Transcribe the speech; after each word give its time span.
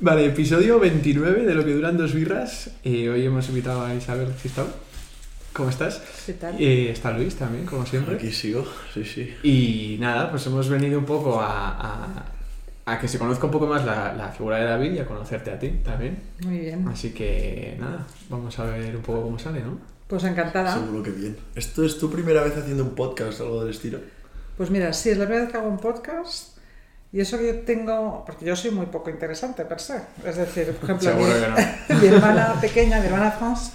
Vale, 0.00 0.26
episodio 0.26 0.78
29 0.78 1.44
de 1.44 1.54
lo 1.54 1.64
que 1.64 1.72
duran 1.72 1.96
dos 1.96 2.12
birras. 2.12 2.70
Eh, 2.84 3.08
hoy 3.08 3.24
hemos 3.24 3.48
invitado 3.48 3.84
a 3.84 3.94
Isabel 3.94 4.32
Gistau. 4.34 4.66
¿Cómo 5.54 5.70
estás? 5.70 6.02
¿Qué 6.26 6.34
tal? 6.34 6.54
Eh, 6.60 6.90
está 6.90 7.12
Luis 7.16 7.34
también, 7.36 7.64
como 7.64 7.86
siempre. 7.86 8.16
Aquí 8.16 8.30
sigo, 8.30 8.66
sí, 8.92 9.04
sí. 9.04 9.34
Y 9.42 9.96
nada, 9.98 10.30
pues 10.30 10.46
hemos 10.46 10.68
venido 10.68 10.98
un 10.98 11.06
poco 11.06 11.40
a, 11.40 11.70
a- 11.70 12.24
a 12.88 13.00
que 13.00 13.08
se 13.08 13.18
conozca 13.18 13.46
un 13.46 13.50
poco 13.50 13.66
más 13.66 13.84
la, 13.84 14.12
la 14.14 14.28
figura 14.28 14.58
de 14.58 14.64
David 14.66 14.92
y 14.92 14.98
a 15.00 15.06
conocerte 15.06 15.50
a 15.50 15.58
ti 15.58 15.70
también. 15.82 16.18
Muy 16.44 16.58
bien. 16.58 16.86
Así 16.86 17.10
que 17.12 17.76
nada, 17.80 18.06
vamos 18.28 18.56
a 18.60 18.64
ver 18.64 18.94
un 18.94 19.02
poco 19.02 19.22
cómo 19.22 19.38
sale, 19.38 19.60
¿no? 19.62 19.78
Pues 20.06 20.22
encantada. 20.24 20.74
Seguro 20.74 21.02
que 21.02 21.10
bien. 21.10 21.36
¿Esto 21.56 21.82
es 21.84 21.98
tu 21.98 22.10
primera 22.10 22.42
vez 22.44 22.56
haciendo 22.56 22.84
un 22.84 22.94
podcast 22.94 23.40
o 23.40 23.44
algo 23.44 23.64
del 23.64 23.74
estilo? 23.74 23.98
Pues 24.56 24.70
mira, 24.70 24.92
sí, 24.92 25.08
es 25.10 25.18
la 25.18 25.24
primera 25.24 25.44
vez 25.46 25.52
que 25.52 25.58
hago 25.58 25.68
un 25.68 25.78
podcast. 25.78 26.55
Y 27.16 27.20
eso 27.22 27.38
que 27.38 27.46
yo 27.46 27.60
tengo, 27.60 28.24
porque 28.26 28.44
yo 28.44 28.54
soy 28.54 28.70
muy 28.72 28.86
poco 28.86 29.08
interesante 29.08 29.64
per 29.64 29.80
se. 29.80 29.96
Es 30.24 30.36
decir, 30.36 30.72
por 30.74 30.90
ejemplo, 30.90 31.14
mi, 31.16 31.22
no. 31.24 31.98
mi 32.02 32.06
hermana 32.08 32.60
pequeña, 32.60 33.00
mi 33.00 33.06
hermana 33.06 33.30
France, 33.30 33.70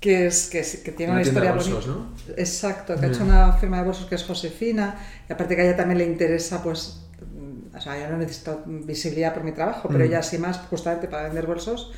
que, 0.00 0.26
es, 0.26 0.48
que, 0.48 0.64
sí- 0.64 0.82
que 0.82 0.90
tiene 0.90 1.12
una, 1.12 1.20
Una 1.20 1.28
historia 1.28 1.50
de 1.50 1.56
bolsos, 1.56 1.86
bonita. 1.86 2.10
¿no? 2.28 2.34
Exacto, 2.36 2.96
que 2.98 3.06
ha 3.06 3.08
Mm. 3.08 3.12
hecho 3.12 3.22
una 3.24 3.52
firma 3.52 3.76
de 3.78 3.84
bolsos 3.84 4.06
que 4.06 4.16
es 4.16 4.24
Josefina. 4.24 4.96
Y 5.28 5.32
aparte 5.32 5.54
que 5.54 5.62
a 5.62 5.64
ella 5.64 5.76
también 5.76 5.98
le 5.98 6.04
interesa, 6.06 6.60
pues, 6.62 7.02
mm, 7.20 7.76
o 7.76 7.80
sea, 7.80 7.98
yo 8.00 8.08
no 8.10 8.18
necesito 8.18 8.62
visibilidad 8.66 9.32
por 9.32 9.44
mi 9.44 9.52
trabajo, 9.52 9.86
pero 9.88 10.00
Mm. 10.00 10.08
ella 10.08 10.22
sí 10.24 10.38
más 10.38 10.58
justamente 10.68 11.06
para 11.06 11.22
vender 11.24 11.46
bolsos. 11.46 11.92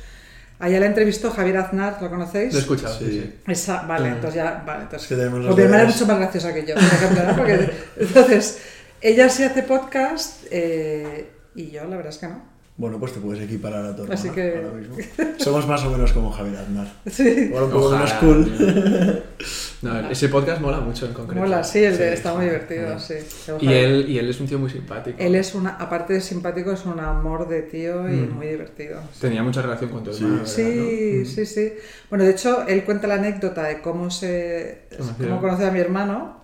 A 0.59 0.67
ella 0.69 0.81
la 0.81 0.85
entrevistó 0.87 1.31
Javier 1.31 1.57
Aznar, 1.57 1.97
¿lo 2.01 2.09
conocéis? 2.11 2.51
Lo 2.53 2.59
he 2.59 2.61
escuchado, 2.61 2.93
sí, 2.99 3.05
Sí. 3.05 3.21
sí. 3.21 3.51
Esa, 3.51 3.81
vale, 3.83 4.09
Ah. 4.09 4.13
entonces 4.13 4.35
ya, 4.35 4.63
vale, 4.67 4.83
entonces. 4.83 5.07
Tenemos 5.09 5.45
pues 5.45 5.55
mi 5.57 5.63
hermana 5.63 5.83
es 5.83 5.93
mucho 5.95 6.05
más 6.05 6.17
graciosa 6.19 6.53
que 6.53 6.65
yo, 6.65 6.75
por 6.75 6.83
ejemplo, 6.83 7.23
¿no? 7.23 7.35
Porque, 7.37 7.71
entonces, 7.97 8.59
ella 9.01 9.29
sí 9.29 9.43
hace 9.43 9.63
podcast 9.63 10.45
eh, 10.51 11.29
y 11.55 11.71
yo 11.71 11.83
la 11.85 11.97
verdad 11.97 12.11
es 12.13 12.17
que 12.19 12.27
no. 12.27 12.49
Bueno, 12.77 12.97
pues 12.97 13.11
te 13.11 13.19
puedes 13.19 13.43
equiparar 13.43 13.83
a 13.85 13.93
tu 13.93 14.03
hermana 14.03 14.13
Así 14.17 14.29
que- 14.29 14.55
ahora 14.55 14.71
mismo. 14.71 14.95
Somos 15.37 15.67
más 15.67 15.83
o 15.83 15.89
menos 15.91 16.13
como 16.13 16.31
Javier 16.31 16.55
Aznar. 16.59 16.87
Sí, 17.11 17.49
Ahora 17.53 17.65
un 17.65 17.71
poco 17.71 17.85
Ojalá, 17.87 18.05
menos 18.05 18.13
cool. 18.21 19.23
No, 19.81 20.09
ese 20.09 20.27
podcast 20.29 20.61
mola 20.61 20.79
mucho 20.81 21.05
en 21.05 21.13
concreto. 21.13 21.41
mola, 21.41 21.61
sí, 21.63 21.79
el 21.83 21.97
de- 21.97 22.07
Sí, 22.09 22.13
está 22.13 22.33
muy 22.35 22.45
divertido, 22.45 22.97
sí. 22.99 23.15
Y 23.61 23.71
él, 23.73 24.05
y 24.09 24.17
él 24.17 24.29
es 24.29 24.39
un 24.39 24.47
tío 24.47 24.59
muy 24.59 24.69
simpático. 24.69 25.17
Él 25.19 25.35
es 25.35 25.55
una, 25.55 25.71
aparte 25.71 26.13
de 26.13 26.21
simpático, 26.21 26.71
es 26.71 26.85
un 26.85 26.99
amor 27.01 27.47
de 27.49 27.63
tío 27.63 28.07
y 28.09 28.13
Mm. 28.15 28.35
muy 28.35 28.47
divertido. 28.47 29.01
Tenía 29.19 29.43
mucha 29.43 29.61
relación 29.61 29.89
con 29.89 30.03
tu 30.05 30.13
Sí. 30.13 30.23
hermano. 30.23 30.41
¿verdad, 30.43 30.53
Sí, 30.55 30.63
no? 30.63 31.21
Mm. 31.21 31.25
sí, 31.25 31.45
sí. 31.45 31.73
Bueno, 32.09 32.23
de 32.25 32.31
hecho, 32.31 32.65
él 32.67 32.83
cuenta 32.85 33.07
la 33.07 33.15
anécdota 33.15 33.63
de 33.63 33.81
cómo 33.81 34.09
se 34.09 34.83
cómo 35.17 35.41
conoció 35.41 35.67
a 35.67 35.71
mi 35.71 35.79
hermano. 35.79 36.43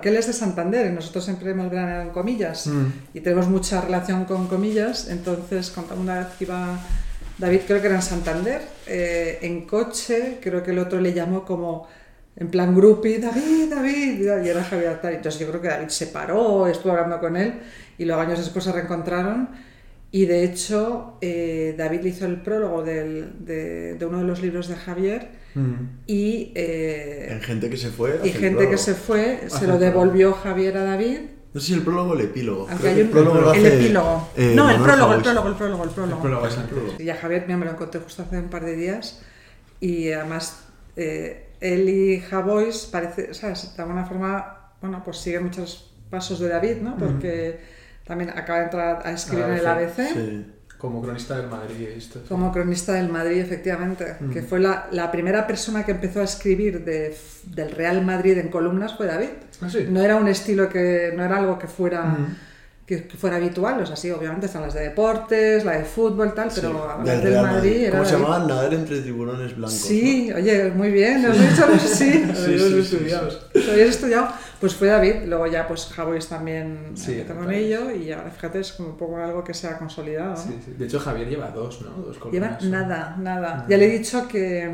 Que 0.00 0.10
él 0.10 0.16
es 0.16 0.26
de 0.26 0.32
Santander 0.32 0.86
y 0.86 0.94
nosotros 0.94 1.24
siempre 1.24 1.50
hemos 1.50 1.70
veraneado 1.70 2.02
en 2.02 2.10
comillas. 2.10 2.66
Mm. 2.66 2.86
y 3.14 3.20
tenemos 3.20 3.48
mucha 3.48 3.80
relación 3.80 4.24
con 4.24 4.46
comillas, 4.46 5.08
entonces 5.08 5.70
contamos 5.70 6.02
una 6.02 6.18
vez 6.18 6.28
que 6.38 6.44
iba 6.44 6.78
David, 7.38 7.60
creo 7.66 7.80
que 7.80 7.86
era 7.86 7.96
en 7.96 8.02
Santander, 8.02 8.60
eh, 8.86 9.38
en 9.42 9.64
coche, 9.64 10.38
creo 10.42 10.62
que 10.62 10.72
el 10.72 10.78
otro 10.80 11.00
le 11.00 11.12
llamó 11.12 11.44
como 11.44 11.86
en 12.36 12.50
plan 12.50 12.74
groupie, 12.74 13.18
David, 13.18 13.70
David, 13.70 14.20
y 14.20 14.48
era 14.48 14.62
Javier 14.62 14.90
Aznar. 14.90 15.12
Entonces 15.12 15.40
yo 15.40 15.48
creo 15.48 15.60
que 15.60 15.68
David 15.68 15.88
se 15.88 16.08
paró, 16.08 16.66
estuvo 16.66 16.92
hablando 16.92 17.18
con 17.20 17.36
él 17.36 17.54
y 17.96 18.04
luego 18.04 18.20
años 18.20 18.38
después 18.38 18.64
se 18.64 18.72
reencontraron 18.72 19.48
y 20.10 20.24
de 20.26 20.44
hecho 20.44 21.18
eh, 21.20 21.74
David 21.76 22.04
hizo 22.04 22.26
el 22.26 22.40
prólogo 22.40 22.82
del- 22.82 23.44
de, 23.44 23.94
de 23.94 24.06
uno 24.06 24.18
de 24.18 24.24
los 24.24 24.40
libros 24.42 24.68
de 24.68 24.76
Javier 24.76 25.28
y, 26.06 26.52
eh, 26.54 27.28
En 27.32 27.40
gente 27.40 27.68
que 27.68 27.76
se 27.76 27.88
fue. 27.90 28.20
y 28.24 28.28
hace 28.30 28.38
gente 28.38 28.68
que 28.70 28.78
se 28.78 28.94
fue, 28.94 29.40
Hace 29.46 29.50
se 29.60 29.66
lo 29.66 29.78
devolvió 29.78 30.32
Javier 30.32 30.76
a 30.76 30.84
David 30.84 31.18
No 31.52 31.60
sé 31.60 31.66
si 31.68 31.74
el 31.74 31.82
prólogo 31.82 32.12
o 32.12 32.14
el 32.14 32.20
epílogo. 32.22 32.66
aunque 32.70 32.76
Creo 32.76 32.90
hay 32.90 32.94
que 32.96 33.00
un, 33.02 33.06
el 33.08 33.12
prólogo 33.12 33.40
lo 33.40 33.52
el 33.52 33.58
hace, 33.66 33.74
epílogo. 33.80 34.28
eh, 34.36 34.52
no, 34.54 34.70
el 34.70 34.80
prólogo, 34.80 35.14
el 35.14 35.22
prólogo, 35.22 35.48
el 35.48 35.54
prólogo, 35.56 35.84
el 35.84 35.90
prólogo. 35.90 36.14
El 36.16 36.20
prólogo 36.22 36.46
es 36.46 36.56
el 36.56 36.64
prólogo. 36.64 36.92
Y 37.02 37.08
a 37.10 37.16
Javier 37.16 37.42
mira, 37.46 37.56
me 37.58 37.64
lo 37.66 37.72
encontré 37.72 38.00
justo 38.00 38.22
hace 38.22 38.38
un 38.38 38.48
par 38.48 38.64
de 38.64 38.76
días 38.76 39.20
y 39.80 40.10
además 40.12 40.60
eh, 40.96 41.48
él 41.60 41.88
y 41.88 42.20
Javois 42.20 42.86
parece, 42.92 43.34
¿sabes? 43.34 43.74
De 43.76 43.82
alguna 43.82 44.04
forma, 44.04 44.70
bueno, 44.80 45.02
pues 45.04 45.16
siguen 45.18 45.44
muchos 45.44 45.92
pasos 46.08 46.38
de 46.38 46.48
David, 46.48 46.76
¿no? 46.82 46.96
Porque 46.96 47.58
también 48.08 48.30
acaba 48.30 48.58
de 48.60 48.64
entrar 48.64 49.02
a 49.06 49.12
escribir 49.12 49.44
en 49.44 49.52
el 49.54 49.66
ABC. 49.66 49.98
ABC. 50.00 50.08
Sí. 50.14 50.52
Como 50.78 51.02
cronista 51.02 51.36
del 51.36 51.48
Madrid. 51.48 51.88
Como 52.28 52.52
cronista 52.52 52.92
del 52.94 53.08
Madrid, 53.08 53.38
efectivamente, 53.40 54.16
Mm. 54.20 54.30
que 54.30 54.42
fue 54.42 54.60
la, 54.60 54.86
la 54.92 55.10
primera 55.10 55.44
persona 55.46 55.84
que 55.84 55.90
empezó 55.92 56.20
a 56.20 56.24
escribir 56.24 56.84
de- 56.84 57.16
del 57.46 57.70
Real 57.72 58.04
Madrid 58.04 58.38
en 58.38 58.48
columnas 58.48 58.96
fue 58.96 59.06
David. 59.06 59.30
Ah, 59.60 59.68
sí. 59.68 59.86
No 59.90 60.00
era 60.02 60.14
un 60.16 60.28
estilo 60.28 60.68
que, 60.68 61.12
no 61.16 61.24
era 61.24 61.36
algo 61.38 61.58
que 61.58 61.66
fuera, 61.66 62.04
Mm. 62.04 62.36
Que, 62.88 63.04
que 63.06 63.16
fuera 63.18 63.36
habitual, 63.36 63.82
o 63.82 63.86
sea, 63.86 63.96
sí, 63.96 64.10
obviamente 64.10 64.46
están 64.46 64.62
las 64.62 64.72
de 64.72 64.80
deportes, 64.80 65.62
la 65.64 65.72
de 65.78 65.84
fútbol, 65.84 66.32
tal, 66.34 66.48
pero 66.54 66.70
Sí, 66.72 66.76
hablar 66.90 67.04
del 67.06 67.20
del 67.22 67.32
Real 67.34 67.46
Madrid, 67.54 67.76
era 67.82 67.98
¿Cómo 67.98 68.04
se 68.08 68.12
llamaban? 68.16 68.46
Nadar 68.48 68.72
entre 68.74 69.00
tiburones 69.02 69.54
blancos. 69.54 69.74
Sí, 69.78 70.32
oye, 70.34 70.70
muy 70.74 70.90
bien, 70.90 71.22
lo 71.22 71.28
has 71.30 71.38
dicho, 71.38 71.66
¿no? 71.68 71.78
sí. 71.78 71.88
Sí, 71.88 72.22
Habéis 72.34 72.62
sí, 72.62 72.82
sí, 72.82 72.96
estudiado. 72.96 73.28
Lo 73.52 73.72
habías 73.72 73.88
estudiado, 73.90 74.28
pues 74.58 74.74
fue 74.74 74.88
David, 74.88 75.14
luego 75.26 75.46
ya 75.48 75.68
pues 75.68 75.86
Javois 75.94 76.26
también 76.28 76.92
Sí, 76.94 77.20
empezó 77.20 77.38
con 77.38 77.52
ello 77.52 77.90
y 77.94 78.10
ahora 78.10 78.30
fíjate 78.30 78.60
es 78.60 78.72
como 78.72 78.88
un 78.88 78.96
poco 78.96 79.18
algo 79.18 79.44
que 79.44 79.52
se 79.52 79.68
ha 79.68 79.76
consolidado. 79.76 80.30
¿no? 80.30 80.36
Sí, 80.38 80.58
sí. 80.64 80.72
De 80.78 80.86
hecho, 80.86 80.98
Javier 80.98 81.28
lleva 81.28 81.50
dos, 81.50 81.82
¿no? 81.82 81.90
Dos 81.90 82.18
Lleva 82.32 82.56
nada, 82.62 83.16
nada. 83.16 83.16
Nada. 83.18 83.66
Ya 83.68 83.76
le 83.76 83.84
he 83.84 83.98
dicho 83.98 84.26
que, 84.26 84.70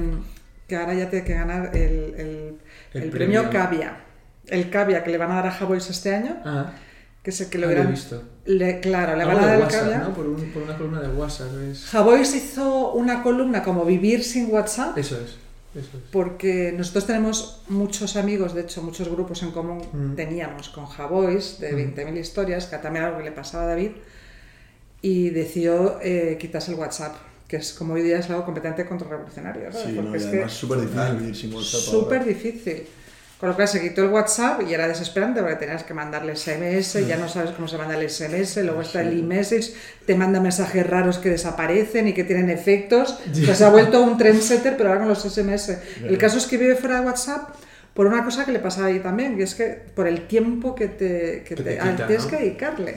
que 0.69 0.77
ahora 0.77 0.95
ya 0.95 1.11
tiene 1.11 1.25
que 1.25 1.35
ganar 1.35 1.71
el, 1.77 2.15
el- 2.17 2.59
El 2.95 3.03
el 3.03 3.11
premio, 3.11 3.43
premio. 3.43 3.51
Cavia. 3.51 3.97
El 4.47 4.71
Cavia 4.71 5.03
que 5.03 5.11
le 5.11 5.19
van 5.19 5.33
a 5.33 5.35
dar 5.37 5.47
a 5.49 5.51
Javois 5.51 5.91
este 5.91 6.15
año, 6.15 6.37
Ah, 6.45 6.71
que 7.25 7.31
es 7.31 7.41
el 7.41 7.49
que 7.49 7.59
ah, 7.59 7.61
lo 7.63 7.67
lo 7.71 7.83
he 7.83 7.87
visto. 7.87 8.23
le- 8.45 8.79
claro, 8.81 9.17
le 9.17 9.23
Algo 9.25 9.35
van 9.35 9.45
a 9.45 9.47
de 9.47 9.53
dar 9.53 9.57
el 9.57 9.63
WhatsApp. 9.65 10.09
¿no? 10.09 10.15
Por, 10.15 10.27
un- 10.29 10.53
por 10.53 10.63
una 10.63 10.77
columna 10.79 11.01
de 11.01 11.09
WhatsApp. 11.09 11.49
Es... 11.73 11.87
Javois 11.87 12.35
hizo 12.37 12.93
una 12.93 13.23
columna 13.23 13.63
como 13.65 13.85
Vivir 13.87 14.23
sin 14.23 14.53
WhatsApp. 14.53 14.97
Eso 14.99 15.17
es. 15.17 15.37
Eso 15.75 15.97
es. 15.97 16.03
Porque 16.13 16.73
nosotros 16.77 17.07
tenemos 17.07 17.63
muchos 17.69 18.15
amigos, 18.17 18.55
de 18.55 18.61
hecho 18.61 18.81
muchos 18.83 19.09
grupos 19.09 19.43
en 19.43 19.51
común 19.51 19.83
Mm. 19.93 20.15
teníamos 20.15 20.69
con 20.69 20.87
Javois 20.87 21.59
de 21.59 21.73
Mm. 21.73 21.77
20.000 21.97 22.17
historias, 22.19 22.67
que 22.67 22.77
también 22.79 23.07
algo 23.07 23.19
que 23.19 23.25
le 23.25 23.33
pasaba 23.33 23.65
a 23.65 23.67
David, 23.69 23.93
y 25.03 25.31
decidió 25.31 25.99
eh, 26.03 26.37
quitarse 26.41 26.73
el 26.73 26.79
WhatsApp, 26.79 27.17
que 27.49 27.57
es 27.57 27.73
como 27.73 27.95
hoy 27.95 28.03
día 28.03 28.19
es 28.19 28.31
algo 28.31 28.45
completamente 28.45 28.87
contrarrevolucionario. 28.87 29.73
¿sabes? 29.73 29.87
Sí, 29.89 29.93
no, 29.93 30.03
Porque 30.03 30.19
y 30.19 30.21
es 30.23 30.27
que 30.27 30.49
súper 30.49 30.81
difícil 30.81 31.17
vivir 31.19 31.37
sin 31.37 31.55
WhatsApp. 31.55 31.81
súper 31.81 32.25
difícil. 32.25 32.83
Con 33.45 33.51
lo 33.51 33.57
cual 33.57 33.69
se 33.69 33.83
quitó 33.83 34.03
el 34.03 34.09
WhatsApp 34.09 34.63
y 34.67 34.73
era 34.73 34.89
desesperante 34.89 35.41
porque 35.43 35.57
tenías 35.57 35.83
que 35.85 35.93
mandarle 35.93 36.35
SMS, 36.35 37.07
ya 37.07 37.19
no 37.19 37.29
sabes 37.29 37.51
cómo 37.51 37.69
se 37.69 37.77
manda 37.77 37.95
el 37.95 38.09
SMS, 38.09 38.57
luego 38.65 38.81
está 38.81 39.03
el 39.03 39.19
e-message, 39.21 39.75
te 40.07 40.15
manda 40.15 40.41
mensajes 40.41 40.87
raros 40.87 41.19
que 41.19 41.29
desaparecen 41.29 42.09
y 42.09 42.15
que 42.15 42.25
tienen 42.25 42.49
efectos. 42.49 43.19
O 43.31 43.35
sea, 43.35 43.55
se 43.55 43.65
ha 43.65 43.69
vuelto 43.69 44.03
un 44.03 44.17
trendsetter, 44.17 44.79
pero 44.79 44.89
ahora 44.89 45.01
con 45.03 45.09
los 45.11 45.23
SMS. 45.23 45.77
El 46.03 46.17
caso 46.17 46.39
es 46.39 46.47
que 46.47 46.57
vive 46.57 46.75
fuera 46.75 47.01
de 47.01 47.07
WhatsApp 47.07 47.51
por 47.93 48.07
una 48.07 48.25
cosa 48.25 48.47
que 48.47 48.53
le 48.53 48.61
pasaba 48.61 48.87
ahí 48.87 49.01
también, 49.01 49.37
que 49.37 49.43
es 49.43 49.55
que 49.55 49.67
por 49.95 50.09
el 50.09 50.27
tiempo 50.27 50.75
que 50.75 50.89
te, 50.89 51.45
que 51.47 51.55
Que 51.55 51.57
te, 51.57 51.63
te 51.75 51.81
al- 51.81 51.91
quita, 51.93 52.07
tienes 52.07 52.25
¿no? 52.25 52.31
que 52.31 52.37
dedicarle 52.39 52.97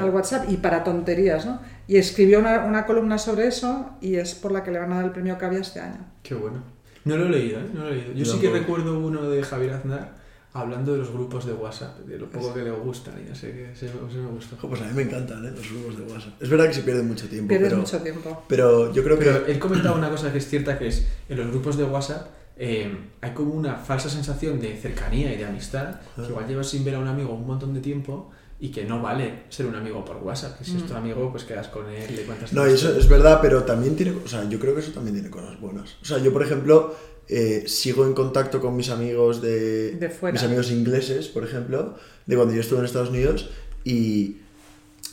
al 0.00 0.10
WhatsApp 0.10 0.44
y 0.48 0.56
para 0.58 0.84
tonterías, 0.84 1.44
¿no? 1.46 1.60
Y 1.88 1.96
escribió 1.96 2.38
una, 2.38 2.64
una 2.64 2.86
columna 2.86 3.18
sobre 3.18 3.48
eso 3.48 3.90
y 4.00 4.14
es 4.16 4.36
por 4.36 4.52
la 4.52 4.62
que 4.62 4.70
le 4.70 4.78
van 4.78 4.92
a 4.92 4.96
dar 4.96 5.04
el 5.06 5.10
premio 5.10 5.36
Cavia 5.36 5.58
este 5.58 5.80
año. 5.80 6.06
Qué 6.22 6.34
bueno. 6.34 6.62
No 7.04 7.16
lo 7.16 7.26
he 7.26 7.30
leído, 7.30 7.60
¿eh? 7.60 7.66
No 7.72 7.84
lo 7.84 7.88
he 7.90 7.96
leído. 7.96 8.12
Yo 8.14 8.24
sí 8.24 8.38
que 8.38 8.50
recuerdo 8.50 8.98
uno 8.98 9.22
de 9.30 9.42
Javier 9.42 9.72
Aznar 9.74 10.20
hablando 10.52 10.92
de 10.92 10.98
los 10.98 11.10
grupos 11.12 11.46
de 11.46 11.52
WhatsApp, 11.52 11.98
de 12.00 12.18
lo 12.18 12.28
poco 12.28 12.52
que 12.52 12.62
le 12.62 12.70
gustan 12.72 13.14
y 13.24 13.28
no 13.28 13.34
sé 13.34 13.52
qué. 13.52 13.70
Ese, 13.72 13.86
ese 13.86 14.18
me 14.18 14.26
gustó. 14.30 14.56
Jo, 14.56 14.68
Pues 14.68 14.80
a 14.82 14.86
mí 14.86 14.92
me 14.94 15.02
encantan 15.02 15.44
¿eh? 15.46 15.52
los 15.54 15.70
grupos 15.72 15.96
de 15.96 16.02
WhatsApp. 16.12 16.42
Es 16.42 16.48
verdad 16.50 16.66
que 16.66 16.74
se 16.74 16.82
pierde 16.82 17.02
mucho 17.02 17.28
tiempo, 17.28 17.48
Pierdes 17.48 17.68
pero, 17.68 17.80
mucho 17.80 17.98
tiempo. 17.98 18.44
pero 18.48 18.92
yo 18.92 19.04
creo 19.04 19.18
que... 19.18 19.24
Pero 19.26 19.46
él 19.46 19.58
comentaba 19.60 19.96
una 19.96 20.10
cosa 20.10 20.32
que 20.32 20.38
es 20.38 20.48
cierta, 20.48 20.76
que 20.78 20.88
es 20.88 21.06
en 21.28 21.36
los 21.38 21.46
grupos 21.50 21.76
de 21.78 21.84
WhatsApp 21.84 22.26
eh, 22.62 22.94
hay 23.22 23.30
como 23.32 23.54
una 23.54 23.76
falsa 23.76 24.10
sensación 24.10 24.60
de 24.60 24.76
cercanía 24.76 25.32
y 25.32 25.38
de 25.38 25.46
amistad, 25.46 26.00
que 26.16 26.22
Ah. 26.22 26.26
igual 26.28 26.46
llevas 26.46 26.68
sin 26.68 26.84
ver 26.84 26.96
a 26.96 26.98
un 26.98 27.06
amigo 27.08 27.32
un 27.32 27.46
montón 27.46 27.72
de 27.72 27.80
tiempo 27.80 28.30
y 28.62 28.70
que 28.70 28.84
no 28.84 29.00
vale 29.00 29.44
ser 29.48 29.64
un 29.66 29.74
amigo 29.74 30.04
por 30.04 30.16
WhatsApp, 30.18 30.58
que 30.58 30.64
si 30.64 30.76
es 30.76 30.86
tu 30.86 30.92
Mm. 30.92 30.96
amigo 30.96 31.30
pues 31.32 31.44
quedas 31.44 31.68
con 31.68 31.88
él 31.88 32.10
y 32.10 32.16
le 32.16 32.22
cuentas 32.24 32.52
No, 32.52 32.66
eso 32.66 32.94
es 32.96 33.08
verdad, 33.08 33.38
pero 33.40 33.62
también 33.64 33.96
tiene, 33.96 34.12
o 34.24 34.28
sea, 34.28 34.46
yo 34.48 34.58
creo 34.60 34.74
que 34.74 34.80
eso 34.80 34.92
también 34.92 35.14
tiene 35.14 35.30
cosas 35.30 35.58
buenas. 35.60 35.96
O 36.02 36.04
sea, 36.04 36.18
yo 36.18 36.30
por 36.32 36.42
ejemplo 36.42 36.94
eh, 37.28 37.64
sigo 37.66 38.04
en 38.06 38.12
contacto 38.12 38.60
con 38.60 38.76
mis 38.76 38.90
amigos 38.90 39.40
de, 39.40 39.92
De 39.92 40.10
fuera. 40.10 40.32
mis 40.34 40.42
amigos 40.42 40.70
ingleses, 40.70 41.28
por 41.28 41.44
ejemplo, 41.44 41.94
de 42.26 42.36
cuando 42.36 42.52
yo 42.54 42.60
estuve 42.60 42.80
en 42.80 42.84
Estados 42.84 43.08
Unidos 43.10 43.48
y, 43.84 44.38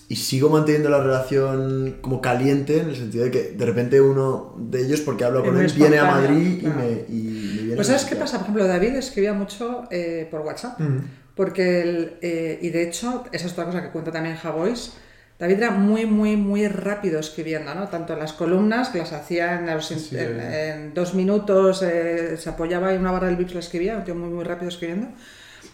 y 0.10 0.16
sigo 0.18 0.50
manteniendo 0.50 0.90
la 0.90 1.02
relación 1.02 1.98
como 2.02 2.20
caliente 2.20 2.82
en 2.82 2.90
el 2.90 2.96
sentido 2.98 3.24
de 3.26 3.32
que 3.32 3.44
de 3.52 3.66
repente 3.66 4.02
uno 4.02 4.56
de 4.58 4.86
ellos, 4.86 5.00
porque 5.02 5.24
hablo 5.24 5.44
con 5.46 5.58
él, 5.58 5.72
viene 5.74 6.00
a 6.00 6.06
Madrid 6.12 6.60
claro. 6.60 6.80
y 6.80 6.84
me, 6.84 6.92
y 7.08 7.24
me 7.24 7.62
viene 7.62 7.76
Pues 7.76 7.90
a 7.90 7.94
¿sabes 7.98 8.10
qué 8.10 8.16
pasa? 8.18 8.38
Por 8.40 8.46
ejemplo, 8.48 8.68
David 8.68 8.96
escribía 8.96 9.34
mucho 9.34 9.84
eh, 9.92 10.28
por 10.30 10.42
WhatsApp. 10.42 10.80
Mm. 10.82 11.00
Porque 11.38 11.82
él, 11.82 12.18
eh, 12.22 12.60
y 12.62 12.70
de 12.72 12.82
hecho, 12.84 13.24
esa 13.32 13.46
es 13.46 13.54
otra 13.54 13.66
cosa 13.66 13.82
que 13.84 13.90
cuenta 13.92 14.12
también 14.12 14.36
Javois, 14.36 14.94
David 15.40 15.58
era 15.58 15.70
muy, 15.72 16.08
muy, 16.08 16.36
muy 16.36 16.68
rápido 16.68 17.20
escribiendo, 17.20 17.74
¿no? 17.76 17.88
Tanto 17.90 18.14
en 18.14 18.20
las 18.20 18.34
columnas, 18.34 18.90
que 18.90 18.98
las 18.98 19.14
hacía 19.14 19.60
en, 19.60 19.68
los- 19.68 19.86
Sí, 19.88 20.18
en- 20.18 20.40
eh. 20.40 20.70
en 20.72 20.94
dos 20.96 21.14
minutos, 21.14 21.84
eh, 21.84 22.36
se 22.38 22.50
apoyaba 22.50 22.92
y 22.94 22.98
una 22.98 23.12
barra 23.12 23.28
del 23.28 23.36
Vips 23.36 23.54
la 23.54 23.60
escribía, 23.60 23.96
un 23.98 24.04
tío 24.04 24.16
muy, 24.16 24.30
muy 24.30 24.44
rápido 24.44 24.70
escribiendo, 24.70 25.10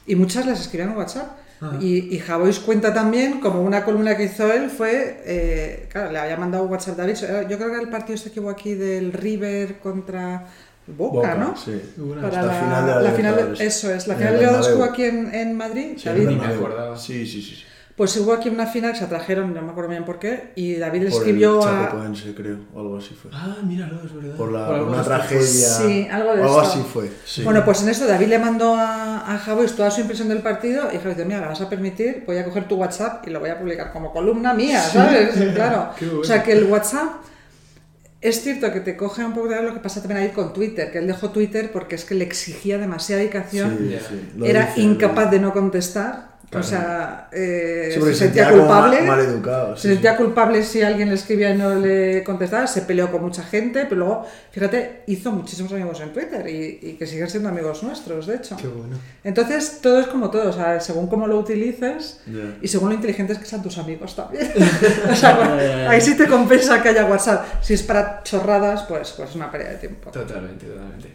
y 0.06 0.16
muchas 0.16 0.46
las 0.46 0.60
escribía 0.60 0.92
en 0.92 0.98
WhatsApp. 0.98 1.28
Ah. 1.62 1.78
Y, 1.80 2.14
y 2.14 2.20
Javois 2.20 2.60
cuenta 2.60 2.94
también, 2.94 3.40
como 3.40 3.62
una 3.62 3.86
columna 3.86 4.18
que 4.18 4.26
hizo 4.26 4.52
él, 4.52 4.70
fue, 4.70 5.22
eh, 5.26 5.88
claro, 5.90 6.12
le 6.12 6.20
había 6.20 6.36
mandado 6.36 6.66
WhatsApp 6.66 7.00
a 7.00 7.04
David, 7.04 7.16
yo 7.48 7.56
creo 7.58 7.70
que 7.70 7.74
era 7.76 7.82
el 7.82 7.90
partido 7.90 8.16
este 8.16 8.32
que 8.32 8.42
hubo 8.42 8.50
aquí 8.50 8.74
del 8.74 9.14
River 9.14 9.80
contra 9.80 10.46
Boca, 10.88 11.16
Boca, 11.16 11.36
¿no? 11.36 11.56
Sí. 11.56 11.82
Una- 11.98 12.22
Para 12.22 12.28
Hasta 12.42 12.42
la, 12.54 12.54
final 12.60 12.86
de 12.86 12.92
la 12.92 13.02
la 13.02 13.12
final 13.12 13.36
de- 13.58 13.66
eso 13.66 13.94
es, 13.94 14.08
la 14.08 14.16
final 14.16 14.34
de 14.34 14.40
Libertadores 14.40 14.76
hubo 14.78 14.84
aquí 14.84 15.04
en, 15.06 15.34
en 15.34 15.56
Madrid, 15.58 15.94
Sí, 15.98 16.10
David. 16.10 16.28
me 16.30 16.46
acordaba. 16.46 16.98
Sí, 16.98 17.26
sí, 17.26 17.42
sí. 17.42 17.56
sí. 17.56 17.64
Pues 17.96 18.18
hubo 18.18 18.34
aquí 18.34 18.50
una 18.50 18.66
final 18.66 18.92
que 18.92 18.98
se 18.98 19.04
atrajeron, 19.06 19.54
no 19.54 19.62
me 19.62 19.70
acuerdo 19.70 19.92
bien 19.92 20.04
por 20.04 20.18
qué, 20.18 20.52
y 20.56 20.78
David 20.78 21.04
le 21.04 21.10
Por 21.12 21.20
escribió 21.20 21.62
el 21.62 21.68
a... 21.68 21.72
Chapecoense, 21.84 22.34
creo, 22.34 22.58
o 22.74 22.80
algo 22.80 22.98
así 22.98 23.14
fue. 23.14 23.30
Ah, 23.32 23.56
míralo, 23.64 24.02
es 24.04 24.12
verdad. 24.16 24.36
Por, 24.36 24.52
la, 24.52 24.66
Por 24.68 24.82
una 24.82 25.04
tragedia. 25.04 25.46
Sí, 25.46 26.08
algo 26.12 26.34
de 26.36 26.42
o 26.42 26.44
algo 26.44 26.60
así 26.62 26.84
fue. 26.92 27.12
sí. 27.24 27.44
Bueno, 27.44 27.64
pues 27.64 27.84
en 27.84 27.90
esto 27.90 28.08
David 28.08 28.28
le 28.30 28.40
mandó 28.40 28.74
a, 28.76 29.32
a 29.32 29.38
Javois 29.38 29.74
toda 29.76 29.92
su 29.92 30.02
impresión 30.02 30.28
del 30.28 30.40
partido 30.40 30.88
y 30.92 30.98
Javois 30.98 31.16
dice, 31.18 31.26
mira, 31.26 31.42
me 31.42 31.48
vas 31.50 31.62
a 31.62 31.70
permitir, 31.70 32.24
voy 32.26 32.38
a 32.40 32.46
coger 32.46 32.68
tu 32.68 32.78
WhatsApp 32.78 33.28
y 33.28 33.30
lo 33.30 33.40
voy 33.40 33.52
a 33.52 33.60
publicar 33.60 33.94
como 33.94 34.12
columna 34.12 34.56
mía, 34.56 34.82
¿sabes? 34.82 35.36
Claro. 35.54 35.90
Qué 35.96 36.06
bueno. 36.06 36.22
O 36.22 36.24
sea, 36.24 36.42
que 36.42 36.54
el 36.54 36.64
WhatsApp 36.64 37.10
es 38.24 38.42
cierto 38.42 38.72
que 38.72 38.80
te 38.80 38.96
coge 38.96 39.26
un 39.26 39.34
poco 39.34 39.50
de 39.50 39.62
lo 39.62 39.74
que 39.74 39.82
pasa 39.82 40.02
también 40.02 40.22
ahí 40.22 40.30
con 40.30 40.54
Twitter, 40.54 40.92
que 40.92 41.00
él 41.00 41.08
dejó 41.08 41.32
Twitter 41.32 41.72
porque 41.74 41.96
es 41.96 42.06
que 42.06 42.16
le 42.16 42.24
exigía 42.24 42.78
demasiada 42.78 43.22
dedicación, 43.22 43.78
Sí, 43.78 43.98
sí, 44.00 44.44
era 44.46 44.68
dice, 44.68 44.82
incapaz 44.82 45.30
de 45.30 45.40
no 45.40 45.52
contestar, 45.52 46.33
Claro. 46.54 46.66
o 46.66 46.70
sea, 46.70 47.28
eh. 47.32 47.92
Sí, 47.94 48.02
se 48.02 48.14
sentía 48.16 48.50
culpable. 48.52 49.00
Se 49.76 49.90
sentía 49.90 50.16
culpable 50.16 50.64
si 50.64 50.82
alguien 50.82 51.10
le 51.10 51.16
escribía 51.16 51.50
y 51.50 51.58
no 51.58 51.76
le 51.76 52.24
contestaba, 52.24 52.68
se 52.68 52.84
peleó 52.84 53.12
con 53.12 53.22
mucha 53.22 53.44
gente, 53.44 53.86
pero 53.86 53.96
luego, 54.06 54.26
fíjate, 54.52 55.02
hizo 55.08 55.32
muchísimos 55.32 55.72
amigos 55.74 56.00
en 56.02 56.14
Twitter 56.14 56.48
y, 56.48 56.80
y 56.82 56.94
que 56.94 57.06
siguen 57.06 57.30
siendo 57.30 57.50
amigos 57.50 57.84
nuestros, 57.84 58.28
de 58.28 58.36
hecho. 58.36 58.56
Qué 58.58 58.68
bueno. 58.68 58.98
Entonces, 59.24 59.80
todo 59.82 60.00
es 60.00 60.08
como 60.08 60.30
todo, 60.30 60.50
o 60.50 60.54
sea, 60.54 60.80
según 60.80 61.08
cómo 61.08 61.28
lo 61.28 61.38
utilices 61.40 62.22
Ya. 62.28 62.56
y 62.62 62.68
según 62.68 62.90
lo 62.90 62.96
inteligentes 62.96 63.38
que 63.40 63.46
sean 63.46 63.62
tus 63.64 63.78
amigos 63.78 64.16
también. 64.16 64.52
o 65.12 65.16
sea, 65.16 65.36
bueno, 65.36 65.90
ahí 65.90 66.00
sí 66.02 66.16
te 66.16 66.28
compensa 66.28 66.82
que 66.82 66.90
haya 66.90 67.06
WhatsApp. 67.06 67.46
Si 67.62 67.74
es 67.74 67.84
para 67.84 68.22
chorradas, 68.24 68.84
pues, 68.84 69.12
pues 69.18 69.36
una 69.36 69.52
pérdida 69.52 69.72
de 69.72 69.78
tiempo. 69.78 70.12
Totalmente, 70.12 70.66
totalmente. 70.66 71.14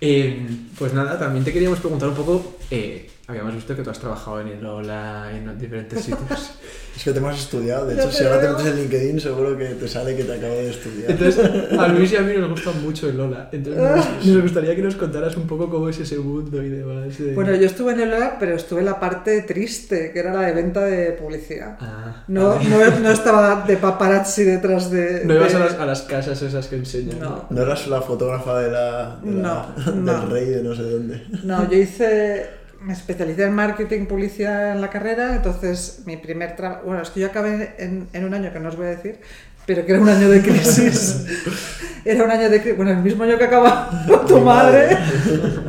Eh, 0.00 0.46
pues 0.78 0.92
nada, 0.92 1.18
también 1.18 1.44
te 1.44 1.52
queríamos 1.52 1.78
preguntar 1.78 2.08
un 2.10 2.14
poco. 2.14 2.56
eh, 2.70 3.08
habíamos 3.26 3.54
visto 3.54 3.74
que 3.74 3.82
tú 3.82 3.90
has 3.90 3.98
trabajado 3.98 4.40
en 4.40 4.48
el 4.48 4.66
Ola, 4.66 5.30
en 5.34 5.58
diferentes 5.58 6.00
sitios. 6.02 6.50
Es 6.94 7.02
que 7.02 7.10
te 7.10 7.18
hemos 7.18 7.36
estudiado. 7.36 7.86
De 7.86 7.94
hecho, 7.96 8.08
si 8.12 8.22
ahora 8.22 8.40
te 8.40 8.48
metes 8.50 8.66
en 8.66 8.76
LinkedIn, 8.76 9.18
seguro 9.20 9.58
que 9.58 9.64
te 9.64 9.88
sale 9.88 10.14
que 10.16 10.22
te 10.22 10.32
acabo 10.34 10.54
de 10.54 10.70
estudiar. 10.70 11.10
Entonces, 11.10 11.72
a 11.76 11.88
Luis 11.88 12.12
y 12.12 12.16
a 12.16 12.20
mí 12.20 12.34
nos 12.38 12.50
gusta 12.50 12.70
mucho 12.70 13.08
el 13.08 13.18
Ola. 13.18 13.48
Entonces, 13.50 13.82
nos, 13.82 14.26
nos 14.26 14.42
gustaría 14.42 14.76
que 14.76 14.82
nos 14.82 14.94
contaras 14.94 15.36
un 15.36 15.48
poco 15.48 15.68
cómo 15.68 15.88
es 15.88 15.98
ese 15.98 16.18
mundo 16.18 16.62
y 16.62 16.68
demás. 16.68 17.18
de- 17.18 17.34
Bueno, 17.34 17.52
yo 17.56 17.66
estuve 17.66 17.94
en 17.94 18.00
el 18.02 18.12
OLA, 18.12 18.36
pero 18.38 18.54
estuve 18.54 18.78
en 18.78 18.86
la 18.86 19.00
parte 19.00 19.42
triste, 19.42 20.12
que 20.12 20.20
era 20.20 20.32
la 20.32 20.42
de 20.42 20.52
venta 20.52 20.82
de 20.84 21.10
publicidad. 21.14 21.76
Ah, 21.80 22.22
No, 22.28 22.60
no, 22.62 22.90
no 23.00 23.10
estaba 23.10 23.64
de 23.66 23.76
paparazzi 23.76 24.44
detrás 24.44 24.88
de... 24.92 25.24
no 25.24 25.34
ibas 25.34 25.52
a 25.52 25.58
las, 25.58 25.74
a 25.74 25.84
las 25.86 26.02
casas 26.02 26.40
esas 26.42 26.68
que 26.68 26.76
enseñan. 26.76 27.18
No. 27.18 27.46
¿No 27.50 27.60
eras 27.62 27.88
la 27.88 28.02
fotógrafa 28.02 28.60
de 28.60 28.70
la, 28.70 29.18
de 29.20 29.32
la- 29.32 29.42
No, 29.42 29.92
no. 29.96 30.20
del 30.20 30.30
rey 30.30 30.44
de 30.48 30.62
no 30.62 30.76
sé 30.76 30.82
dónde? 30.84 31.24
No, 31.42 31.68
yo 31.68 31.76
hice, 31.76 32.46
me 32.84 32.92
especialicé 32.92 33.44
en 33.44 33.54
marketing, 33.54 34.06
publicidad 34.06 34.72
en 34.72 34.80
la 34.80 34.90
carrera, 34.90 35.34
entonces 35.34 36.02
mi 36.06 36.16
primer 36.16 36.54
trabajo, 36.56 36.82
bueno, 36.86 37.02
es 37.02 37.10
que 37.10 37.20
yo 37.20 37.26
acabé 37.26 37.74
en, 37.78 38.08
en 38.12 38.24
un 38.24 38.34
año 38.34 38.52
que 38.52 38.60
no 38.60 38.68
os 38.68 38.76
voy 38.76 38.86
a 38.86 38.90
decir, 38.90 39.20
pero 39.66 39.84
que 39.86 39.92
era 39.92 40.00
un 40.02 40.08
año 40.08 40.28
de 40.28 40.42
crisis. 40.42 41.24
Era 42.06 42.22
un 42.22 42.30
año 42.30 42.50
de 42.50 42.60
crisis, 42.60 42.76
bueno, 42.76 42.90
el 42.90 42.98
mismo 42.98 43.24
año 43.24 43.38
que 43.38 43.44
acaba 43.44 43.88
tu 44.28 44.38
madre, 44.40 44.94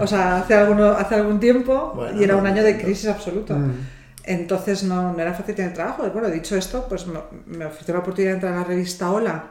o 0.02 0.06
sea, 0.06 0.40
hace, 0.40 0.54
alguno, 0.54 0.90
hace 0.90 1.16
algún 1.16 1.40
tiempo, 1.40 1.94
Bueno, 1.96 2.20
y 2.20 2.26
era 2.26 2.36
un 2.36 2.44
no, 2.44 2.50
año 2.50 2.62
de 2.62 2.78
crisis 2.78 3.08
absoluta. 3.08 3.54
Mm. 3.56 3.88
Entonces 4.26 4.84
no, 4.84 5.14
no 5.14 5.20
era 5.22 5.34
fácil 5.34 5.56
tener 5.56 5.74
trabajo. 5.74 6.04
Bueno, 6.12 6.28
dicho 6.30 6.58
esto, 6.58 6.88
pues 6.90 7.08
me, 7.08 7.20
me 7.46 7.64
ofreció 7.66 7.94
la 7.94 8.02
oportunidad 8.02 8.32
de 8.32 8.36
entrar 8.36 8.54
a 8.54 8.58
la 8.58 8.64
revista 8.66 9.12
Hola, 9.12 9.46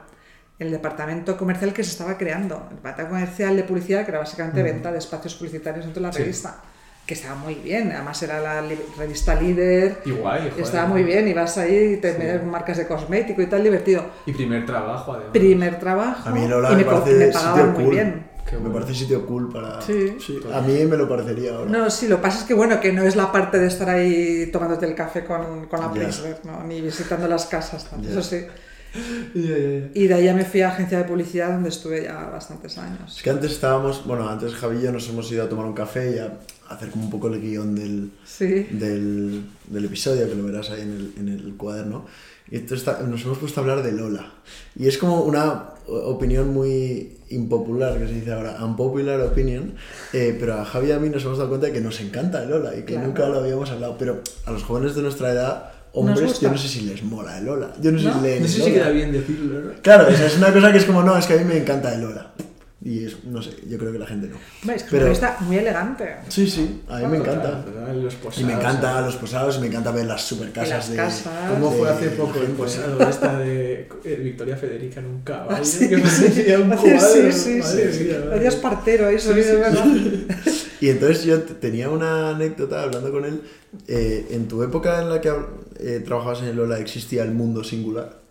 el 0.58 0.70
departamento 0.70 1.38
comercial 1.38 1.72
que 1.72 1.82
se 1.82 1.92
estaba 1.92 2.18
creando. 2.18 2.66
El 2.68 2.76
departamento 2.76 3.14
comercial 3.14 3.56
de 3.56 3.64
publicidad, 3.64 4.04
que 4.04 4.10
era 4.10 4.18
básicamente 4.18 4.62
venta 4.62 4.92
de 4.92 4.98
espacios 4.98 5.34
publicitarios 5.36 5.86
dentro 5.86 6.02
de 6.02 6.06
la 6.08 6.12
Sí. 6.12 6.18
revista. 6.18 6.56
Que 7.06 7.12
estaba 7.14 7.34
muy 7.34 7.56
bien, 7.56 7.92
además 7.92 8.22
era 8.22 8.40
la 8.40 8.62
li- 8.62 8.78
revista 8.96 9.34
líder. 9.34 10.00
Y 10.06 10.12
guay, 10.12 10.48
joder. 10.48 10.64
Estaba 10.64 10.86
muy 10.86 11.02
bien, 11.02 11.28
ibas 11.28 11.58
ahí 11.58 11.94
y 11.94 11.96
te 11.98 12.14
Sí. 12.40 12.46
marcas 12.46 12.78
de 12.78 12.86
cosmético 12.86 13.42
y 13.42 13.46
tal, 13.46 13.62
divertido. 13.62 14.06
Y 14.24 14.32
primer 14.32 14.64
trabajo, 14.64 15.12
además. 15.12 15.30
Primer 15.32 15.78
trabajo 15.78 16.28
A 16.30 16.32
mí 16.32 16.48
Lola 16.48 16.70
y 16.72 16.76
me 16.76 16.84
me, 16.84 16.90
parece 16.90 17.12
me 17.12 17.26
sitio 17.26 17.32
pagaban 17.40 17.72
muy 17.74 17.82
cool. 17.84 17.94
bien. 17.94 18.34
Me 18.62 18.70
parece 18.70 18.94
sitio 18.94 19.26
cool 19.26 19.50
para... 19.52 19.80
Sí. 19.82 20.16
A 20.54 20.60
mí 20.60 20.84
me 20.84 20.96
lo 20.96 21.08
parecería 21.08 21.56
ahora. 21.56 21.70
No, 21.70 21.90
sí, 21.90 22.06
lo 22.08 22.16
que 22.16 22.22
pasa 22.22 22.38
es 22.40 22.44
que 22.44 22.54
bueno, 22.54 22.78
que 22.80 22.92
no 22.92 23.02
es 23.02 23.16
la 23.16 23.32
parte 23.32 23.58
de 23.58 23.66
estar 23.66 23.88
ahí 23.90 24.48
tomándote 24.52 24.86
el 24.86 24.94
café 24.94 25.24
con, 25.24 25.66
con 25.66 25.80
la. 25.80 25.90
Pritzler, 25.90 26.38
¿no? 26.44 26.62
ni 26.62 26.80
visitando 26.80 27.26
las 27.26 27.46
casas, 27.46 27.86
eso 28.08 28.22
sí. 28.22 28.46
Ya, 29.34 29.40
ya, 29.42 29.58
ya. 29.58 29.88
Y 29.94 30.06
de 30.06 30.14
ahí 30.14 30.24
ya 30.24 30.34
me 30.34 30.44
fui 30.44 30.60
a 30.62 30.68
agencia 30.68 30.98
de 30.98 31.04
publicidad 31.04 31.52
donde 31.52 31.68
estuve 31.68 32.04
ya 32.04 32.14
bastantes 32.30 32.78
años. 32.78 33.16
Es 33.16 33.22
que 33.22 33.30
antes 33.30 33.50
estábamos, 33.52 34.04
bueno, 34.06 34.28
antes 34.28 34.54
Javi 34.54 34.78
y 34.78 34.82
yo 34.82 34.92
nos 34.92 35.08
hemos 35.08 35.30
ido 35.32 35.42
a 35.44 35.48
tomar 35.48 35.66
un 35.66 35.72
café 35.74 36.14
y 36.16 36.18
a 36.18 36.32
hacer 36.72 36.90
como 36.90 37.04
un 37.04 37.10
poco 37.10 37.28
el 37.28 37.40
guion 37.40 37.74
del, 37.74 38.10
Sí. 38.24 38.66
del, 38.70 39.44
del 39.68 39.84
episodio, 39.84 40.28
que 40.28 40.34
lo 40.36 40.44
verás 40.44 40.70
ahí 40.70 40.82
en 40.82 40.92
el, 40.92 41.12
en 41.18 41.28
el 41.28 41.54
cuaderno. 41.56 42.06
Y 42.50 42.56
entonces 42.56 42.80
está- 42.86 43.00
nos 43.02 43.22
hemos 43.24 43.38
puesto 43.38 43.60
a 43.60 43.62
hablar 43.64 43.82
de 43.82 43.92
Lola. 43.92 44.32
Y 44.76 44.86
es 44.86 44.98
como 44.98 45.22
una 45.22 45.70
opinión 45.88 46.52
muy 46.52 47.18
impopular, 47.30 47.98
que 47.98 48.06
se 48.06 48.14
dice 48.14 48.32
ahora, 48.32 48.62
unpopular 48.64 49.20
opinion. 49.22 49.74
eh, 50.12 50.36
pero 50.38 50.54
a 50.54 50.64
Javi 50.64 50.88
y 50.88 50.92
a 50.92 50.98
mí 50.98 51.08
nos 51.08 51.24
hemos 51.24 51.38
dado 51.38 51.48
cuenta 51.50 51.66
de 51.66 51.72
que 51.72 51.80
nos 51.80 52.00
encanta 52.00 52.44
Lola 52.44 52.72
y 52.76 52.82
que 52.82 52.94
Claro. 52.94 53.08
nunca 53.08 53.28
lo 53.28 53.40
habíamos 53.40 53.70
hablado. 53.70 53.96
Pero 53.98 54.20
a 54.46 54.52
los 54.52 54.62
jóvenes 54.62 54.94
de 54.94 55.02
nuestra 55.02 55.32
edad, 55.32 55.72
hombres, 55.94 56.40
yo 56.40 56.50
no 56.50 56.58
sé 56.58 56.68
si 56.68 56.80
les 56.82 57.02
mola 57.02 57.38
el 57.38 57.44
Lola. 57.46 57.72
Yo 57.80 57.92
no 57.92 57.98
sé 57.98 58.04
¿No? 58.06 58.14
si 58.14 58.20
leen 58.20 58.42
No 58.42 58.48
sé 58.48 58.58
el 58.58 58.64
si 58.64 58.72
queda 58.72 58.90
bien 58.90 59.12
decirlo, 59.12 59.60
¿no? 59.60 59.70
Claro, 59.82 60.08
esa 60.08 60.26
es 60.26 60.36
una 60.36 60.52
cosa 60.52 60.72
que 60.72 60.78
es 60.78 60.84
como, 60.84 61.02
no, 61.02 61.16
es 61.16 61.26
que 61.26 61.34
a 61.34 61.36
mí 61.38 61.44
me 61.44 61.56
encanta 61.56 61.94
el 61.94 62.00
Lola. 62.02 62.32
Y 62.86 63.06
es, 63.06 63.24
no 63.24 63.40
sé, 63.40 63.52
yo 63.66 63.78
creo 63.78 63.92
que 63.92 63.98
la 63.98 64.06
gente 64.06 64.28
no. 64.28 64.36
Es 64.36 64.66
que 64.66 64.74
es 64.74 64.82
Pero- 64.90 64.96
una 64.98 65.04
revista 65.06 65.36
muy 65.40 65.56
elegante. 65.56 66.16
Sí, 66.28 66.46
sí, 66.50 66.82
a 66.86 66.98
mí 66.98 67.06
me 67.06 67.16
encanta. 67.16 67.64
Total, 67.64 68.02
los 68.02 68.12
Y 68.12 68.16
posados, 68.18 68.46
me 68.46 68.52
encanta 68.52 69.00
los 69.00 69.16
posados 69.16 69.56
y 69.56 69.60
me 69.60 69.66
encanta 69.68 69.90
ver 69.90 70.04
las 70.04 70.20
super 70.22 70.50
casas 70.52 70.70
las 70.70 70.90
de. 70.90 70.96
casas. 70.96 71.50
¿Cómo 71.50 71.70
fue 71.70 71.88
de 71.88 71.94
hace 71.94 72.08
poco 72.10 72.40
el 72.40 72.48
posado 72.48 73.00
esta 73.08 73.38
de 73.38 73.88
eh, 74.04 74.20
Victoria 74.22 74.58
Federica 74.58 75.00
en 75.00 75.06
un 75.06 75.22
caballo? 75.22 75.56
Ah, 75.62 75.64
sí, 75.64 75.88
que 75.88 75.96
sí. 75.96 76.52
un 76.52 76.78
Sí, 76.78 76.90
sí, 77.00 77.32
sí, 77.32 77.58
madre 77.60 77.92
sí. 77.94 78.04
mía, 78.04 78.18
madre 78.22 78.38
Adiós 78.40 78.54
mía. 78.54 78.62
partero, 78.62 79.08
eso 79.08 79.32
Sí, 79.32 79.42
sí. 79.42 80.26
Y 80.82 80.90
entonces 80.90 81.24
yo 81.24 81.40
tenía 81.42 81.88
una 81.88 82.30
anécdota 82.30 82.82
hablando 82.82 83.10
con 83.10 83.24
él. 83.24 83.40
eh, 83.88 84.26
en 84.32 84.46
tu 84.46 84.62
época 84.62 85.00
en 85.00 85.08
la 85.08 85.22
que 85.22 85.32
eh, 85.78 86.00
trabajabas 86.04 86.40
en 86.42 86.48
el 86.48 86.56
Lola, 86.56 86.78
¿existía 86.78 87.22
el 87.22 87.32
mundo 87.32 87.62
singular? 87.64 88.22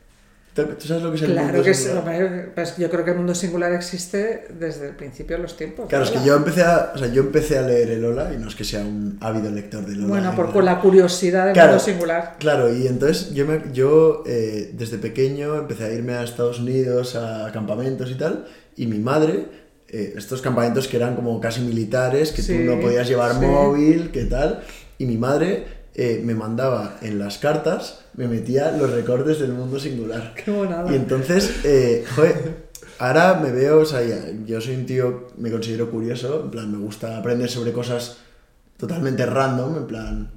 ¿Tú 0.56 0.62
sabes 0.88 1.02
lo 1.02 1.10
que 1.10 1.16
es 1.16 1.24
el 1.24 1.32
Claro 1.32 1.48
mundo 1.48 1.64
que 1.64 1.74
singular? 1.74 1.98
hombre, 2.24 2.52
pues 2.54 2.78
yo 2.78 2.88
creo 2.92 3.04
que 3.04 3.10
el 3.10 3.18
mundo 3.18 3.34
singular 3.34 3.74
existe 3.74 4.50
desde 4.60 4.90
el 4.90 4.96
principio 4.96 5.36
de 5.38 5.42
los 5.42 5.58
tiempos. 5.58 5.90
Claro, 5.90 6.04
es 6.04 6.12
que 6.12 6.18
¿verdad? 6.20 6.28
yo 6.28 6.36
empecé, 6.36 6.62
a, 6.62 6.92
o 6.94 6.98
sea, 7.00 7.08
yo 7.08 7.22
empecé 7.24 7.58
a 7.58 7.64
leer 7.64 7.90
el 7.90 8.04
Lola 8.04 8.32
y 8.32 8.38
no 8.38 8.48
es 8.50 8.54
que 8.56 8.64
sea 8.64 8.82
un 8.82 9.18
ávido 9.20 9.50
lector 9.50 9.84
de 9.84 9.96
Lola. 9.96 10.08
Bueno, 10.10 10.36
por, 10.36 10.54
por 10.54 10.64
la 10.64 10.80
curiosidad 10.80 11.46
del 11.46 11.54
Claro. 11.54 11.70
mundo 11.72 11.84
singular. 11.84 12.36
Claro, 12.38 12.72
y 12.72 12.86
entonces 12.86 13.34
yo, 13.34 13.48
me, 13.48 13.62
yo 13.74 14.22
eh, 14.28 14.70
desde 14.78 15.00
pequeño 15.00 15.56
empecé 15.56 15.86
a 15.86 15.92
irme 15.92 16.14
a 16.14 16.24
Estados 16.24 16.60
Unidos 16.60 17.16
a 17.16 17.50
campamentos 17.52 18.12
y 18.12 18.16
tal, 18.16 18.46
y 18.76 18.86
mi 18.86 19.00
madre, 19.00 19.48
eh, 19.90 20.14
estos 20.16 20.44
campamentos 20.44 20.88
que 20.88 20.98
eran 20.98 21.16
como 21.16 21.42
casi 21.42 21.62
militares, 21.62 22.32
que 22.32 22.44
Sí, 22.44 22.56
tú 22.60 22.64
no 22.76 22.80
podías 22.80 23.08
llevar 23.08 23.34
sí. 23.34 23.40
móvil, 23.44 24.12
qué 24.12 24.26
tal, 24.26 24.62
y 25.00 25.08
mi 25.08 25.18
madre 25.18 25.82
eh, 25.96 26.22
me 26.24 26.34
mandaba 26.36 26.98
en 27.02 27.20
las 27.20 27.38
cartas, 27.38 28.00
me 28.16 28.28
metía 28.28 28.72
los 28.72 28.90
recortes 28.92 29.40
del 29.40 29.54
mundo 29.54 29.80
singular. 29.80 30.34
Qué 30.44 30.50
bonada. 30.52 30.92
Y 30.92 30.96
entonces, 30.96 31.52
eh, 31.64 32.04
joder, 32.16 32.64
ahora 33.00 33.40
me 33.42 33.52
veo, 33.52 33.82
o 33.82 33.86
sea, 33.86 34.02
ya- 34.04 34.26
yo 34.46 34.60
soy 34.62 34.76
un 34.76 34.86
tío, 34.86 35.28
me 35.38 35.52
considero 35.52 35.90
curioso, 35.92 36.42
en 36.46 36.52
plan, 36.52 36.72
me 36.72 36.78
gusta 36.80 37.18
aprender 37.18 37.50
sobre 37.50 37.72
cosas 37.74 38.18
totalmente 38.78 39.26
random, 39.26 39.78
en 39.78 39.88
plan, 39.88 40.32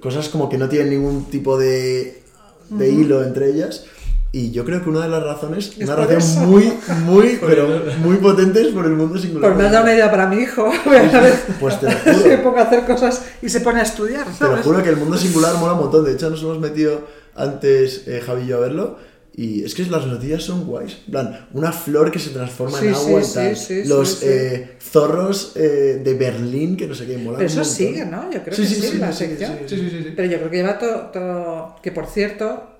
cosas 0.00 0.28
como 0.28 0.48
que 0.48 0.56
no 0.58 0.68
tienen 0.68 0.90
ningún 0.90 1.26
tipo 1.30 1.58
de, 1.58 2.22
de 2.70 2.88
hilo 2.90 3.22
entre 3.22 3.50
ellas. 3.50 3.84
Y 4.34 4.50
yo 4.50 4.64
creo 4.64 4.82
que 4.82 4.88
una 4.88 5.02
de 5.02 5.08
las 5.10 5.22
razones, 5.22 5.72
Es 5.78 5.86
una 5.86 5.94
por 5.96 6.06
razón 6.10 6.18
eso. 6.18 6.40
muy, 6.40 6.72
muy, 7.04 7.38
pero 7.46 7.82
muy 8.02 8.16
potente 8.16 8.62
es 8.62 8.68
por 8.68 8.86
el 8.86 8.92
mundo 8.92 9.18
singular. 9.18 9.50
Pues 9.50 9.58
me 9.60 9.66
has 9.66 9.72
dado 9.72 9.84
una 9.84 9.94
idea 9.94 10.10
para 10.10 10.26
mi 10.26 10.36
hijo. 10.36 10.70
Pues 11.60 11.78
te 11.80 11.86
lo 11.86 11.92
se 12.04 12.14
juro. 12.14 12.42
ponga 12.42 12.62
a 12.62 12.64
hacer 12.64 12.84
cosas 12.86 13.22
y 13.42 13.48
se 13.50 13.60
pone 13.60 13.80
a 13.80 13.82
estudiar, 13.82 14.24
Te 14.24 14.30
lo 14.30 14.36
¿sabes? 14.52 14.64
juro 14.64 14.82
que 14.82 14.88
el 14.88 14.96
mundo 14.96 15.18
singular 15.18 15.54
mola 15.58 15.74
un 15.74 15.80
montón. 15.80 16.04
De 16.04 16.12
hecho, 16.12 16.30
nos 16.30 16.40
hemos 16.42 16.58
metido 16.58 17.06
antes 17.34 18.04
eh, 18.08 18.22
Javi 18.24 18.42
y 18.44 18.46
yo 18.46 18.56
a 18.56 18.60
verlo. 18.60 19.12
Y 19.34 19.64
es 19.64 19.74
que 19.74 19.84
las 19.86 20.06
noticias 20.06 20.42
son 20.42 20.64
guays. 20.66 20.98
En 21.06 21.10
plan, 21.12 21.48
una 21.54 21.72
flor 21.72 22.10
que 22.10 22.18
se 22.18 22.30
transforma 22.30 22.78
Sí, 22.78 22.86
en 22.88 22.94
agua 22.94 23.22
sí, 23.22 23.30
y 23.30 23.34
tal. 23.34 23.56
sí, 23.56 23.82
sí, 23.82 23.88
Los 23.88 24.08
sí, 24.10 24.16
sí. 24.20 24.26
eh, 24.28 24.76
zorros 24.80 25.52
eh, 25.56 26.00
de 26.04 26.14
Berlín, 26.14 26.76
que 26.76 26.86
no 26.86 26.94
sé 26.94 27.06
qué, 27.06 27.16
mola 27.18 27.38
Pero 27.38 27.48
eso 27.50 27.64
sigue, 27.64 28.04
¿no? 28.04 28.30
Yo 28.30 28.42
creo 28.42 28.54
Sí, 28.54 28.62
que 28.62 28.68
sí, 28.68 28.98
la 28.98 29.10
sí, 29.12 29.26
sección. 29.26 29.52
Sí, 29.66 29.76
sí, 29.76 29.88
sí. 29.90 30.02
sí. 30.04 30.12
Pero 30.14 30.28
yo 30.30 30.38
creo 30.38 30.50
que 30.50 30.56
lleva 30.58 30.78
todo, 30.78 30.98
todo... 31.12 31.76
Que 31.82 31.92
por 31.92 32.06
cierto, 32.06 32.71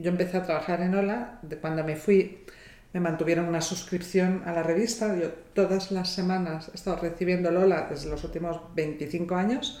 yo 0.00 0.10
empecé 0.10 0.36
a 0.36 0.42
trabajar 0.44 0.80
en 0.80 0.94
Ola, 0.94 1.38
de 1.42 1.56
cuando 1.56 1.84
me 1.84 1.96
fui 1.96 2.44
me 2.92 3.00
mantuvieron 3.00 3.46
una 3.46 3.60
suscripción 3.60 4.42
a 4.46 4.52
la 4.52 4.62
revista, 4.62 5.14
yo 5.14 5.28
todas 5.52 5.90
las 5.90 6.10
semanas 6.10 6.70
he 6.72 6.76
estado 6.76 6.96
recibiendo 6.96 7.50
el 7.50 7.56
Ola 7.58 7.86
desde 7.90 8.08
los 8.08 8.24
últimos 8.24 8.58
25 8.74 9.34
años 9.34 9.80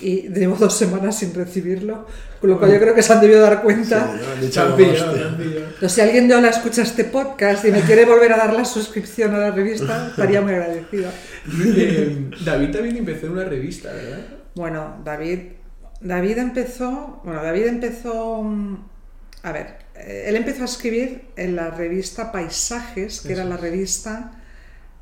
y 0.00 0.28
llevo 0.28 0.56
dos 0.56 0.74
semanas 0.74 1.18
sin 1.18 1.34
recibirlo, 1.34 2.06
con 2.40 2.50
lo 2.50 2.58
cual 2.58 2.72
yo 2.72 2.80
creo 2.80 2.94
que 2.94 3.02
se 3.02 3.12
han 3.12 3.20
debido 3.20 3.42
dar 3.42 3.62
cuenta. 3.62 4.16
Sí, 4.40 4.60
pillado. 4.76 5.16
Entonces, 5.16 5.92
si 5.92 6.00
alguien 6.00 6.26
de 6.26 6.36
Hola 6.36 6.48
escucha 6.48 6.82
este 6.82 7.04
podcast 7.04 7.64
y 7.66 7.70
me 7.70 7.82
quiere 7.82 8.04
volver 8.04 8.32
a 8.32 8.38
dar 8.38 8.54
la 8.54 8.64
suscripción 8.64 9.34
a 9.34 9.38
la 9.38 9.50
revista, 9.50 10.08
estaría 10.10 10.40
muy 10.40 10.52
agradecida. 10.52 11.10
Eh, 11.76 12.30
David 12.44 12.70
también 12.70 12.96
empezó 12.96 13.26
en 13.26 13.32
una 13.32 13.44
revista, 13.44 13.92
¿verdad? 13.92 14.20
Bueno, 14.54 15.02
David, 15.04 15.40
David 16.00 16.38
empezó, 16.38 17.20
bueno, 17.24 17.42
David 17.42 17.66
empezó, 17.66 18.42
mm, 18.42 18.93
a 19.44 19.52
ver, 19.52 19.76
eh, 19.94 20.24
él 20.26 20.36
empezó 20.36 20.62
a 20.62 20.64
escribir 20.64 21.26
en 21.36 21.54
la 21.54 21.70
revista 21.70 22.32
Paisajes, 22.32 23.20
que 23.20 23.32
era 23.34 23.42
Eso 23.42 23.50
la 23.50 23.56
revista 23.58 24.32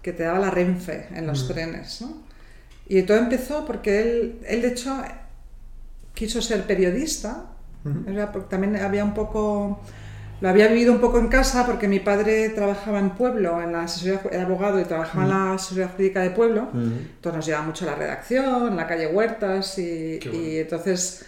que 0.03 0.13
te 0.13 0.25
daba 0.25 0.39
la 0.41 0.51
Renfe 0.51 1.07
en 1.15 1.27
los 1.27 1.45
Mm. 1.45 1.53
trenes, 1.53 2.01
¿no? 2.03 2.23
Y 2.89 3.03
todo 3.03 3.17
empezó 3.19 3.65
porque 3.65 4.01
él, 4.03 4.39
él 4.47 4.63
de 4.63 4.69
hecho 4.69 5.01
quiso 6.15 6.43
ser 6.43 6.65
periodista, 6.67 7.47
era 8.07 8.31
porque 8.33 8.49
también 8.51 8.77
había 8.77 9.05
un 9.05 9.15
poco, 9.15 9.81
lo 10.41 10.49
había 10.49 10.69
vivido 10.69 10.93
un 10.93 11.01
poco 11.01 11.19
en 11.19 11.29
casa 11.29 11.65
porque 11.67 11.89
mi 11.89 12.01
padre 12.01 12.49
trabajaba 12.51 12.99
en 12.99 13.11
pueblo, 13.11 13.63
en 13.63 13.73
la 13.73 13.85
asesoría, 13.85 14.21
era 14.31 14.43
abogado 14.43 14.81
y 14.81 14.85
trabajaba 14.85 15.25
en 15.25 15.31
la 15.31 15.53
asesoría 15.55 15.89
jurídica 15.89 16.21
de 16.21 16.31
pueblo. 16.31 16.63
Ujú. 16.75 16.81
Entonces 16.81 17.37
nos 17.37 17.47
llevaba 17.47 17.67
mucho 17.67 17.85
a 17.85 17.93
la 17.93 17.97
redacción, 17.97 18.77
la 18.77 18.87
calle 18.87 19.07
Huertas 19.07 19.79
y, 19.79 20.19
bueno. 20.25 20.39
y 20.39 20.59
entonces 20.59 21.25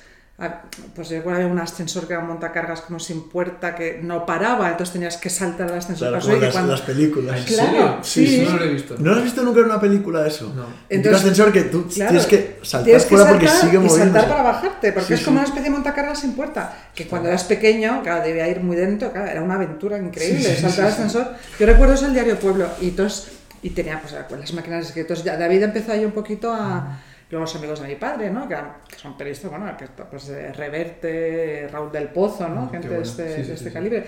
pues 0.97 1.09
yo 1.11 1.19
recuerdo 1.19 1.41
había 1.43 1.53
un 1.53 1.61
ascensor 1.61 2.09
que 2.09 2.13
era 2.15 2.21
un 2.21 2.27
montacargas 2.29 2.81
como 2.81 2.99
sin 2.99 3.29
puerta 3.29 3.73
que 3.77 4.01
no 4.03 4.27
paraba, 4.27 4.69
entonces 4.69 4.93
tenías 4.93 5.17
que 5.17 5.31
saltar 5.31 5.71
al 5.71 5.79
ascensor. 5.79 6.09
Claro, 6.09 6.25
como 6.25 6.37
las, 6.39 6.53
cuando- 6.53 6.73
las 6.73 6.81
películas. 6.81 7.39
¿En 7.39 7.45
Claro, 7.47 7.71
serio? 7.71 7.99
sí. 8.03 8.27
sí, 8.27 8.45
no 8.51 8.57
lo 8.57 8.65
he 8.65 8.69
visto. 8.69 8.97
¿No 8.99 9.13
has 9.13 9.23
visto 9.23 9.43
nunca 9.45 9.61
en 9.61 9.67
una 9.67 9.81
película 9.81 10.27
eso? 10.27 10.53
No. 10.53 10.65
Un 10.67 10.75
Entonces- 10.89 11.21
ascensor 11.23 11.53
que 11.53 11.63
tú 11.63 11.87
Claro, 11.89 12.11
tienes 12.11 12.27
que 12.27 12.59
saltar 12.63 12.85
tienes 12.85 13.05
que 13.05 13.09
fuera 13.17 13.31
porque 13.31 13.49
sigue 13.49 13.85
y 13.85 13.89
saltar 13.89 14.29
para 14.29 14.43
bajarte, 14.43 14.93
porque 14.93 15.07
Sí, 15.07 15.15
es 15.15 15.21
como 15.25 15.37
sí. 15.37 15.39
una 15.39 15.45
especie 15.45 15.63
de 15.65 15.71
montacargas 15.71 16.19
sin 16.21 16.33
puerta, 16.33 16.77
que 16.97 17.07
cuando 17.07 17.29
eras 17.29 17.45
pequeño, 17.45 18.03
claro, 18.03 18.25
debía 18.25 18.49
ir 18.49 18.59
muy 18.61 18.75
dentro, 18.77 19.13
claro, 19.13 19.29
era 19.31 19.41
una 19.41 19.55
aventura 19.55 19.99
increíble, 19.99 20.41
Sí, 20.43 20.57
sí, 20.57 20.63
saltar 20.63 20.73
sí, 20.73 20.81
al 20.81 20.89
sí. 20.89 20.93
ascensor. 20.95 21.35
Yo 21.61 21.67
recuerdo 21.67 21.95
eso 21.95 22.07
el 22.07 22.13
diario 22.13 22.37
Pueblo, 22.41 22.67
y 22.81 22.89
entonces, 22.89 23.29
y 23.63 23.71
tenía 23.71 24.01
pues 24.03 24.13
las 24.41 24.53
máquinas 24.53 24.81
de 24.81 24.87
escritos, 24.89 25.23
ya 25.23 25.37
David 25.37 25.63
empezó 25.63 25.93
ahí 25.93 26.05
un 26.05 26.11
poquito 26.13 26.53
a... 26.53 26.99
Luego 26.99 26.99
los 27.41 27.55
amigos 27.57 27.81
de 27.81 27.89
mi 27.89 27.97
padre, 27.97 28.31
¿no? 28.31 28.49
Que, 28.49 28.57
que 28.89 28.97
son 28.97 29.17
periodistas, 29.17 29.51
bueno, 29.51 29.77
que 29.77 29.87
pues 29.89 30.29
eh, 30.29 30.53
Reverte, 30.53 31.69
Raúl 31.71 31.91
del 31.93 32.09
Pozo, 32.09 32.49
¿no? 32.49 32.71
Qué 32.71 32.79
Gente 32.79 32.89
bueno. 32.89 33.03
de 33.03 33.09
este, 33.09 33.29
Sí, 33.29 33.43
sí, 33.43 33.49
de 33.49 33.55
este 33.55 33.57
sí, 33.57 33.65
sí. 33.65 33.71
calibre. 33.73 34.07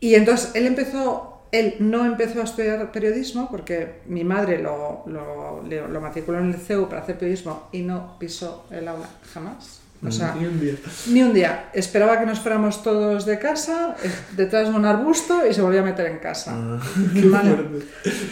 Y 0.00 0.14
entonces 0.14 0.52
él 0.54 0.66
empezó, 0.66 1.42
él 1.52 1.76
no 1.80 2.04
empezó 2.04 2.40
a 2.40 2.44
estudiar 2.44 2.92
periodismo 2.92 3.48
porque 3.50 4.00
mi 4.06 4.24
madre 4.24 4.58
lo, 4.58 5.02
lo, 5.06 5.62
lo 5.62 6.00
matriculó 6.00 6.38
en 6.38 6.52
el 6.52 6.56
CEU 6.60 6.88
para 6.88 7.02
hacer 7.02 7.18
periodismo 7.18 7.68
y 7.72 7.82
no 7.82 8.18
pisó 8.18 8.66
el 8.70 8.88
aula 8.88 9.08
jamás. 9.32 9.80
O 10.04 10.10
sea, 10.10 10.34
Ni 10.38 10.46
un 10.46 10.60
día. 10.60 10.74
ni 11.08 11.22
un 11.22 11.32
día. 11.32 11.70
Esperaba 11.72 12.18
que 12.20 12.26
nos 12.26 12.40
fuéramos 12.40 12.82
todos 12.82 13.24
de 13.24 13.38
casa, 13.38 13.96
eh, 14.02 14.10
detrás 14.36 14.68
de 14.68 14.74
un 14.74 14.84
arbusto 14.84 15.46
y 15.48 15.54
se 15.54 15.62
volvió 15.62 15.80
a 15.80 15.84
meter 15.84 16.06
en 16.06 16.18
casa. 16.18 16.52
Ah. 16.54 16.78
Vale. 17.14 17.56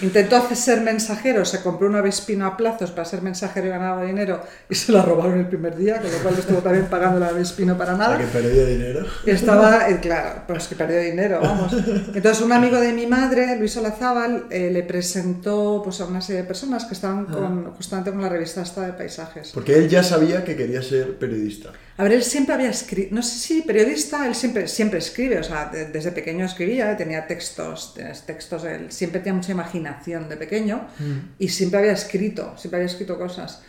Intentó 0.02 0.36
hacer 0.36 0.56
ser 0.56 0.80
mensajero, 0.82 1.44
se 1.44 1.62
compró 1.62 1.88
una 1.88 2.00
Vespino 2.00 2.46
a 2.46 2.56
plazos 2.56 2.90
para 2.90 3.04
ser 3.04 3.22
mensajero 3.22 3.66
y 3.66 3.70
ganaba 3.70 4.02
dinero 4.04 4.42
y 4.68 4.74
se 4.74 4.92
la 4.92 5.02
robaron 5.02 5.38
el 5.38 5.46
primer 5.46 5.76
día, 5.76 6.00
con 6.00 6.10
lo 6.10 6.18
cual 6.18 6.34
estuvo 6.38 6.58
también 6.58 6.86
pagando 6.86 7.18
la 7.18 7.32
Vespino 7.32 7.76
para 7.76 7.92
nada. 7.96 8.16
sea, 8.16 8.26
que 8.26 8.32
perdió 8.32 8.66
dinero. 8.66 9.06
Y 9.24 9.30
Estaba, 9.30 9.88
eh, 9.88 10.00
claro, 10.00 10.42
pues 10.46 10.68
que 10.68 10.74
perdió 10.76 11.00
dinero, 11.00 11.40
vamos. 11.40 11.72
Entonces 12.14 12.42
un 12.42 12.52
amigo 12.52 12.78
de 12.78 12.92
mi 12.92 13.06
madre, 13.06 13.56
Luis 13.58 13.76
Olazábal, 13.76 14.44
eh, 14.50 14.70
le 14.70 14.82
presentó 14.82 15.80
pues, 15.82 16.00
a 16.00 16.06
una 16.06 16.20
serie 16.20 16.42
de 16.42 16.48
personas 16.48 16.84
que 16.84 16.94
estaban 16.94 17.26
con, 17.26 17.72
justamente 17.72 18.10
con 18.10 18.20
la 18.22 18.28
revista 18.28 18.62
esta 18.62 18.82
de 18.86 18.92
paisajes. 18.92 19.50
Porque 19.52 19.76
él 19.76 19.88
ya 19.88 20.02
sabía 20.02 20.44
que 20.44 20.56
quería 20.56 20.82
ser 20.82 21.18
periodista. 21.18 21.53
A 21.96 22.02
ver, 22.02 22.12
él 22.12 22.22
siempre 22.24 22.54
había 22.54 22.70
escrito, 22.70 23.14
no 23.14 23.22
sé 23.22 23.38
si 23.38 23.62
periodista, 23.62 24.26
él 24.26 24.34
siempre, 24.34 24.66
siempre 24.66 24.98
escribe, 24.98 25.38
o 25.38 25.44
sea, 25.44 25.66
de- 25.66 25.86
desde 25.86 26.10
pequeño 26.12 26.44
escribía, 26.44 26.96
tenía 26.96 27.26
textos, 27.26 27.94
textos, 28.26 28.64
él 28.64 28.90
siempre 28.90 29.20
tenía 29.20 29.34
mucha 29.34 29.52
imaginación 29.52 30.28
de 30.28 30.36
pequeño 30.36 30.88
y 31.38 31.48
siempre 31.48 31.78
había 31.80 31.92
escrito, 31.92 32.54
siempre 32.58 32.78
había 32.80 32.90
escrito 32.90 33.16
cosas. 33.18 33.62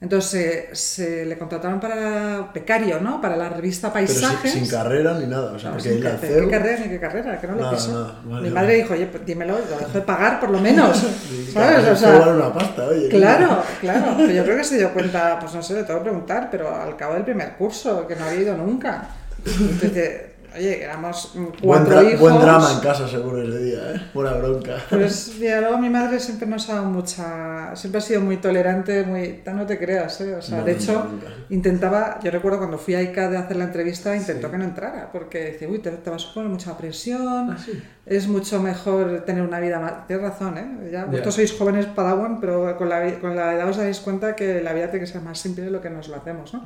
Entonces 0.00 0.44
eh, 0.44 0.68
se 0.74 1.26
le 1.26 1.36
contrataron 1.36 1.80
para 1.80 2.52
becario, 2.54 3.00
¿no? 3.00 3.20
Para 3.20 3.36
la 3.36 3.48
revista 3.48 3.92
Pero 3.92 4.06
sin, 4.06 4.20
Paisajes. 4.22 4.52
sin 4.52 4.68
carrera 4.68 5.18
ni 5.18 5.26
nada. 5.26 5.52
O 5.52 5.58
sea, 5.58 5.70
No, 5.70 5.76
porque 5.76 5.88
sin 5.88 5.98
él 5.98 6.02
ca- 6.04 6.10
la 6.12 6.16
pero 6.20 6.34
CEU... 6.34 6.44
¿Qué 6.44 6.50
carrera 6.56 6.78
ni 6.84 6.88
qué 6.88 7.00
carrera? 7.00 7.40
Que 7.40 7.46
no 7.48 7.54
lo 7.56 7.60
Nada, 7.62 7.72
pisó. 7.72 7.90
nada, 7.92 8.04
vale, 8.24 8.24
Mi 8.24 8.32
vale. 8.32 8.50
madre 8.50 8.74
dijo, 8.76 8.94
oye, 8.94 9.06
pues 9.06 9.26
dímelo, 9.26 9.58
lo 9.58 9.76
dejo 9.76 9.90
de 9.92 10.00
pagar 10.02 10.38
por 10.38 10.50
lo 10.50 10.60
menos. 10.60 10.96
¿Sabes? 11.52 11.80
claro, 11.80 11.92
O 11.92 11.96
sea, 11.96 12.18
vale 12.18 12.32
una 12.32 12.52
pasta, 12.54 12.84
oye. 12.86 13.08
Claro, 13.08 13.62
claro. 13.80 14.14
Pero 14.16 14.32
yo 14.32 14.44
creo 14.44 14.56
que 14.58 14.64
se 14.64 14.78
dio 14.78 14.92
cuenta, 14.92 15.36
pues 15.40 15.52
no 15.54 15.62
sé, 15.62 15.74
le 15.74 15.82
tengo 15.82 15.98
que 15.98 16.04
preguntar, 16.10 16.48
pero 16.48 16.72
al 16.74 16.96
cabo 16.96 17.14
del 17.14 17.24
primer 17.24 17.54
curso, 17.54 18.06
que 18.06 18.14
no 18.14 18.24
había 18.24 18.40
ido 18.42 18.56
nunca. 18.56 19.08
Entonces, 19.44 20.20
oye, 20.56 20.82
éramos 20.82 21.32
mm, 21.34 21.38
Buen, 21.44 21.52
cuatro 21.62 21.94
dra- 22.00 22.04
hijos. 22.08 22.20
buen 22.20 22.38
drama 22.40 22.72
en 22.72 22.80
casa 22.80 23.08
seguro 23.08 23.42
ese 23.42 23.58
día, 23.58 23.78
¿eh? 23.94 24.00
Buena 24.14 24.32
bronca. 24.34 24.76
Pues 24.90 25.32
mira, 25.40 25.60
luego 25.60 25.78
mi 25.78 25.90
madre 25.90 26.18
siempre 26.20 26.46
nos 26.48 26.68
ha 26.70 26.74
dado 26.76 26.86
mucha. 26.86 27.74
Siempre 27.76 27.98
ha 27.98 28.02
sido 28.02 28.20
muy 28.20 28.36
tolerante, 28.38 29.04
muy. 29.04 29.40
No 29.52 29.66
te 29.66 29.78
creas, 29.78 30.20
¿eh? 30.20 30.34
O 30.34 30.42
sea, 30.42 30.58
No, 30.58 30.64
de 30.64 30.72
hecho, 30.72 31.04
nunca. 31.10 31.26
intentaba. 31.50 32.18
Yo 32.22 32.30
recuerdo 32.30 32.58
cuando 32.58 32.78
fui 32.78 32.94
a 32.94 33.02
ICA 33.02 33.28
de 33.30 33.36
hacer 33.38 33.56
la 33.56 33.64
entrevista, 33.64 34.14
intentó 34.16 34.46
Sí. 34.48 34.52
que 34.52 34.58
no 34.58 34.64
entrara, 34.64 35.10
porque 35.12 35.52
dice, 35.52 35.66
uy, 35.66 35.78
te, 35.80 35.90
te 35.90 36.10
vas 36.10 36.24
a 36.26 36.34
poner 36.34 36.48
mucha 36.50 36.76
presión. 36.78 37.50
Ah, 37.50 37.56
sí. 37.58 37.82
Es 38.08 38.28
mucho 38.28 38.60
mejor 38.60 39.24
tener 39.26 39.42
una 39.42 39.60
vida 39.60 39.78
más. 39.78 40.06
Tienes 40.06 40.24
razón, 40.24 40.58
¿eh? 40.58 40.90
Ya, 40.90 41.04
vosotros 41.04 41.34
sois 41.34 41.52
jóvenes 41.52 41.86
Padawan, 41.86 42.40
pero 42.40 42.76
con 42.76 42.88
la, 42.88 43.18
con 43.20 43.36
la 43.36 43.54
edad 43.54 43.68
os 43.68 43.76
dais 43.76 44.00
cuenta 44.00 44.34
que 44.34 44.62
la 44.62 44.72
vida 44.72 44.90
tiene 44.90 45.04
que 45.04 45.12
ser 45.12 45.22
más 45.22 45.38
simple 45.38 45.64
de 45.64 45.70
lo 45.70 45.80
que 45.80 45.90
nos 45.90 46.08
lo 46.08 46.16
hacemos, 46.16 46.54
¿no? 46.54 46.62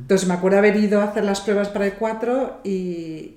Entonces 0.00 0.28
me 0.28 0.34
acuerdo 0.34 0.58
haber 0.58 0.76
ido 0.76 1.00
a 1.00 1.04
hacer 1.04 1.24
las 1.24 1.40
pruebas 1.40 1.68
para 1.68 1.86
el 1.86 1.94
4 1.94 2.60
y. 2.64 3.36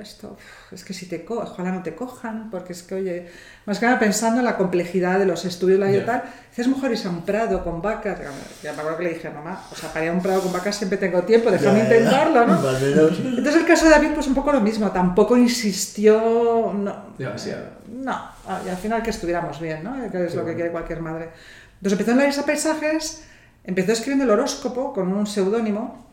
esto, 0.00 0.36
es 0.72 0.84
que 0.84 0.92
si 0.94 1.06
te 1.06 1.24
cojan, 1.24 1.46
ojalá 1.52 1.72
no 1.72 1.82
te 1.82 1.94
cojan, 1.94 2.50
porque 2.50 2.72
es 2.72 2.82
que, 2.82 2.94
oye, 2.96 3.28
más 3.66 3.78
que 3.78 3.86
nada 3.86 3.98
pensando 3.98 4.40
en 4.40 4.44
la 4.44 4.56
complejidad 4.56 5.18
de 5.18 5.26
los 5.26 5.44
estudios 5.44 5.78
la 5.80 5.90
y 5.90 5.94
Ya. 5.96 6.06
tal, 6.06 6.22
es 6.56 6.68
mejor 6.68 6.90
irse 6.90 7.08
a 7.08 7.10
un 7.10 7.22
prado 7.22 7.62
con 7.64 7.82
vacas. 7.82 8.18
Ya 8.62 8.72
me 8.72 8.78
acuerdo 8.78 8.98
que 8.98 9.04
le 9.04 9.14
dije, 9.14 9.30
mamá, 9.30 9.62
o 9.70 9.74
sea, 9.74 9.92
para 9.92 10.04
ir 10.04 10.10
a 10.10 10.14
un 10.14 10.22
prado 10.22 10.40
con 10.42 10.52
vacas 10.52 10.76
siempre 10.76 10.98
tengo 10.98 11.22
tiempo, 11.22 11.50
déjame 11.50 11.78
ya. 11.78 11.84
intentarlo, 11.84 12.46
¿no? 12.46 12.54
Entonces 12.68 13.56
el 13.56 13.66
caso 13.66 13.84
de 13.86 13.90
David, 13.90 14.10
pues 14.14 14.26
un 14.26 14.34
poco 14.34 14.52
lo 14.52 14.60
mismo, 14.60 14.90
tampoco 14.90 15.36
insistió, 15.36 16.72
no, 16.74 16.96
Demasiado. 17.18 17.64
no, 17.88 18.12
ah, 18.46 18.60
y 18.64 18.68
al 18.68 18.76
final 18.76 19.02
que 19.02 19.10
estuviéramos 19.10 19.60
bien, 19.60 19.82
¿no? 19.84 19.94
Que 20.10 20.24
es 20.26 20.34
lo 20.34 20.40
que 20.40 20.44
bueno. 20.46 20.54
quiere 20.54 20.70
cualquier 20.70 21.00
madre. 21.00 21.30
Entonces 21.76 21.92
empezó 21.92 22.10
en 22.12 22.18
la 22.18 22.24
lista 22.26 22.42
paisajes, 22.46 23.24
empezó 23.64 23.92
escribiendo 23.92 24.24
el 24.24 24.30
horóscopo 24.30 24.92
con 24.92 25.12
un 25.12 25.26
seudónimo, 25.26 26.04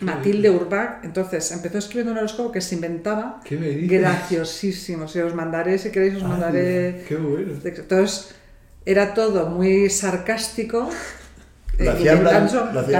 Matilde 0.00 0.50
Urbach, 0.50 1.04
entonces 1.04 1.50
empezó 1.52 1.78
escribiendo 1.78 2.12
un 2.12 2.18
horóscopo 2.18 2.52
que 2.52 2.60
se 2.60 2.74
inventaba, 2.76 3.40
¿Qué 3.44 3.56
me 3.56 3.68
dices? 3.68 4.00
graciosísimo, 4.00 5.08
si 5.08 5.20
os 5.20 5.34
mandaré, 5.34 5.78
si 5.78 5.90
queréis 5.90 6.16
os 6.16 6.22
Ah, 6.22 6.28
mandaré... 6.28 7.04
Qué 7.08 7.16
bueno. 7.16 7.52
Entonces 7.64 8.34
era 8.84 9.12
todo 9.14 9.46
muy 9.46 9.90
sarcástico. 9.90 10.88
Lo 11.78 11.84
eh, 11.84 11.88
hacía 11.90 12.16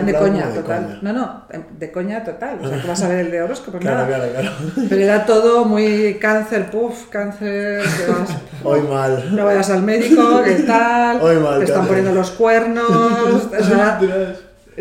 de 0.02 0.12
coña, 0.14 0.46
de 0.48 0.60
total. 0.60 0.84
coña. 0.86 0.98
No, 1.02 1.12
no, 1.12 1.42
em, 1.50 1.62
de 1.78 1.90
coña 1.90 2.22
total. 2.24 2.58
O 2.62 2.68
sea, 2.68 2.80
que 2.80 2.86
vas 2.86 3.02
a 3.02 3.08
ver 3.08 3.18
el 3.26 3.30
de 3.32 3.42
horóscopo, 3.42 3.78
Claro, 3.80 4.02
nada. 4.06 4.06
claro, 4.28 4.32
claro. 4.32 4.86
Pero 4.88 5.02
era 5.02 5.26
todo 5.26 5.64
muy 5.64 6.14
cáncer, 6.20 6.70
puff, 6.70 7.06
cáncer, 7.08 7.82
que 7.82 8.12
vas- 8.12 8.36
Hoy 8.64 8.80
mal. 8.82 9.34
no 9.34 9.44
vayas 9.44 9.70
al 9.70 9.82
médico, 9.82 10.42
¿qué 10.44 10.54
tal? 10.64 11.18
Hoy 11.22 11.36
mal, 11.38 11.58
te 11.58 11.64
están 11.64 11.78
cáncer. 11.80 11.86
poniendo 11.88 12.12
los 12.12 12.30
cuernos. 12.32 12.90
o 12.90 13.64
sea. 13.64 14.00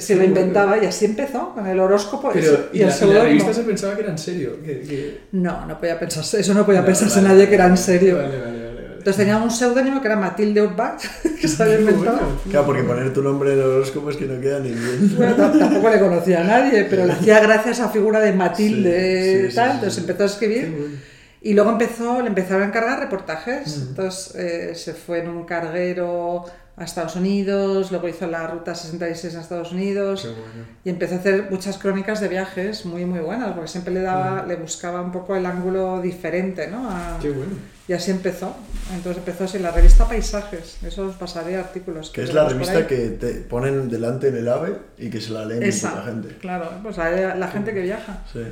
Se 0.02 0.16
lo 0.16 0.24
inventaba 0.24 0.78
y 0.82 0.86
así 0.86 1.06
empezó 1.06 1.54
con 1.54 1.66
el 1.68 1.80
horóscopo 1.80 2.30
y, 2.32 2.34
Pero, 2.40 2.52
se- 2.56 2.60
¿y, 2.74 2.80
y 2.80 2.82
el 2.84 2.88
la, 2.90 2.96
y 3.06 3.14
la 3.14 3.24
revista 3.24 3.54
se 3.54 3.64
pensaba 3.64 3.96
que 3.96 4.02
era 4.02 4.12
en 4.12 4.18
serio? 4.18 4.62
Que, 4.64 4.82
que... 4.82 5.22
No, 5.34 5.66
no 5.66 5.78
podía 5.80 6.00
pensarse, 6.00 6.40
eso 6.40 6.54
no 6.54 6.66
podía 6.66 6.86
pensarse 6.86 7.22
Vale, 7.22 7.30
nadie 7.34 7.48
que 7.50 7.56
era 7.56 7.66
en 7.68 7.78
serio. 7.78 8.16
Vale, 8.18 8.28
vale, 8.30 8.42
vale. 8.42 8.58
vale. 8.76 8.78
Entonces 8.98 9.18
tenía 9.26 9.38
un 9.38 9.50
seudónimo 9.52 10.02
que 10.02 10.08
era 10.08 10.18
Matilde 10.18 10.62
Urbach, 10.62 11.02
que 11.42 11.48
se 11.48 11.64
había 11.64 11.80
inventado. 11.80 12.18
bueno. 12.18 12.40
Claro, 12.50 12.66
porque 12.66 12.84
poner 12.84 13.14
tu 13.14 13.22
nombre 13.24 13.54
en 13.54 13.60
el 13.60 13.66
horóscopo 13.66 14.10
es 14.10 14.18
que 14.18 14.26
no 14.26 14.42
queda 14.42 14.60
ni 14.60 14.70
bien. 14.72 15.14
Bueno, 15.18 15.36
tampoco 15.58 15.90
le 15.90 16.00
conocía 16.00 16.42
a 16.42 16.44
nadie, 16.44 16.86
pero 16.90 17.06
le 17.06 17.14
hacía 17.14 17.40
gracia 17.40 17.72
esa 17.72 17.88
figura 17.90 18.20
de 18.20 18.34
Matilde 18.34 19.44
Sí, 19.44 19.50
sí, 19.52 19.56
tal, 19.56 19.68
sí, 19.70 19.74
entonces 19.76 19.94
sí. 19.94 20.00
empezó 20.02 20.24
a 20.24 20.26
escribir 20.26 21.00
y 21.42 21.54
luego 21.54 21.70
empezó, 21.72 22.20
le 22.22 22.28
empezaron 22.28 22.64
a 22.64 22.66
encargar 22.66 23.00
reportajes, 23.00 23.78
Mm. 23.78 23.88
entonces 23.90 24.36
eh, 24.36 24.76
se 24.76 24.94
fue 24.94 25.20
en 25.20 25.30
un 25.30 25.46
carguero 25.46 26.44
a 26.80 26.84
Estados 26.84 27.16
Unidos, 27.16 27.90
luego 27.92 28.08
hizo 28.08 28.28
la 28.28 28.46
ruta 28.46 28.76
66 28.76 29.36
a 29.36 29.42
Estados 29.42 29.72
Unidos 29.72 30.22
Qué 30.22 30.28
bueno. 30.30 30.66
y 30.86 30.90
empezó 30.92 31.16
a 31.16 31.18
hacer 31.18 31.48
muchas 31.50 31.80
crónicas 31.80 32.22
de 32.22 32.28
viajes 32.28 32.86
muy 32.86 33.04
muy 33.06 33.20
buenas, 33.20 33.54
porque 33.54 33.68
siempre 33.68 33.94
le 33.96 34.02
daba, 34.02 34.46
le 34.46 34.56
buscaba 34.58 35.02
un 35.02 35.12
poco 35.12 35.36
el 35.36 35.46
ángulo 35.48 36.00
diferente, 36.02 36.68
¿no? 36.68 36.88
A- 36.90 37.18
Qué 37.20 37.32
bueno. 37.32 37.54
y 37.88 37.94
así 37.94 38.12
empezó. 38.12 38.56
Entonces 38.94 39.18
empezó 39.18 39.46
así 39.46 39.58
la 39.60 39.72
revista 39.72 40.08
Paisajes, 40.08 40.78
eso 40.84 41.08
os 41.08 41.16
pasaré 41.16 41.58
artículos. 41.58 42.12
Que 42.12 42.22
es 42.24 42.34
la 42.34 42.48
revista 42.48 42.86
que 42.86 43.10
te 43.10 43.30
ponen 43.42 43.90
delante 43.90 44.28
en 44.28 44.38
el 44.38 44.48
AVE 44.48 44.78
y 45.00 45.10
que 45.10 45.20
se 45.20 45.32
la 45.32 45.46
leen 45.46 45.64
Esa, 45.64 45.90
poca 45.92 46.04
gente. 46.04 46.36
claro, 46.40 46.70
pues 46.84 46.96
la, 46.98 47.36
la 47.36 47.48
gente 47.48 47.74
que 47.74 47.82
viaja. 47.82 48.24
Sí. 48.32 48.44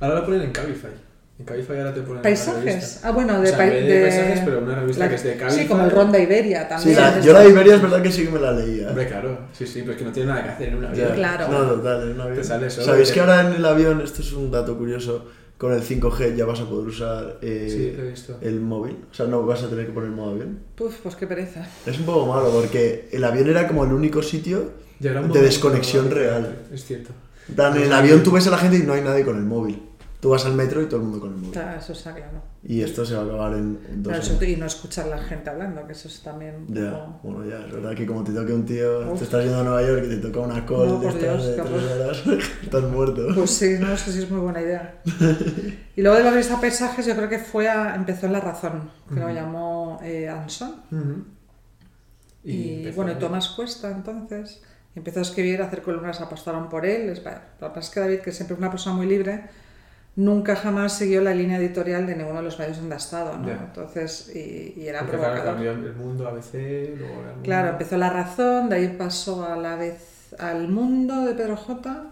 Ahora 0.00 0.16
la 0.16 0.24
ponen 0.26 0.42
en 0.42 0.50
Cabify. 0.52 0.90
En 1.38 1.44
Cabify 1.44 1.78
ahora 1.78 1.94
te 1.94 2.00
ponen 2.02 2.20
Paisajes. 2.22 3.00
Ah, 3.04 3.12
bueno, 3.12 3.38
O 3.38 3.40
de, 3.40 3.46
sea, 3.46 3.56
pa- 3.58 3.64
en 3.66 3.70
vez 3.70 3.86
de 3.86 3.94
de- 3.94 4.02
paisajes, 4.08 4.40
pero 4.44 4.58
una 4.58 4.74
revista 4.74 5.04
la- 5.04 5.08
que 5.08 5.14
es 5.14 5.22
de 5.22 5.36
Cabify. 5.36 5.62
Sí, 5.62 5.68
como 5.68 5.84
el 5.84 5.90
Ronda 5.92 6.18
Iberia 6.18 6.62
Sí, 6.62 6.68
también. 6.68 6.96
la- 6.96 7.18
es 7.18 7.24
yo 7.24 7.32
la 7.32 7.44
Iberia 7.46 7.74
es 7.76 7.82
verdad 7.82 8.02
que 8.02 8.10
sí 8.12 8.24
que 8.24 8.30
me 8.32 8.40
la 8.40 8.52
leía. 8.52 8.88
Hombre, 8.88 9.06
claro. 9.06 9.38
Sí, 9.52 9.64
sí, 9.66 9.80
pero 9.82 9.92
es 9.92 9.98
que 9.98 10.04
no 10.04 10.10
tiene 10.12 10.28
nada 10.30 10.42
que 10.42 10.48
hacer 10.50 10.68
en 10.68 10.74
una 10.76 10.88
Ya. 10.92 11.04
vida. 11.04 11.14
Claro. 11.14 11.48
No, 11.48 11.58
total, 11.74 12.02
en 12.02 12.08
un 12.14 12.20
avión. 12.22 12.36
Te 12.38 12.44
sale 12.44 12.68
solo 12.70 12.86
¿Sabéis 12.86 13.12
que 13.12 13.20
ahora 13.20 13.46
en 13.46 13.52
el 13.54 13.64
avión, 13.64 14.00
esto 14.00 14.20
es 14.22 14.32
un 14.32 14.50
dato 14.50 14.76
curioso, 14.76 15.26
con 15.58 15.72
el 15.72 15.80
5G 15.82 16.34
ya 16.34 16.44
vas 16.44 16.58
a 16.60 16.68
poder 16.68 16.88
usar 16.88 17.38
eh, 17.40 17.68
Sí, 17.70 17.94
lo 17.96 18.04
he 18.04 18.10
visto. 18.10 18.36
el 18.40 18.60
móvil? 18.60 18.96
O 19.10 19.14
sea, 19.14 19.26
no 19.26 19.44
vas 19.46 19.62
a 19.62 19.68
tener 19.68 19.86
que 19.86 19.92
poner 19.92 20.10
modo 20.10 20.32
avión. 20.32 20.58
Puf, 20.74 20.96
pues 21.04 21.14
qué 21.14 21.28
pereza. 21.28 21.64
Es 21.86 21.98
un 22.00 22.04
poco 22.06 22.26
malo 22.26 22.50
porque 22.50 23.08
el 23.12 23.22
avión 23.22 23.48
era 23.48 23.68
como 23.68 23.84
el 23.84 23.92
único 23.92 24.22
sitio 24.24 24.72
un 25.00 25.32
de 25.32 25.40
desconexión 25.40 26.10
real. 26.10 26.56
Es 26.74 26.84
cierto. 26.84 27.10
En 27.48 27.54
plan, 27.54 27.76
en 27.76 27.84
el 27.84 27.92
avión 27.92 28.24
tú 28.24 28.32
ves 28.32 28.46
a 28.48 28.50
la 28.50 28.58
gente 28.58 28.76
y 28.78 28.82
no 28.82 28.92
hay 28.92 29.02
nadie 29.02 29.24
con 29.24 29.36
el 29.36 29.44
móvil. 29.44 29.82
Tú 30.20 30.30
vas 30.30 30.44
al 30.46 30.54
metro 30.54 30.82
y 30.82 30.86
todo 30.86 30.96
el 30.96 31.02
mundo 31.04 31.20
con 31.20 31.30
el 31.30 31.36
móvil. 31.36 31.52
Claro, 31.52 31.78
eso 31.78 31.92
está 31.92 32.12
claro. 32.12 32.42
Y 32.64 32.82
esto 32.82 33.06
se 33.06 33.14
va 33.14 33.22
a 33.22 33.24
acabar 33.24 33.52
en, 33.52 34.02
dos 34.02 34.12
Claro, 34.12 34.20
eso- 34.34 34.44
y 34.44 34.56
no 34.56 34.66
escuchar 34.66 35.06
a 35.06 35.10
la 35.10 35.18
gente 35.18 35.48
hablando, 35.48 35.86
que 35.86 35.92
eso 35.92 36.08
es 36.08 36.20
también 36.22 36.66
Ya, 36.68 36.90
poco- 36.90 37.20
bueno, 37.22 37.48
ya, 37.48 37.64
es 37.64 37.72
verdad 37.72 37.94
que 37.94 38.04
como 38.04 38.24
te 38.24 38.32
toque 38.32 38.52
un 38.52 38.64
tío, 38.66 39.12
Uf. 39.12 39.18
te 39.18 39.24
estás 39.24 39.44
yendo 39.44 39.60
a 39.60 39.62
Nueva 39.62 39.80
York 39.86 40.02
y 40.06 40.08
te 40.08 40.16
toca 40.16 40.40
una 40.40 40.66
call 40.66 40.88
No, 40.88 40.98
de 40.98 41.18
Dios, 41.20 41.46
de 41.46 41.52
tres 41.54 41.70
horas, 41.84 42.22
estás 42.64 42.82
muerto. 42.82 43.28
Pues 43.32 43.50
sí, 43.50 43.76
no 43.78 43.96
sé 43.96 44.10
si 44.12 44.18
es 44.18 44.28
muy 44.30 44.40
buena 44.40 44.60
idea. 44.60 45.00
Y 45.94 46.02
luego 46.02 46.16
de 46.18 46.24
la 46.24 46.30
revista 46.32 46.60
Paisajes 46.60 47.06
yo 47.06 47.14
creo 47.14 47.28
que 47.28 47.38
fue 47.38 47.68
a- 47.68 47.94
empezó 47.94 48.26
en 48.26 48.32
La 48.32 48.40
Razón, 48.40 48.90
que 49.08 49.20
lo 49.20 49.26
Ujú. 49.26 49.34
llamó 49.36 50.00
eh, 50.02 50.28
Anson. 50.28 50.82
Ujú. 50.90 51.24
Y, 52.44 52.78
empezó 52.78 52.96
bueno, 52.96 53.12
y 53.12 53.14
ahí. 53.14 53.20
Tomás 53.20 53.48
Cuesta 53.50 53.90
entonces. 53.90 54.62
y 54.94 54.98
empezó 54.98 55.20
a 55.20 55.22
escribir, 55.22 55.60
a 55.62 55.66
hacer 55.66 55.82
columnas, 55.82 56.20
apostaron 56.20 56.68
por 56.68 56.86
él. 56.86 57.14
La 57.24 57.42
verdad 57.68 57.78
es 57.78 57.90
que 57.90 58.00
David, 58.00 58.18
que 58.20 58.32
siempre 58.32 58.54
es 58.54 58.58
una 58.58 58.70
persona 58.70 58.96
muy 58.96 59.06
libre, 59.06 59.44
nunca 60.18 60.56
jamás 60.56 60.94
siguió 60.98 61.20
la 61.22 61.32
línea 61.32 61.58
editorial 61.58 62.04
de 62.06 62.16
ninguno 62.16 62.38
de 62.38 62.44
los 62.44 62.58
medios 62.58 62.78
donde 62.78 62.94
ha 62.96 62.98
estado, 62.98 63.38
¿no? 63.38 63.46
Ya. 63.46 63.62
Entonces, 63.68 64.30
y, 64.34 64.74
y 64.76 64.88
era 64.88 65.00
Porque 65.00 65.16
claro, 65.16 65.32
provocador. 65.34 65.44
cambió 65.54 65.70
el 65.72 65.94
mundo 65.94 66.26
ABC, 66.28 66.52
luego 66.98 67.14
el 67.20 67.26
mundo. 67.28 67.42
Claro, 67.44 67.68
empezó 67.68 67.96
La 67.96 68.10
Razón, 68.10 68.68
de 68.68 68.76
ahí 68.76 68.88
pasó 68.98 69.44
a 69.46 69.56
la 69.56 69.76
vez 69.76 70.34
al 70.38 70.66
Mundo 70.68 71.24
de 71.24 71.34
Pedro 71.34 71.56
J, 71.56 72.10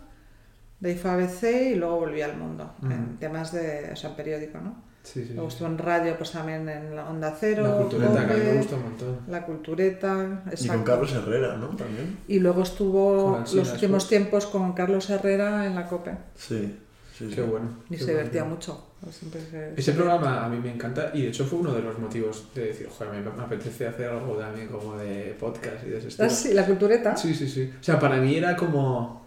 de 0.81 0.89
ahí 0.91 0.97
fue 0.97 1.11
a 1.11 1.15
ABC 1.15 1.73
y 1.73 1.75
luego 1.75 1.97
volvió 2.01 2.25
al 2.27 2.37
Mundo, 2.37 2.75
Ujú. 2.83 2.93
en 2.93 3.17
temas 3.19 3.51
de, 3.53 3.91
o 3.93 3.97
sea, 3.97 4.11
en 4.11 4.17
periódico, 4.17 4.59
¿no? 4.59 4.85
Sí, 5.03 5.25
sí. 5.25 5.35
Luego 5.35 5.51
sí. 5.51 5.55
estuvo 5.55 5.69
en 5.69 5.79
radio, 5.79 6.17
pues 6.17 6.33
también 6.33 6.69
en 6.69 6.95
la 6.97 7.09
Onda 7.09 7.35
Cero, 7.39 7.63
La 7.65 7.77
cultureta, 7.77 8.27
que 8.27 8.33
a 8.33 8.37
mí 8.37 8.43
me 8.45 8.57
gusta 8.57 8.77
un 8.77 8.83
montón. 8.83 9.19
La 9.29 9.45
Cultureta, 9.47 10.43
Y 10.47 10.49
exacto. 10.51 10.73
con 10.75 10.85
Carlos 10.85 11.13
Herrera, 11.13 11.57
¿no? 11.57 11.69
También. 11.77 12.19
Y 12.29 12.39
luego 12.41 12.63
estuvo 12.63 13.39
los 13.53 13.73
últimos 13.73 14.09
tiempos 14.09 14.47
con 14.47 14.73
Carlos 14.73 15.09
Herrera 15.11 15.65
en 15.67 15.75
la 15.77 15.87
COPE. 15.87 16.13
Sí, 16.35 16.79
sí, 17.17 17.29
sí. 17.29 17.35
Qué 17.35 17.43
bueno. 17.43 17.69
Y 17.89 17.93
qué 17.93 17.99
se 17.99 18.05
bueno. 18.05 18.19
divertía 18.19 18.45
mucho. 18.45 18.83
Siempre 19.11 19.41
se- 19.51 19.73
Ese 19.75 19.83
se- 19.83 19.93
programa 19.93 20.45
a 20.45 20.49
mí 20.49 20.59
me 20.59 20.73
encanta 20.75 21.11
y 21.15 21.23
de 21.23 21.29
hecho 21.29 21.45
fue 21.45 21.59
uno 21.61 21.73
de 21.73 21.83
los 21.83 21.99
motivos 21.99 22.49
de 22.55 22.67
decir, 22.67 22.89
joder, 22.89 23.13
me, 23.13 23.31
me 23.31 23.43
apetece 23.43 23.87
hacer 23.87 24.09
algo 24.11 24.35
también 24.37 24.69
como 24.69 24.97
de 24.97 25.37
podcast 25.39 25.85
y 25.87 25.91
de 25.91 25.99
ese 25.99 26.09
estilo. 26.09 26.27
Ah, 26.29 26.31
sí, 26.31 26.55
la 26.55 26.67
cultureta. 26.67 27.17
Sí, 27.17 27.35
sí, 27.35 27.49
sí. 27.49 27.71
O 27.81 27.83
sea, 27.83 27.99
para 27.99 28.17
mí 28.17 28.35
era 28.37 28.57
como... 28.57 29.25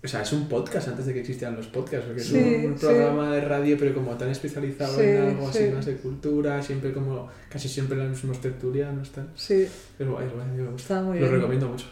O 0.00 0.06
sea, 0.06 0.22
es 0.22 0.32
un 0.32 0.48
podcast 0.48 0.86
antes 0.88 1.06
de 1.06 1.12
que 1.12 1.20
existieran 1.20 1.56
los 1.56 1.66
podcasts, 1.66 2.06
porque 2.06 2.20
Sí, 2.22 2.38
es 2.38 2.64
un 2.66 2.78
sí. 2.78 2.86
programa 2.86 3.32
de 3.32 3.40
radio, 3.40 3.76
pero 3.76 3.92
como 3.94 4.12
tan 4.16 4.28
especializado 4.28 4.94
Sí, 4.94 5.02
en 5.02 5.22
algo 5.30 5.48
así 5.48 5.58
sí. 5.66 5.70
más 5.74 5.86
de 5.86 5.96
cultura, 5.96 6.62
siempre 6.62 6.92
como, 6.92 7.28
casi 7.50 7.68
siempre 7.68 7.96
los 7.96 8.08
mismos 8.10 8.40
tertulianos, 8.40 9.10
tal. 9.10 9.28
Sí, 9.34 9.62
Es 9.98 10.08
guay, 10.08 10.26
es 10.28 10.32
guay, 10.32 10.44
a 10.44 10.52
mí 10.52 10.62
me 10.62 10.68
gusta. 10.70 10.82
estaba 10.82 11.02
muy 11.02 11.18
Lo 11.18 11.24
bien. 11.24 11.34
recomiendo 11.34 11.68
mucho. 11.68 11.86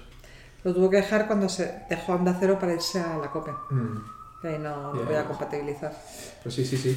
Lo 0.62 0.72
tuvo 0.72 0.88
que 0.88 0.98
dejar 0.98 1.26
cuando 1.26 1.48
se 1.48 1.80
dejó 1.90 2.12
Onda 2.12 2.36
Cero 2.38 2.56
para 2.60 2.74
irse 2.74 3.00
a 3.00 3.18
la 3.18 3.28
COPE. 3.32 3.50
Mm. 3.70 3.96
Ahí 4.42 4.58
no, 4.58 4.94
no 4.94 5.02
podía 5.02 5.22
ya. 5.22 5.28
compatibilizar. 5.28 5.92
Pues 6.42 6.54
sí, 6.54 6.64
sí, 6.64 6.76
sí. 6.76 6.96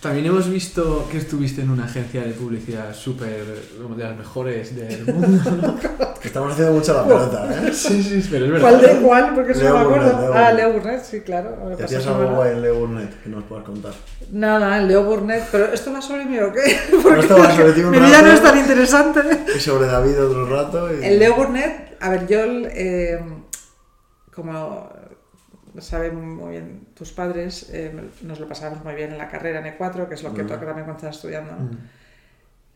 También 0.00 0.26
hemos 0.26 0.48
visto 0.48 1.08
que 1.10 1.18
estuviste 1.18 1.62
en 1.62 1.70
una 1.70 1.84
agencia 1.84 2.22
de 2.22 2.30
publicidad 2.30 2.94
súper, 2.94 3.44
como 3.82 3.96
de 3.96 4.04
las 4.04 4.16
mejores 4.16 4.76
del 4.76 5.04
mundo, 5.12 5.50
¿no? 5.50 5.76
Estamos 6.22 6.52
haciendo 6.52 6.74
mucho 6.74 6.94
la 6.94 7.04
pelota, 7.04 7.48
¿eh? 7.50 7.72
Sí, 7.72 8.02
sí, 8.02 8.28
pero 8.30 8.46
es 8.46 8.52
verdad. 8.52 8.68
¿Cuál 8.68 8.80
de 8.80 9.00
cuál? 9.00 9.34
Porque 9.34 9.52
eso 9.52 9.64
no 9.64 9.74
me 9.74 9.80
acuerdo. 9.80 10.20
Leo 10.20 10.34
ah. 10.34 10.52
Leo 10.52 10.72
Burnett, 10.72 11.02
sí, 11.02 11.20
claro. 11.20 11.56
Me 11.64 11.72
¿Y 11.72 11.76
pasó 11.76 11.84
hacías 11.84 12.06
algo 12.06 12.36
guay 12.36 12.52
en 12.52 12.62
Leo 12.62 12.74
Burnett 12.78 13.22
que 13.22 13.28
nos 13.28 13.44
puedas 13.44 13.64
contar? 13.64 13.92
Nada, 14.30 14.80
Leo 14.80 15.02
Burnett. 15.04 15.48
Pero 15.50 15.72
esto 15.72 15.92
va 15.92 16.00
sobre 16.00 16.24
mí 16.24 16.38
o 16.38 16.52
qué? 16.52 16.78
No 17.02 17.20
estaba 17.20 17.50
sobre 17.56 17.72
ti 17.72 17.80
un 17.80 17.90
mi 17.90 17.98
vida 17.98 18.22
no 18.22 18.28
rato. 18.28 18.34
es 18.34 18.42
tan 18.42 18.58
interesante. 18.58 19.20
Y 19.56 19.58
sobre 19.58 19.86
David 19.86 20.22
otro 20.22 20.46
rato. 20.46 20.94
Y... 20.94 21.04
El 21.04 21.18
Leo 21.18 21.34
Burnett, 21.34 21.96
a 22.00 22.10
ver, 22.10 22.26
yo, 22.28 22.38
eh, 22.40 23.20
como 24.32 24.90
saben 25.80 26.36
muy 26.36 26.52
bien 26.52 26.86
tus 26.94 27.12
padres, 27.12 27.70
eh, 27.72 27.92
nos 28.22 28.40
lo 28.40 28.48
pasamos 28.48 28.84
muy 28.84 28.94
bien 28.94 29.12
en 29.12 29.18
la 29.18 29.28
carrera 29.28 29.60
en 29.60 29.66
E4, 29.78 30.08
que 30.08 30.14
es 30.14 30.22
lo 30.22 30.34
que 30.34 30.42
Mm. 30.44 30.46
toca 30.46 30.66
también 30.66 30.84
cuando 30.84 30.96
estás 30.96 31.16
estudiando. 31.16 31.52
¿no? 31.52 31.64
Mm. 31.64 31.78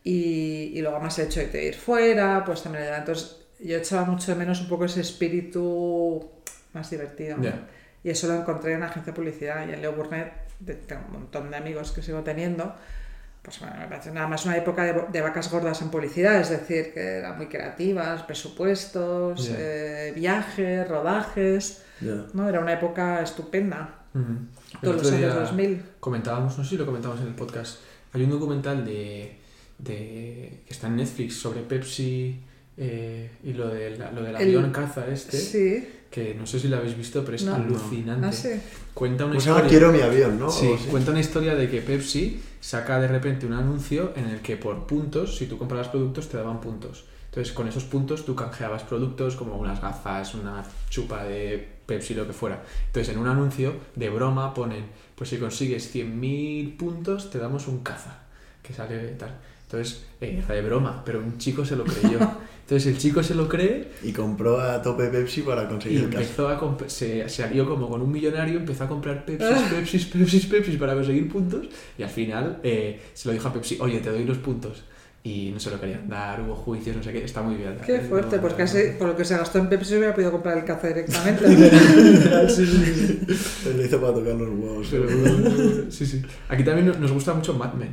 Y, 0.05 0.73
y 0.75 0.81
luego 0.83 0.99
más 1.01 1.19
el 1.19 1.27
hecho 1.27 1.41
de 1.47 1.65
ir 1.65 1.75
fuera, 1.77 2.45
pues 2.45 2.63
también. 2.63 2.85
Entonces 2.95 3.37
yo 3.61 3.77
echaba 3.79 4.05
mucho 4.05 4.33
de 4.33 4.39
menos 4.39 4.61
un 4.61 4.69
poco 4.69 4.85
ese 4.85 5.01
espíritu 5.01 6.29
más 6.73 6.91
divertido. 6.91 7.37
¿no? 7.37 7.45
Ya. 7.45 7.69
Y 8.03 8.11
eso 8.11 8.27
lo 8.27 8.35
encontré 8.35 8.73
en 8.73 8.81
la 8.81 8.87
agencia 8.87 9.13
de 9.13 9.17
publicidad 9.17 9.67
y 9.69 9.73
en 9.73 9.81
Leo 9.81 9.93
Burnett, 9.93 10.33
de- 10.59 10.75
tengo 10.75 11.03
un 11.07 11.13
montón 11.13 11.51
de 11.51 11.57
amigos 11.57 11.93
que 11.93 12.03
sigo 12.03 12.21
teniendo. 12.23 12.75
Pues 13.43 13.59
bueno, 13.61 13.77
me 13.79 13.87
parece 13.89 14.11
nada 14.13 14.27
más 14.29 14.45
una 14.45 14.57
época 14.57 14.85
de, 14.85 15.05
de 15.13 15.21
vacas 15.21 15.51
gordas 15.51 15.81
en 15.83 15.91
publicidad, 15.91 16.41
es 16.41 16.51
decir, 16.51 16.93
que 16.95 17.01
eran 17.19 17.37
muy 17.37 17.47
creativas, 17.47 18.23
presupuestos, 18.25 19.49
Ya. 19.49 19.55
eh, 19.59 20.13
viajes, 20.15 20.89
rodajes, 20.89 21.85
¿no? 22.33 22.49
Era 22.49 22.61
una 22.61 22.73
época 22.75 23.23
estupenda, 23.23 24.05
todos 24.83 24.97
los 24.97 25.07
años 25.13 25.19
día 25.19 25.35
2000. 25.35 25.83
Comentábamos, 26.01 26.57
no 26.59 26.65
sé 26.65 26.71
si 26.71 26.77
lo 26.77 26.87
comentamos 26.87 27.21
en 27.21 27.29
el 27.29 27.35
podcast, 27.35 27.79
hay 28.13 28.23
un 28.25 28.31
documental 28.31 28.85
de, 28.85 29.37
de 29.79 30.63
que 30.67 30.73
está 30.73 30.87
en 30.89 30.97
Netflix 30.97 31.37
sobre 31.37 31.61
Pepsi 31.63 32.41
eh, 32.77 33.31
y 33.45 33.53
lo, 33.53 33.69
de 33.69 33.97
la- 33.99 34.11
lo 34.13 34.23
del 34.23 34.35
El- 34.37 34.43
avión 34.57 34.71
caza 34.73 35.07
este, 35.07 35.37
Sí, 35.39 35.89
que 36.11 36.35
no 36.35 36.47
sé 36.47 36.59
si 36.61 36.69
lo 36.69 36.77
habéis 36.79 36.97
visto, 36.97 37.23
pero 37.25 37.37
es 37.37 37.45
No. 37.45 37.55
alucinante. 37.55 38.27
ah, 38.27 38.33
sí. 38.33 38.49
Cuenta 38.95 39.25
una 39.25 39.33
¿Cómo 39.35 39.41
se 39.41 39.47
llama? 39.49 39.61
historia... 39.67 39.79
Quiero 39.79 39.93
mi 39.93 40.01
avión, 40.03 40.39
¿no? 40.39 40.51
Sí, 40.51 40.69
cuenta 40.91 41.11
una 41.11 41.21
historia 41.21 41.55
de 41.55 41.69
que 41.71 41.81
Pepsi 41.81 42.41
saca 42.61 43.01
de 43.01 43.09
repente 43.09 43.47
un 43.47 43.55
anuncio 43.55 44.13
en 44.17 44.27
el 44.27 44.41
que 44.41 44.57
por 44.57 44.87
puntos, 44.87 45.37
si 45.39 45.47
tú 45.47 45.57
comprabas 45.59 45.89
productos, 45.89 46.29
te 46.29 46.37
daban 46.37 46.61
puntos. 46.61 47.05
Entonces, 47.31 47.55
con 47.55 47.67
esos 47.67 47.85
puntos 47.85 48.27
tú 48.27 48.35
canjeabas 48.35 48.83
productos 48.83 49.37
como 49.37 49.57
unas 49.57 49.81
gafas, 49.81 50.35
una 50.35 50.63
chupa 50.91 51.25
de 51.25 51.67
Pepsi, 51.93 52.15
lo 52.15 52.27
que 52.27 52.33
fuera. 52.33 52.63
Entonces, 52.87 53.15
en 53.15 53.21
un 53.21 53.29
anuncio 53.29 53.75
de 53.95 54.09
broma 54.09 54.55
ponen, 54.55 54.87
pues 55.15 55.31
si 55.31 55.37
consigues 55.37 55.95
100.000 55.95 56.77
puntos, 56.77 57.31
te 57.31 57.39
damos 57.39 57.69
un 57.69 57.83
caza, 57.83 58.21
que 58.63 58.73
sale 58.73 58.99
tal. 59.19 59.37
Entonces, 59.65 60.05
eh, 60.21 60.43
era 60.45 60.55
de 60.55 60.63
broma, 60.63 61.03
pero 61.05 61.19
un 61.19 61.39
chico 61.39 61.65
se 61.65 61.77
lo 61.77 61.85
creyó. 61.85 62.19
Entonces, 62.63 62.87
el 62.87 62.99
chico 62.99 63.23
se 63.23 63.35
lo 63.35 63.49
cree 63.49 63.91
Y 64.03 64.13
compró 64.13 64.61
a 64.61 64.81
tope 64.81 65.09
Pepsi 65.09 65.43
para 65.43 65.65
y 65.65 65.67
conseguir 65.67 66.01
el 66.05 66.11
caso. 66.11 66.21
empezó 66.23 66.49
a 66.49 66.89
se 66.89 67.29
salió 67.29 67.69
como 67.69 67.89
con 67.89 68.01
un 68.01 68.11
millonario, 68.11 68.59
empezó 68.59 68.85
a 68.85 68.89
comprar 68.89 69.27
Pepsis, 69.27 69.63
Pepsis, 69.71 70.07
Pepsis, 70.07 70.47
Pepsis 70.47 70.77
para 70.77 70.95
conseguir 70.95 71.31
puntos 71.31 71.67
y 71.99 72.03
al 72.03 72.09
final 72.09 72.61
eh, 72.63 73.01
se 73.13 73.29
lo 73.29 73.35
dijo 73.35 73.49
a 73.49 73.53
Pepsi, 73.53 73.77
oye, 73.81 74.01
te 74.01 74.11
doy 74.11 74.25
los 74.25 74.39
puntos. 74.39 74.85
Y 75.25 75.53
no 75.53 75.61
se 75.61 75.71
lo 75.71 75.81
querían 75.81 76.09
dar, 76.09 76.41
hubo 76.41 76.57
juicios, 76.57 76.97
no 76.97 77.03
sé 77.03 77.13
qué, 77.13 77.25
está 77.25 77.43
muy 77.43 77.55
bien. 77.55 77.77
Qué 77.87 78.01
fuerte, 78.01 78.37
No, 78.37 78.43
pues 78.43 78.53
no, 78.55 78.59
casi 78.59 78.79
por 78.99 79.07
lo 79.07 79.17
que 79.17 79.25
se 79.25 79.37
gastó 79.37 79.59
en 79.59 79.69
Pepsi 79.69 79.91
se 79.91 79.99
hubiera 79.99 80.13
podido 80.15 80.33
comprar 80.33 80.59
el 80.59 80.65
caza 80.65 80.89
directamente. 80.89 81.49
Sí, 82.49 82.67
sí, 82.67 82.77
sí. 83.27 83.71
Le 83.77 83.85
hizo 83.87 84.01
para 84.01 84.15
tocar 84.15 84.35
los 84.35 84.49
huevos. 84.49 84.89
Pero, 84.91 85.07
sí, 85.93 86.07
sí. 86.07 86.23
Aquí 86.49 86.65
también 86.65 86.87
nos- 87.01 87.13
gusta 87.13 87.35
mucho 87.35 87.55
Mad 87.55 87.75
Men. 87.75 87.91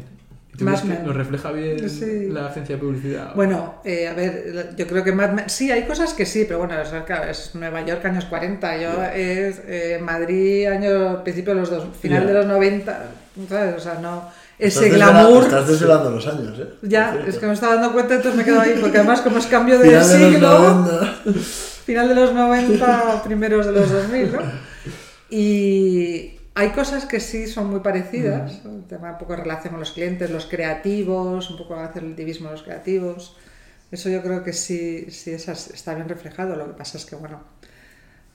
¿Tú 0.57 0.65
Mad 0.65 0.81
Men. 0.83 1.05
nos 1.05 1.15
refleja 1.15 1.51
bien 1.51 1.87
Sí. 1.87 2.29
la 2.29 2.47
agencia 2.47 2.75
de 2.77 2.81
publicidad? 2.81 3.35
Bueno, 3.35 3.75
eh, 3.85 4.07
a 4.07 4.13
ver, 4.15 4.73
yo 4.75 4.87
creo 4.87 5.03
que 5.03 5.11
Mad 5.11 5.31
Men- 5.33 5.49
sí, 5.49 5.71
hay 5.71 5.83
cosas 5.83 6.13
que 6.13 6.25
sí, 6.25 6.45
pero 6.47 6.57
bueno, 6.59 6.73
o 6.81 6.85
sea, 6.85 7.05
claro, 7.05 7.29
es 7.29 7.51
Nueva 7.53 7.85
York 7.85 8.03
años 8.05 8.25
40, 8.25 8.75
yo 8.81 9.03
es 9.03 9.61
eh, 9.67 9.99
Madrid 10.01 10.65
año, 10.65 11.23
principio 11.23 11.53
de 11.53 11.59
los 11.61 11.69
dos, 11.69 11.85
final 11.95 12.25
de 12.25 12.33
los 12.33 12.47
90, 12.47 13.11
¿sabes? 13.47 13.75
O 13.75 13.79
sea, 13.79 13.99
no, 14.01 14.23
ese 14.59 14.91
desvela- 14.91 15.11
glamour, 15.11 15.43
Estás 15.43 15.67
desvelando 15.67 16.09
los 16.11 16.27
años, 16.27 16.59
¿eh? 16.59 16.67
ya, 16.83 17.17
es 17.25 17.37
que 17.37 17.45
me 17.47 17.53
estaba 17.53 17.75
dando 17.75 17.93
cuenta, 17.93 18.15
entonces 18.15 18.37
me 18.37 18.43
quedo 18.43 18.59
ahí, 18.61 18.77
porque 18.79 18.97
además 18.97 19.21
como 19.21 19.37
es 19.37 19.47
cambio 19.47 19.79
de 19.79 19.85
Final 19.89 20.07
de 20.09 20.19
los 20.19 20.31
siglo, 20.31 20.59
90. 20.59 21.15
final 21.85 22.09
de 22.09 22.15
los 22.15 22.33
90, 22.33 23.23
primeros 23.23 23.65
de 23.65 23.71
los 23.71 23.89
2000, 23.91 24.31
¿no? 24.33 24.39
Y 25.29 26.33
hay 26.55 26.69
cosas 26.71 27.05
que 27.05 27.19
sí 27.19 27.47
son 27.47 27.69
muy 27.69 27.79
parecidas, 27.81 28.61
el 28.65 28.83
tema 28.87 29.11
un 29.11 29.17
poco 29.17 29.33
de 29.33 29.43
relación 29.43 29.71
con 29.71 29.79
los 29.79 29.91
clientes, 29.91 30.29
los 30.29 30.45
creativos, 30.45 31.49
un 31.49 31.57
poco 31.57 31.75
hacer 31.75 32.03
el 32.03 32.15
divismo 32.15 32.47
de 32.49 32.53
los 32.55 32.63
creativos. 32.63 33.35
Eso 33.91 34.09
yo 34.09 34.21
creo 34.21 34.43
que 34.43 34.53
sí, 34.53 35.07
sí 35.09 35.31
esas- 35.31 35.69
está 35.69 35.95
bien 35.95 36.09
reflejado. 36.09 36.55
Lo 36.55 36.65
que 36.67 36.73
pasa 36.73 36.97
es 36.97 37.05
que, 37.05 37.15
bueno, 37.15 37.41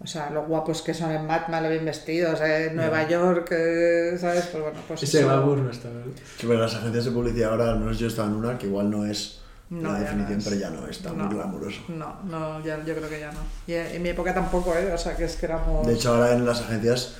o 0.05 0.07
sea, 0.07 0.31
lo 0.31 0.45
guapos 0.45 0.83
que 0.83 0.93
son 0.95 1.11
en 1.11 1.27
Batman, 1.27 1.62
lo 1.64 1.71
bien 1.71 1.85
vestidos, 1.85 2.40
eh, 2.43 2.67
en 2.69 2.77
Nueva 2.77 3.09
York, 3.09 3.49
eh, 3.53 4.17
¿sabes? 4.21 4.45
Pues 4.53 4.62
bueno, 4.62 4.79
pues 4.87 5.03
Ese 5.03 5.23
glamour 5.25 5.59
no 5.59 5.71
está, 5.71 5.88
¿verdad? 5.88 6.12
Sí, 6.38 6.47
pero 6.47 6.61
las 6.61 6.75
agencias 6.75 7.07
de 7.07 7.11
publicidad 7.11 7.51
ahora, 7.53 7.71
al 7.71 7.81
menos 7.81 7.99
yo 7.99 8.07
estaba 8.07 8.29
en 8.29 8.35
una 8.35 8.59
que 8.59 8.67
igual 8.67 8.90
no 8.90 9.05
es 9.07 9.40
No, 9.71 9.93
la 9.93 10.01
definición, 10.01 10.33
no 10.35 10.38
es. 10.38 10.45
pero 10.45 10.57
ya 10.57 10.71
no 10.71 10.87
está 10.87 11.09
No. 11.11 11.25
muy 11.25 11.35
glamuroso. 11.35 11.81
No, 11.88 12.17
no, 12.25 12.64
ya, 12.64 12.85
yo 12.85 12.95
creo 12.95 13.09
que 13.09 13.19
ya 13.21 13.33
no. 13.33 13.40
Y 13.67 13.73
en 13.75 14.03
mi 14.03 14.11
época 14.11 14.33
tampoco, 14.35 14.75
¿eh? 14.77 14.93
O 14.93 14.99
sea, 14.99 15.17
que 15.17 15.25
es 15.25 15.37
que 15.37 15.47
éramos... 15.47 15.87
De 15.87 15.95
hecho, 15.95 16.14
ahora 16.14 16.33
en 16.35 16.45
las 16.45 16.61
agencias 16.61 17.14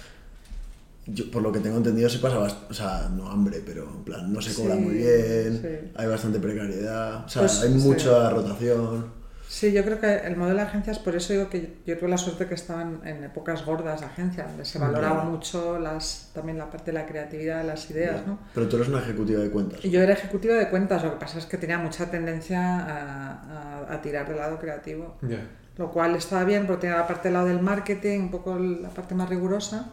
yo, 1.07 1.31
por 1.31 1.42
lo 1.42 1.53
que 1.53 1.61
tengo 1.61 1.77
entendido, 1.77 2.09
se 2.09 2.18
pasa 2.18 2.38
bastante, 2.38 2.66
o 2.70 2.75
sea, 2.75 3.09
no 3.14 3.31
hambre, 3.31 3.62
pero 3.64 3.85
en 3.85 4.05
plan, 4.05 4.33
no 4.33 4.40
se 4.40 4.55
cobra 4.55 4.75
Sí, 4.75 4.81
muy 4.81 4.94
bien, 4.94 5.61
sí. 5.61 5.90
hay 5.97 6.07
bastante 6.07 6.38
precariedad, 6.38 7.25
o 7.27 7.29
sea, 7.29 7.42
Pues, 7.42 7.61
hay 7.62 7.68
sí. 7.73 7.75
mucha 7.88 8.31
rotación. 8.31 9.23
Sí, 9.54 9.72
yo 9.72 9.84
creo 9.84 10.00
que 10.00 10.12
el 10.26 10.36
modelo 10.36 10.56
de 10.56 10.62
agencias, 10.64 10.98
por 10.98 11.14
eso 11.14 11.32
digo 11.32 11.48
que 11.48 11.76
yo 11.86 11.96
tuve 11.96 12.08
la 12.08 12.18
suerte 12.18 12.46
que 12.48 12.54
estaba 12.54 12.82
en, 12.82 13.00
en 13.06 13.22
épocas 13.22 13.64
gordas 13.64 14.00
de 14.00 14.06
agencia, 14.06 14.48
donde 14.48 14.64
se 14.64 14.80
valoraba 14.80 15.14
Claro. 15.20 15.30
mucho 15.30 15.78
las, 15.78 16.32
también 16.34 16.58
la 16.58 16.68
parte 16.68 16.90
de 16.90 16.98
la 16.98 17.06
creatividad, 17.06 17.58
de 17.58 17.64
las 17.68 17.88
ideas, 17.88 18.26
¿no? 18.26 18.40
Pero 18.52 18.68
tú 18.68 18.74
eres 18.76 18.88
una 18.88 18.98
ejecutiva 18.98 19.40
de 19.40 19.50
cuentas. 19.52 19.80
Yo 19.82 20.02
era 20.02 20.12
ejecutiva 20.12 20.54
de 20.54 20.68
cuentas, 20.70 21.04
lo 21.04 21.12
que 21.12 21.18
pasa 21.20 21.38
es 21.38 21.46
que 21.46 21.56
tenía 21.56 21.78
mucha 21.78 22.10
tendencia 22.10 22.60
a, 22.80 23.84
a- 23.86 23.94
a 23.94 24.02
tirar 24.02 24.26
del 24.26 24.38
lado 24.38 24.58
creativo, 24.58 25.18
Ya. 25.22 25.46
lo 25.76 25.92
cual 25.92 26.16
estaba 26.16 26.42
bien 26.42 26.66
porque 26.66 26.80
tenía 26.88 26.96
la 26.96 27.06
parte 27.06 27.28
del 27.28 27.34
lado 27.34 27.46
del 27.46 27.60
marketing, 27.60 28.20
un 28.22 28.30
poco 28.32 28.58
la 28.58 28.88
parte 28.88 29.14
más 29.14 29.28
rigurosa, 29.28 29.86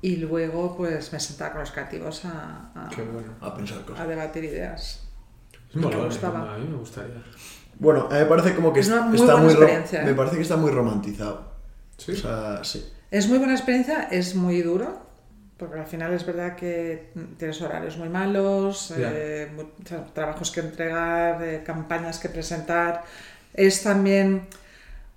y 0.00 0.16
luego 0.16 0.78
pues 0.78 1.12
me 1.12 1.20
sentaba 1.20 1.50
con 1.52 1.60
los 1.60 1.72
creativos 1.72 2.24
a, 2.24 2.70
a- 2.74 2.88
Qué 2.88 3.02
bueno. 3.02 3.34
A 3.42 3.54
pensar 3.54 3.80
a 3.80 3.84
cosas. 3.86 4.08
debatir 4.08 4.44
ideas. 4.44 5.08
Es 5.68 5.76
me 5.76 5.90
¿eh? 5.90 6.04
gustaba. 6.06 6.54
A 6.54 6.56
mí 6.56 6.66
me 6.70 6.76
gustaría. 6.78 7.22
Bueno, 7.82 8.06
a 8.08 8.14
mí 8.14 8.20
me 8.20 8.26
parece 8.26 8.54
como 8.54 8.72
que 8.72 8.78
Es 8.78 8.86
una 8.86 9.02
muy 9.02 9.16
está 9.16 9.34
buena 9.34 9.42
muy 9.42 9.52
experiencia, 9.54 10.02
¿eh? 10.02 10.06
me 10.06 10.14
parece 10.14 10.36
que 10.36 10.42
está 10.42 10.56
muy 10.56 10.70
romantizado. 10.70 11.52
Sí. 11.96 12.12
O 12.12 12.16
sea, 12.16 12.60
sí. 12.62 12.88
Es 13.10 13.28
muy 13.28 13.38
buena 13.38 13.54
experiencia, 13.54 14.04
es 14.04 14.36
muy 14.36 14.62
duro, 14.62 15.00
porque 15.56 15.80
al 15.80 15.86
final 15.86 16.12
es 16.12 16.24
verdad 16.24 16.54
que 16.54 17.10
tienes 17.36 17.60
horarios 17.60 17.96
muy 17.96 18.08
malos, 18.08 18.94
eh, 18.96 19.50
trabajos 20.14 20.52
que 20.52 20.60
entregar, 20.60 21.42
eh, 21.42 21.64
campañas 21.66 22.20
que 22.20 22.28
presentar. 22.28 23.02
Es 23.52 23.82
también, 23.82 24.46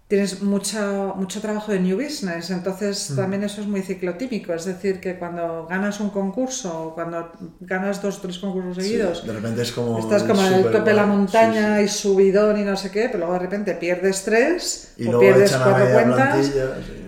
tienes 0.07 0.43
mucho, 0.43 1.13
mucho 1.17 1.41
trabajo 1.41 1.71
de 1.71 1.79
new 1.79 1.97
business, 1.97 2.51
entonces 2.51 3.09
Mm. 3.11 3.15
también 3.15 3.43
eso 3.43 3.61
es 3.61 3.67
muy 3.67 3.81
ciclotímico, 3.81 4.53
es 4.53 4.65
decir, 4.65 4.99
que 4.99 5.17
cuando 5.17 5.65
ganas 5.67 5.99
un 5.99 6.11
concurso 6.11 6.87
o 6.89 6.93
cuando 6.93 7.31
ganas 7.61 8.01
dos 8.03 8.19
o 8.19 8.21
tres 8.21 8.37
concursos 8.37 8.75
sí, 8.83 8.83
seguidos, 8.91 9.25
de 9.25 9.33
repente 9.33 9.63
es 9.63 9.71
como. 9.71 9.97
Estás 9.97 10.21
como 10.23 10.41
en 10.45 10.53
el 10.53 10.63
tope 10.63 10.81
de 10.91 10.93
la 10.93 11.05
montaña 11.07 11.77
Sí, 11.79 11.83
y 11.85 11.87
subidón 11.87 12.59
y 12.59 12.63
no 12.63 12.77
sé 12.77 12.91
qué, 12.91 13.05
pero 13.07 13.19
luego 13.19 13.33
de 13.33 13.39
repente 13.39 13.73
pierdes 13.75 14.23
tres 14.23 14.93
sí. 14.95 15.03
Y 15.03 15.07
o 15.07 15.11
luego 15.13 15.21
pierdes 15.21 15.51
cuatro 15.55 15.85
cuentas 15.91 16.45
sí. 16.45 16.53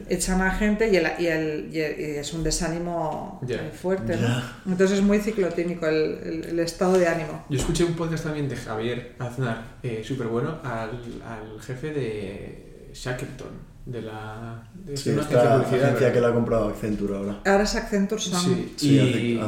echan 0.09 0.41
a 0.41 0.51
gente 0.51 0.87
y, 0.89 0.95
el, 0.95 1.07
y, 1.19 1.27
el- 1.27 1.69
y 1.71 1.79
el- 1.81 1.99
y 1.99 2.03
es 2.17 2.33
un 2.33 2.41
desánimo 2.43 3.39
muy 3.43 3.57
fuerte. 3.79 4.17
¿no? 4.17 4.27
Entonces 4.71 4.97
es 4.99 5.03
muy 5.03 5.19
ciclotímico 5.19 5.85
el, 5.85 6.19
el- 6.23 6.45
el 6.45 6.59
estado 6.61 6.97
de 6.97 7.07
ánimo. 7.07 7.45
Yo 7.49 7.59
escuché 7.59 7.83
un 7.83 7.93
podcast 7.93 8.23
también 8.23 8.49
de 8.49 8.55
Javier 8.55 9.13
Aznar, 9.19 9.77
eh, 9.83 10.01
súper 10.03 10.27
bueno, 10.27 10.59
al, 10.63 10.89
al 11.23 11.61
jefe 11.61 11.91
de 11.91 12.66
Shackleton, 13.03 13.47
de 13.85 14.01
la 14.01 14.63
de 14.85 14.97
Sí, 14.97 15.11
una 15.11 15.21
esta 15.21 15.37
agencia 15.37 15.49
de 15.49 15.57
publicidad. 15.63 15.85
agencia 15.89 16.13
que 16.13 16.21
la 16.21 16.27
ha 16.29 16.33
comprado 16.33 16.67
Accenture 16.69 17.15
ahora. 17.15 17.39
Ahora 17.45 17.63
es 17.63 17.75
Accenture 17.75 18.21
Son. 18.21 18.41
Sí, 18.43 18.73
Sí, 18.75 18.89
y, 18.89 18.97
y 18.99 19.35
la 19.35 19.45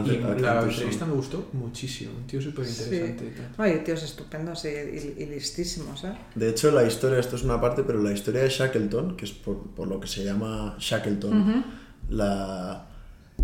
entrevista 0.63 1.05
me 1.05 1.13
gustó 1.13 1.49
muchísimo, 1.53 2.11
un 2.17 2.27
tío 2.27 2.41
súper 2.41 2.65
interesante 2.67 3.33
tal. 3.55 3.65
Oye, 3.65 3.79
tíos 3.79 4.03
estupendos 4.03 4.63
y, 4.65 4.67
y- 4.69 5.15
y 5.23 5.25
listísimos. 5.25 6.03
¿eh? 6.05 6.13
De 6.35 6.49
hecho, 6.49 6.71
la 6.71 6.83
historia, 6.83 7.19
esto 7.19 7.35
es 7.35 7.43
una 7.43 7.59
parte, 7.59 7.83
pero 7.83 8.01
la 8.01 8.11
historia 8.13 8.41
de 8.43 8.49
Shackleton, 8.49 9.17
que 9.17 9.25
es 9.25 9.31
por, 9.31 9.57
por 9.75 9.87
lo 9.87 9.99
que 9.99 10.07
se 10.07 10.23
llama 10.23 10.75
Shackleton, 10.79 11.63
la, 12.09 12.87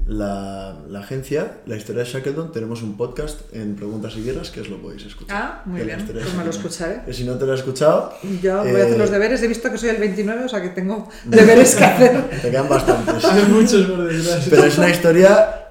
la, 0.08 0.77
la 0.89 0.99
agencia, 0.99 1.58
la 1.65 1.75
historia 1.75 2.03
de 2.03 2.10
Shackleton, 2.10 2.51
tenemos 2.51 2.81
un 2.84 2.97
podcast 2.97 3.41
en 3.53 3.75
Preguntas 3.75 4.15
y 4.17 4.23
Guerras 4.23 4.49
que 4.51 4.62
os 4.62 4.69
lo 4.69 4.81
podéis 4.81 5.05
escuchar. 5.05 5.36
Ah, 5.38 5.62
muy 5.65 5.81
bien. 5.81 6.05
Pues 6.12 6.34
me 6.36 6.43
lo 6.43 6.49
escucharé. 6.49 7.01
Que 7.05 7.13
si 7.13 7.23
no 7.23 7.38
te 7.38 7.45
lo 7.45 7.53
has 7.53 7.60
escuchado, 7.60 8.13
Yo 8.41 8.58
voy 8.60 8.67
a 8.69 8.79
Eh, 8.79 8.81
hacer 8.84 8.97
los 8.97 9.10
deberes. 9.12 9.41
He 9.43 9.47
visto 9.47 9.69
que 9.71 9.77
soy 9.77 9.89
el 9.89 9.97
29, 9.97 10.45
o 10.45 10.49
sea 10.49 10.62
que 10.62 10.69
tengo 10.69 11.10
deberes 11.25 11.75
que 11.75 11.84
hacer. 11.84 12.29
te 12.41 12.49
quedan 12.51 12.69
bastantes. 12.69 13.23
Hay 13.25 13.43
muchos 13.51 13.86
por 13.88 14.03
detrás. 14.08 14.47
Pero 14.49 14.63
es 14.65 14.77
una 14.77 14.89
historia 14.89 15.62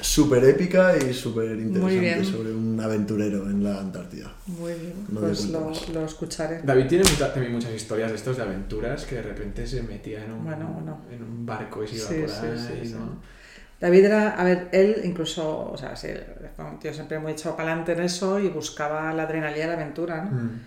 súper 0.00 0.44
épica 0.44 0.94
y 0.96 1.14
súper 1.14 1.52
interesante 1.60 2.24
sobre 2.24 2.52
un 2.52 2.80
aventurero 2.80 3.48
en 3.48 3.62
la 3.62 3.78
Antártida. 3.78 4.32
Muy 4.46 4.72
bien, 4.72 4.94
No 5.08 5.20
pues 5.20 5.48
lo, 5.50 5.70
lo 5.94 6.04
escucharé. 6.04 6.60
David 6.64 6.86
tiene 6.88 7.04
mucha- 7.08 7.32
también 7.32 7.52
muchas 7.52 7.72
historias 7.72 8.10
de 8.10 8.16
estos 8.16 8.36
de 8.36 8.42
aventuras 8.42 9.04
que 9.04 9.14
de 9.16 9.22
repente 9.22 9.64
se 9.64 9.80
metía 9.82 10.24
en 10.24 10.32
un, 10.32 10.44
Bueno, 10.44 10.66
bueno. 10.74 10.98
En 11.10 11.22
un 11.22 11.46
barco 11.46 11.84
y 11.84 11.86
se 11.86 11.96
iba 11.96 12.08
Sí, 12.08 12.14
por 12.22 12.30
sí, 12.30 12.36
ahí, 12.46 12.80
sí, 12.82 12.88
sí. 12.88 12.94
¿no? 12.94 13.22
David 13.82 14.04
era, 14.04 14.40
a 14.40 14.44
ver, 14.44 14.68
él 14.70 15.00
incluso, 15.02 15.72
o 15.72 15.76
sea, 15.76 15.96
sí, 15.96 16.06
fue 16.54 16.64
un 16.64 16.78
tío 16.78 16.94
siempre 16.94 17.18
muy 17.18 17.32
echado 17.32 17.56
para 17.56 17.70
adelante 17.70 17.94
en 17.94 18.02
eso 18.02 18.38
y 18.38 18.48
buscaba 18.48 19.12
la 19.12 19.24
adrenalina 19.24 19.64
y 19.64 19.66
la 19.66 19.72
aventura, 19.72 20.22
¿no? 20.22 20.30
Mm. 20.30 20.60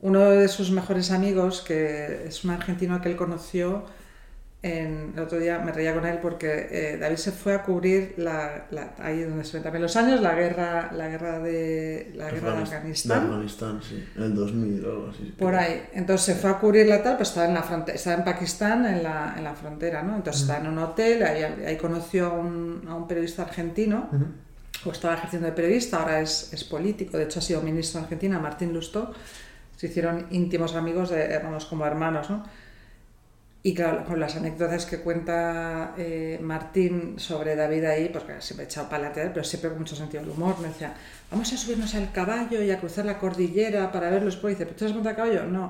Uno 0.00 0.30
de 0.30 0.48
sus 0.48 0.70
mejores 0.70 1.10
amigos, 1.10 1.60
que 1.60 2.24
es 2.26 2.44
un 2.44 2.52
argentino 2.52 3.02
que 3.02 3.10
él 3.10 3.16
conoció, 3.16 3.84
en, 4.62 5.12
el 5.14 5.22
otro 5.22 5.38
día 5.38 5.58
me 5.60 5.70
reía 5.70 5.94
con 5.94 6.04
él 6.06 6.18
porque 6.20 6.66
eh, 6.70 6.96
David 6.98 7.16
se 7.18 7.30
fue 7.30 7.54
a 7.54 7.62
cubrir 7.62 8.14
la, 8.16 8.66
la- 8.72 8.94
ahí 8.98 9.22
donde 9.22 9.44
se 9.44 9.52
ven 9.54 9.62
también 9.62 9.82
los 9.82 9.94
años, 9.96 10.20
la 10.20 10.34
guerra, 10.34 10.90
la 10.92 11.08
guerra 11.08 11.38
de 11.38 12.10
la 12.16 12.30
guerra 12.32 12.50
de 12.52 12.56
De 12.56 12.62
Afganistán. 12.62 13.22
Afganistán, 13.26 13.80
sí. 13.82 14.04
En 14.16 14.22
el 14.24 14.34
2000 14.34 14.84
o 14.84 14.90
algo 14.90 15.10
así. 15.10 15.34
Por 15.38 15.54
ahí. 15.54 15.84
Entonces 15.92 16.24
se 16.26 16.34
fue 16.34 16.50
a 16.50 16.58
cubrirla 16.58 17.02
tal, 17.02 17.16
pues 17.16 17.28
estaba 17.28 17.46
en 17.46 17.54
la 17.54 17.62
frontera, 17.62 17.96
estaba 17.96 18.16
en 18.16 18.24
Pakistán, 18.24 18.86
en 18.86 19.02
la, 19.04 19.34
en 19.36 19.44
la 19.44 19.54
frontera, 19.54 20.02
¿no? 20.02 20.16
Entonces 20.16 20.42
estaba 20.42 20.58
en 20.60 20.66
un 20.72 20.78
hotel, 20.78 21.22
ahí, 21.22 21.42
ahí 21.64 21.76
conoció 21.76 22.26
a 22.26 22.32
un, 22.32 22.82
a 22.88 22.94
un 22.96 23.06
periodista 23.06 23.42
argentino, 23.42 24.08
Ujú. 24.12 24.88
o 24.88 24.92
estaba 24.92 25.14
ejerciendo 25.14 25.46
de 25.46 25.52
periodista, 25.52 25.98
ahora 25.98 26.20
es, 26.20 26.52
es 26.52 26.64
político, 26.64 27.16
de 27.18 27.24
hecho 27.24 27.38
ha 27.38 27.42
sido 27.42 27.62
ministro 27.62 28.00
de 28.00 28.04
Argentina, 28.06 28.38
Martín 28.40 28.72
Lustó, 28.72 29.12
se 29.76 29.86
hicieron 29.86 30.26
íntimos 30.30 30.74
amigos, 30.74 31.10
de, 31.10 31.22
éramos 31.24 31.66
como 31.66 31.86
hermanos, 31.86 32.30
¿no? 32.30 32.42
Y 33.68 33.74
claro, 33.74 34.04
con 34.04 34.20
las 34.20 34.36
anécdotas 34.36 34.86
que 34.86 34.98
cuenta 35.00 35.92
eh, 35.98 36.38
Martín 36.40 37.18
sobre 37.18 37.56
David 37.56 37.84
ahí, 37.84 38.08
porque 38.12 38.34
siempre 38.40 38.64
he 38.64 38.68
echado 38.68 38.88
para 38.88 39.08
adelante, 39.08 39.30
pero 39.34 39.44
siempre 39.44 39.70
con 39.70 39.78
mucho 39.80 39.96
sentido 39.96 40.22
del 40.22 40.30
humor, 40.30 40.54
me 40.60 40.68
decía, 40.68 40.94
vamos 41.30 41.52
a 41.52 41.56
subirnos 41.56 41.92
al 41.96 42.12
caballo 42.12 42.62
y 42.62 42.70
a 42.70 42.78
cruzar 42.78 43.04
la 43.06 43.18
cordillera 43.18 43.90
para 43.90 44.08
ver 44.10 44.22
los 44.22 44.36
pueblos. 44.36 44.60
Y 44.60 44.64
dice, 44.64 44.66
¿pero 44.66 44.76
tú 44.78 44.84
has 44.86 44.92
montado 44.94 45.14
a 45.14 45.16
caballo? 45.16 45.42
No. 45.46 45.64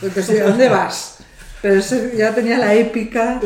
Entonces, 0.00 0.28
¿de 0.34 0.40
dónde 0.42 0.68
vas? 0.78 1.18
Pero 1.62 1.74
ese 1.76 2.16
ya 2.16 2.34
tenía 2.34 2.58
la 2.58 2.74
épica. 2.74 3.40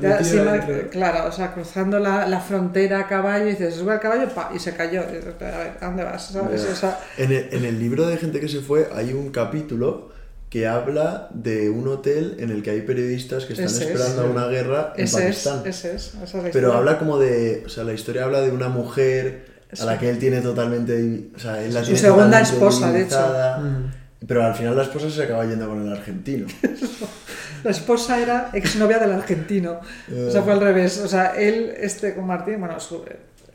Ya, 0.00 0.22
sí, 0.24 0.40
ma- 0.40 0.60
claro, 0.90 1.28
o 1.28 1.32
sea, 1.32 1.52
cruzando 1.52 1.98
la, 1.98 2.26
la 2.26 2.40
frontera 2.40 3.00
a 3.00 3.06
caballo 3.08 3.46
y 3.46 3.50
dices, 3.50 3.74
sube 3.74 3.92
al 3.92 4.00
caballo 4.00 4.28
pa, 4.34 4.50
y 4.54 4.58
se 4.58 4.74
cayó. 4.74 5.02
Y 5.10 5.16
dices, 5.16 5.34
a 5.40 5.58
ver, 5.58 5.76
¿a 5.80 5.86
dónde 5.86 6.04
vas? 6.04 6.28
¿Sabes? 6.28 6.64
O 6.64 6.74
sea, 6.76 6.98
En 7.16 7.32
el, 7.32 7.48
en 7.52 7.64
el 7.64 7.78
libro 7.78 8.06
de 8.06 8.16
gente 8.16 8.40
que 8.40 8.48
se 8.48 8.60
fue 8.60 8.88
hay 8.94 9.12
un 9.12 9.30
capítulo 9.30 10.10
que 10.50 10.66
habla 10.66 11.28
de 11.32 11.68
un 11.70 11.86
hotel 11.88 12.36
en 12.38 12.50
el 12.50 12.62
que 12.62 12.70
hay 12.70 12.80
periodistas 12.82 13.44
que 13.44 13.52
están 13.52 13.66
Ese 13.66 13.84
es. 13.84 13.90
esperando 13.90 14.22
a 14.22 14.24
una 14.26 14.46
guerra 14.46 14.94
en 14.96 15.04
ese 15.04 15.28
es, 15.28 15.44
Pakistán. 15.44 15.62
ese 15.66 15.94
es, 15.94 16.14
esa 16.14 16.38
es 16.38 16.44
la 16.44 16.50
Pero 16.50 16.72
habla 16.72 16.98
como 16.98 17.18
de, 17.18 17.62
o 17.66 17.68
sea, 17.68 17.84
la 17.84 17.92
historia 17.92 18.24
habla 18.24 18.40
de 18.40 18.50
una 18.50 18.68
mujer 18.68 19.46
a 19.78 19.84
la 19.84 19.98
que 19.98 20.08
él 20.08 20.18
tiene 20.18 20.40
totalmente, 20.40 21.28
o 21.36 21.38
sea, 21.38 21.62
él 21.62 21.74
la 21.74 21.80
Su 21.80 21.86
tiene 21.86 22.00
segunda 22.00 22.24
totalmente 22.42 22.54
esposa, 22.54 22.92
de 22.92 23.02
hecho. 23.02 23.60
Mm. 23.60 24.26
Pero 24.26 24.44
al 24.44 24.54
final 24.54 24.74
la 24.76 24.82
esposa 24.82 25.10
se 25.10 25.22
acaba 25.22 25.44
yendo 25.44 25.68
con 25.68 25.86
el 25.86 25.92
argentino. 25.92 26.46
La 27.64 27.72
esposa 27.72 28.20
era 28.20 28.50
exnovia 28.54 28.98
del 29.00 29.10
argentino. 29.12 29.80
O 30.28 30.30
sea, 30.30 30.42
fue 30.42 30.52
al 30.52 30.60
revés. 30.60 30.98
O 30.98 31.08
sea, 31.08 31.34
él, 31.36 31.72
este 31.76 32.14
con 32.14 32.24
Martín, 32.24 32.60
bueno, 32.60 32.78
su- 32.78 33.04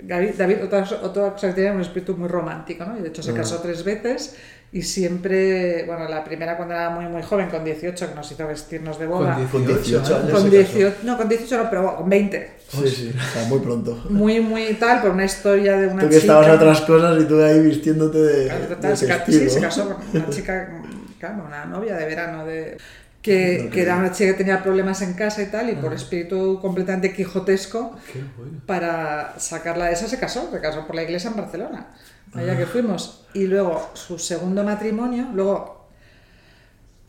David, 0.02 0.32
David 0.38 0.66
otra, 0.66 0.86
otra 1.02 1.32
cosa 1.32 1.48
que 1.48 1.54
tenía 1.54 1.72
un 1.72 1.80
espíritu 1.80 2.18
muy 2.18 2.28
romántico, 2.28 2.84
¿no? 2.84 2.98
Y 2.98 3.02
de 3.02 3.08
hecho 3.08 3.24
se 3.24 3.32
Ah. 3.32 3.36
casó 3.36 3.60
tres 3.60 3.84
veces 3.86 4.36
y 4.74 4.82
siempre, 4.82 5.84
bueno, 5.86 6.08
la 6.10 6.24
primera 6.24 6.58
cuando 6.58 6.74
era 6.74 6.90
muy, 6.90 7.06
muy 7.06 7.22
joven, 7.22 7.48
con 7.50 7.64
18, 7.64 8.10
que 8.10 8.16
nos 8.16 8.32
hizo 8.32 8.48
vestirnos 8.48 8.98
de 8.98 9.06
boda. 9.06 9.36
Con 9.52 9.64
Con 9.64 9.68
18 9.68 10.00
18 10.00 10.16
años. 10.18 10.32
Con 10.32 10.42
se 10.42 10.50
18, 10.50 10.96
no, 11.04 11.18
con 11.18 11.30
18 11.30 11.58
no, 11.64 11.70
pero 11.70 11.82
bueno, 11.84 11.98
con 11.98 12.10
20. 12.10 12.52
Sí, 12.70 12.88
sí, 12.90 13.14
o 13.16 13.34
sea, 13.34 13.46
muy 13.46 13.60
pronto. 13.60 14.04
Muy, 14.10 14.40
muy 14.40 14.74
tal, 14.74 15.00
por 15.02 15.12
una 15.12 15.26
historia 15.26 15.78
de 15.78 15.88
una 15.88 16.02
Tú 16.02 16.10
que 16.10 16.16
chica. 16.16 16.22
estabas 16.22 16.48
a 16.48 16.54
otras 16.56 16.82
cosas 16.82 17.22
y 17.22 17.26
tú 17.26 17.40
ahí 17.40 17.60
vistiéndote 17.60 18.18
de, 18.18 18.48
Claro, 18.80 18.96
sí, 18.96 19.50
se 19.50 19.62
casó 19.62 19.90
con 19.90 19.98
una 20.22 20.30
chica, 20.32 20.82
claro, 21.20 21.44
una 21.46 21.66
novia 21.66 21.96
de 21.96 22.06
verano, 22.08 22.44
de, 22.44 22.78
que, 23.22 23.70
que 23.72 23.82
era 23.84 23.96
una 23.98 24.12
chica 24.12 24.32
que 24.32 24.38
tenía 24.40 24.64
problemas 24.64 25.04
en 25.04 25.14
casa 25.14 25.44
y 25.44 25.46
tal, 25.52 25.70
y 25.70 25.76
por 25.76 25.94
espíritu 25.94 26.60
completamente 26.60 27.14
quijotesco, 27.14 27.96
Qué 28.12 28.20
bueno. 28.38 28.60
para 28.66 29.36
sacarla 29.38 29.86
de 29.86 29.94
esa 29.94 30.08
se 30.08 30.18
casó, 30.18 30.50
se 30.52 30.60
casó 30.60 30.88
por 30.88 30.96
la 30.96 31.04
iglesia 31.04 31.30
en 31.30 31.38
Barcelona, 31.38 31.88
allá 32.36 32.54
Ah. 32.54 32.58
que 32.58 32.66
fuimos. 32.66 33.26
Y 33.34 33.46
luego 33.48 33.90
su 33.94 34.18
segundo 34.20 34.64
matrimonio, 34.64 35.28
luego 35.34 35.88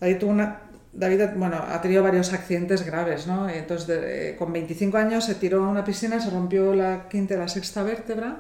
David 0.01 0.19
tuvo 0.19 0.31
una... 0.31 0.61
David 0.93 1.23
bueno, 1.37 1.57
ha 1.57 1.81
tenido 1.83 2.05
varios 2.05 2.33
accidentes 2.33 2.85
graves, 2.87 3.27
¿no? 3.27 3.49
Entonces, 3.49 3.87
de- 3.89 4.31
eh, 4.31 4.37
con 4.37 4.53
25 4.53 4.97
años 4.97 5.25
se 5.25 5.35
tiró 5.35 5.65
a 5.65 5.69
una 5.69 5.85
piscina, 5.85 6.21
se 6.21 6.31
rompió 6.31 6.73
la 6.73 7.09
quinta 7.09 7.35
y 7.35 7.37
la 7.39 7.49
sexta 7.49 7.83
vértebra, 7.83 8.37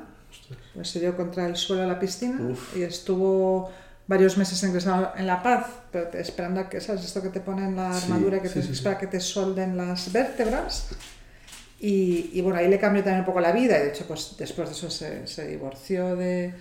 pues 0.72 0.88
se 0.88 1.00
dio 1.00 1.16
contra 1.16 1.46
el 1.46 1.56
suelo 1.56 1.82
de 1.82 1.88
la 1.88 1.98
piscina 1.98 2.38
Uf. 2.40 2.76
y 2.76 2.82
estuvo 2.82 3.70
varios 4.06 4.36
meses 4.38 4.62
ingresado 4.62 5.12
en 5.16 5.26
La 5.26 5.42
Paz, 5.42 5.66
pero 5.90 6.06
te- 6.08 6.20
esperando 6.20 6.60
a 6.60 6.68
que, 6.68 6.80
¿sabes? 6.80 7.04
Esto 7.04 7.20
que 7.22 7.30
te 7.30 7.40
ponen 7.40 7.74
la 7.74 7.92
Sí, 7.92 8.04
armadura, 8.04 8.40
que 8.40 8.48
sí, 8.48 8.54
te 8.54 8.60
sí, 8.62 8.66
sí. 8.68 8.72
espera 8.74 8.98
que 8.98 9.08
te 9.08 9.18
solden 9.18 9.76
las 9.76 10.12
vértebras. 10.12 10.90
Y, 11.80 12.30
y 12.34 12.40
bueno, 12.40 12.58
ahí 12.60 12.68
le 12.68 12.78
cambió 12.78 13.02
también 13.02 13.20
un 13.20 13.26
poco 13.26 13.40
la 13.40 13.50
vida. 13.50 13.76
Y 13.78 13.82
de 13.82 13.88
hecho, 13.88 14.04
pues 14.06 14.36
después 14.38 14.68
de 14.68 14.74
eso 14.76 14.90
se, 14.90 15.26
se 15.26 15.48
divorció 15.48 16.14
de, 16.14 16.54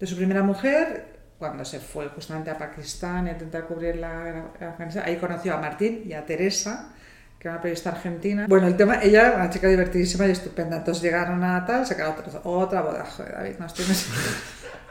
de 0.00 0.06
su 0.06 0.16
primera 0.16 0.42
mujer. 0.42 1.20
Cuando 1.38 1.64
se 1.64 1.80
fue 1.80 2.08
justamente 2.08 2.50
a 2.50 2.58
Pakistán 2.58 3.26
a 3.26 3.30
intentar 3.32 3.66
cubrir 3.66 3.96
la 3.96 4.50
Afganistán, 4.60 5.04
ahí 5.06 5.16
conoció 5.16 5.54
a 5.54 5.56
Martín 5.58 6.02
y 6.04 6.12
a 6.12 6.26
Teresa, 6.26 6.92
que 7.38 7.48
era 7.48 7.54
una 7.54 7.62
periodista 7.62 7.90
argentina. 7.90 8.46
Bueno, 8.46 8.66
el 8.66 8.76
tema, 8.76 9.02
ella 9.02 9.28
era 9.28 9.36
una 9.36 9.48
chica 9.48 9.68
divertidísima 9.68 10.26
y 10.26 10.32
estupenda. 10.32 10.78
Entonces 10.78 11.02
llegaron 11.02 11.42
a 11.42 11.64
tal, 11.64 11.86
se 11.86 11.96
quedó 11.96 12.10
otra, 12.10 12.40
otra 12.44 12.82
boda. 12.82 13.06
Joder, 13.06 13.32
David, 13.32 13.58
nos 13.58 13.72
tienes... 13.74 14.06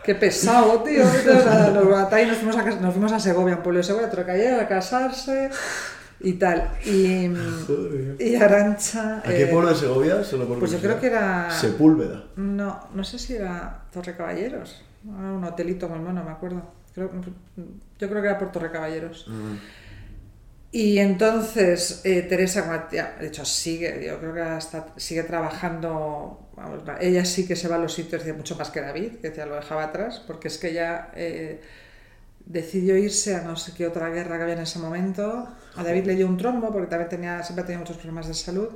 Qué 0.03 0.15
pesado, 0.15 0.81
tío. 0.81 1.03
Nos, 1.03 1.17
fuimos 2.37 2.57
a, 2.57 2.63
nos 2.63 2.93
fuimos 2.93 3.11
a 3.11 3.19
Segovia, 3.19 3.57
un 3.57 3.61
pueblo 3.61 3.79
de 3.79 3.83
Segovia, 3.83 4.07
otro 4.07 4.25
que 4.25 4.49
a 4.49 4.67
casarse 4.67 5.51
y 6.21 6.33
tal. 6.33 6.71
Y, 6.85 7.31
Joder. 7.67 8.15
y 8.19 8.35
Arancha... 8.35 9.19
¿A 9.19 9.23
qué 9.23 9.43
eh, 9.43 9.47
pueblo 9.47 9.69
de 9.69 9.75
Segovia? 9.75 10.23
Solo 10.23 10.47
por 10.47 10.57
Pues 10.57 10.71
yo 10.71 10.79
creo 10.79 10.99
que 10.99 11.07
era... 11.07 11.51
Sepúlveda. 11.51 12.23
No, 12.37 12.87
no 12.93 13.03
sé 13.03 13.19
si 13.19 13.35
era 13.35 13.83
Torre 13.91 14.15
Caballeros. 14.15 14.81
Era 15.03 15.33
un 15.33 15.43
hotelito 15.43 15.87
muy 15.87 15.99
bueno, 15.99 16.23
me 16.23 16.31
acuerdo. 16.31 16.61
Creo, 16.93 17.11
yo 17.99 18.09
creo 18.09 18.21
que 18.21 18.27
era 18.27 18.37
por 18.37 18.51
Torre 18.51 18.71
Caballeros. 18.71 19.27
Y 20.71 20.99
entonces 20.99 22.01
eh, 22.03 22.21
Teresa, 22.23 22.87
de 22.91 23.27
hecho, 23.27 23.43
sigue, 23.43 24.05
yo 24.05 24.19
creo 24.19 24.33
que 24.33 24.41
hasta 24.41 24.93
sigue 24.97 25.23
trabajando. 25.23 26.49
vamos, 26.55 26.87
va, 26.87 26.97
ella 27.01 27.25
sí 27.25 27.47
que 27.47 27.55
se 27.55 27.67
va 27.67 27.77
a 27.77 27.79
los 27.79 27.93
sitios 27.93 28.23
de 28.23 28.33
mucho 28.33 28.55
más 28.55 28.69
que 28.69 28.81
David, 28.81 29.15
que 29.15 29.33
ya 29.35 29.47
lo 29.47 29.55
dejaba 29.55 29.85
atrás, 29.85 30.21
porque 30.27 30.47
es 30.47 30.59
que 30.59 30.69
ella 30.69 31.09
eh, 31.15 31.61
decidió 32.45 32.97
irse 32.97 33.35
a 33.35 33.41
no 33.41 33.55
sé 33.55 33.73
qué 33.75 33.87
otra 33.87 34.09
guerra 34.09 34.37
que 34.37 34.43
había 34.43 34.55
en 34.55 34.61
ese 34.61 34.77
momento. 34.77 35.47
A 35.75 35.83
David 35.83 36.05
le 36.05 36.15
dio 36.15 36.27
un 36.27 36.37
trombo 36.37 36.71
porque 36.71 36.87
también 36.87 37.09
tenía, 37.09 37.41
siempre 37.41 37.63
tenía 37.63 37.79
muchos 37.79 37.97
problemas 37.97 38.27
de 38.27 38.35
salud. 38.35 38.69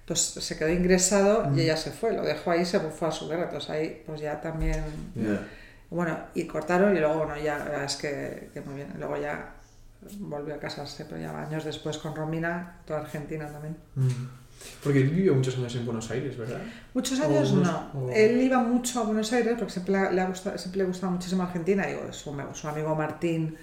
Entonces 0.00 0.44
se 0.44 0.56
quedó 0.58 0.70
ingresado 0.70 1.50
y 1.54 1.60
ella 1.60 1.76
se 1.76 1.90
fue, 1.92 2.12
lo 2.12 2.22
dejó 2.22 2.50
ahí, 2.50 2.64
se 2.64 2.80
fue 2.80 3.08
a 3.08 3.10
su 3.10 3.26
guerra. 3.26 3.44
Entonces 3.44 3.70
ahí, 3.70 4.02
pues 4.04 4.20
ya 4.20 4.40
también. 4.40 4.84
Ya. 5.14 5.46
Bueno, 5.90 6.18
y 6.34 6.44
cortaron 6.46 6.96
y 6.96 7.00
luego, 7.00 7.18
bueno, 7.24 7.36
ya 7.38 7.58
la 7.58 7.64
verdad 7.64 7.84
es 7.84 7.96
que, 7.96 8.50
que 8.52 8.60
muy 8.60 8.74
bien. 8.76 8.92
Luego 8.98 9.16
ya 9.16 9.54
volvió 10.20 10.54
a 10.54 10.58
casarse, 10.58 11.04
pero 11.06 11.20
ya 11.20 11.30
años 11.40 11.64
después 11.64 11.98
con 11.98 12.14
Romina, 12.14 12.76
toda 12.86 13.00
Argentina 13.00 13.46
también. 13.50 13.76
Porque 14.82 15.00
él 15.02 15.10
vivió 15.10 15.34
muchos 15.34 15.56
años 15.56 15.74
en 15.76 15.86
Buenos 15.86 16.10
Aires, 16.10 16.36
¿verdad? 16.36 16.58
Muchos 16.92 17.18
años 17.20 17.52
unos- 17.52 17.66
no. 17.66 17.90
o- 18.06 18.10
Él 18.10 18.40
iba 18.42 18.58
mucho 18.58 19.00
a 19.00 19.04
Buenos 19.04 19.32
Aires 19.32 19.54
porque 19.56 19.72
siempre 19.72 20.12
le, 20.12 20.20
ha 20.20 20.26
gustado, 20.26 20.58
siempre 20.58 20.80
le 20.82 20.88
gustaba 20.88 21.12
muchísimo 21.12 21.42
Argentina. 21.44 21.86
Digo, 21.86 22.12
su, 22.12 22.36
su 22.54 22.68
amigo 22.68 22.94
Martín, 22.94 23.56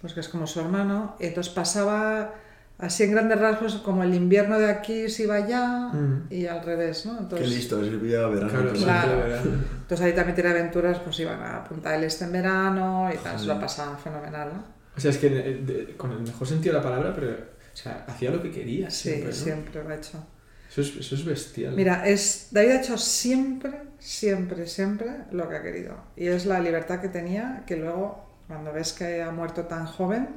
pues 0.00 0.12
que 0.14 0.20
es 0.20 0.28
como 0.28 0.46
su 0.46 0.60
hermano. 0.60 1.14
Entonces 1.20 1.52
pasaba 1.52 2.34
así 2.80 3.04
en 3.04 3.12
grandes 3.12 3.38
rasgos 3.38 3.74
como 3.76 4.02
el 4.02 4.14
invierno 4.14 4.58
de 4.58 4.70
aquí 4.70 5.08
se 5.08 5.24
iba 5.24 5.36
allá 5.36 5.88
Mm. 5.92 6.26
y 6.30 6.46
al 6.46 6.64
revés, 6.64 7.06
¿no? 7.06 7.16
Qué 7.16 7.22
Entonces, 7.22 7.48
listo, 7.48 7.82
es 7.84 7.90
vivía 7.90 8.26
verano. 8.26 8.48
Claro, 8.50 8.72
Claro. 8.72 9.08
siempre, 9.12 9.28
¿verdad? 9.30 9.44
entonces 9.82 10.00
ahí 10.06 10.12
también 10.14 10.34
tiene 10.34 10.50
aventuras, 10.50 10.98
pues 11.00 11.20
iban 11.20 11.42
a 11.42 11.64
Punta 11.64 11.90
del 11.92 12.04
Este 12.04 12.24
en 12.24 12.32
verano 12.32 13.10
y 13.12 13.16
tal, 13.18 13.38
se 13.38 13.46
lo 13.46 13.54
Joder. 13.54 13.66
pasaban 13.66 13.98
fenomenal, 13.98 14.48
¿no? 14.54 14.64
O 14.96 15.00
sea, 15.00 15.10
es 15.10 15.18
que 15.18 15.26
eh, 15.28 15.62
de- 15.64 15.96
con 15.96 16.12
el 16.12 16.20
mejor 16.20 16.46
sentido 16.46 16.74
de 16.74 16.78
la 16.80 16.84
palabra, 16.84 17.14
pero 17.14 17.32
o 17.32 17.76
sea, 17.76 18.04
hacía 18.08 18.30
lo 18.30 18.42
que 18.42 18.50
quería 18.50 18.90
Sí, 18.90 19.10
siempre, 19.10 19.32
siempre, 19.32 19.82
¿no? 19.82 19.88
lo 19.88 19.94
ha 19.94 19.98
hecho. 19.98 20.26
Eso, 20.70 20.80
es, 20.82 20.96
eso 20.96 21.14
es 21.16 21.24
bestial. 21.24 21.74
Mira, 21.74 22.06
es, 22.06 22.48
David 22.52 22.70
ha 22.70 22.80
hecho 22.80 22.96
siempre, 22.98 23.72
siempre, 23.98 24.66
siempre 24.66 25.08
lo 25.32 25.48
que 25.48 25.56
ha 25.56 25.62
querido. 25.62 25.96
Y 26.16 26.26
es 26.28 26.46
la 26.46 26.60
libertad 26.60 27.00
que 27.00 27.08
tenía, 27.08 27.64
que 27.66 27.76
luego, 27.76 28.24
cuando 28.46 28.72
ves 28.72 28.92
que 28.92 29.20
ha 29.22 29.30
muerto 29.32 29.64
tan 29.64 29.86
joven, 29.86 30.28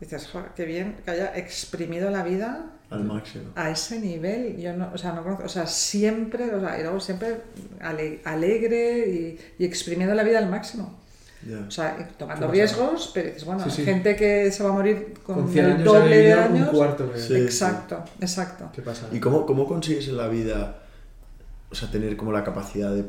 dices, 0.00 0.28
joder, 0.28 0.50
qué 0.56 0.64
bien 0.64 0.96
que 1.04 1.10
haya 1.10 1.36
exprimido 1.36 2.10
la 2.10 2.22
vida 2.22 2.66
Al 2.90 3.04
máximo. 3.04 3.44
a 3.56 3.70
ese 3.70 4.00
nivel. 4.00 4.56
Yo 4.58 4.72
no, 4.76 4.90
o 4.94 4.98
sea, 4.98 5.12
no 5.12 5.22
conozco, 5.22 5.44
o 5.44 5.48
sea, 5.48 5.66
siempre, 5.66 6.54
o 6.54 6.60
sea, 6.60 6.78
y 6.78 6.82
luego 6.82 7.00
siempre 7.00 7.42
ale- 7.80 8.20
alegre 8.24 9.08
y, 9.08 9.38
y 9.58 9.64
exprimiendo 9.64 10.14
la 10.14 10.22
vida 10.22 10.38
al 10.38 10.48
máximo. 10.48 10.98
O 11.66 11.70
sea, 11.70 11.96
tomando 12.18 12.48
riesgos, 12.48 13.12
pero 13.14 13.28
dices, 13.28 13.44
bueno, 13.44 13.62
Sí, 13.64 13.70
sí. 13.70 13.84
gente 13.84 14.16
que 14.16 14.50
se 14.50 14.62
va 14.64 14.70
a 14.70 14.72
morir 14.72 15.14
con, 15.24 15.36
con 15.36 15.48
100 15.52 15.64
el 15.64 15.72
años 15.72 15.84
doble 15.84 16.16
de 16.18 16.32
años. 16.32 16.68
un 16.68 16.76
cuarto. 16.76 17.12
que- 17.12 17.18
Sí. 17.20 17.36
exacto, 17.36 18.04
exacto. 18.20 18.70
¿Qué 18.74 18.82
pasa? 18.82 19.06
¿Y 19.12 19.20
cómo, 19.20 19.46
cómo 19.46 19.66
consigues 19.66 20.08
en 20.08 20.16
la 20.16 20.26
vida, 20.28 20.80
o 21.70 21.74
sea, 21.76 21.90
tener 21.90 22.16
como 22.16 22.32
la 22.32 22.42
capacidad 22.42 22.92
de... 22.92 23.04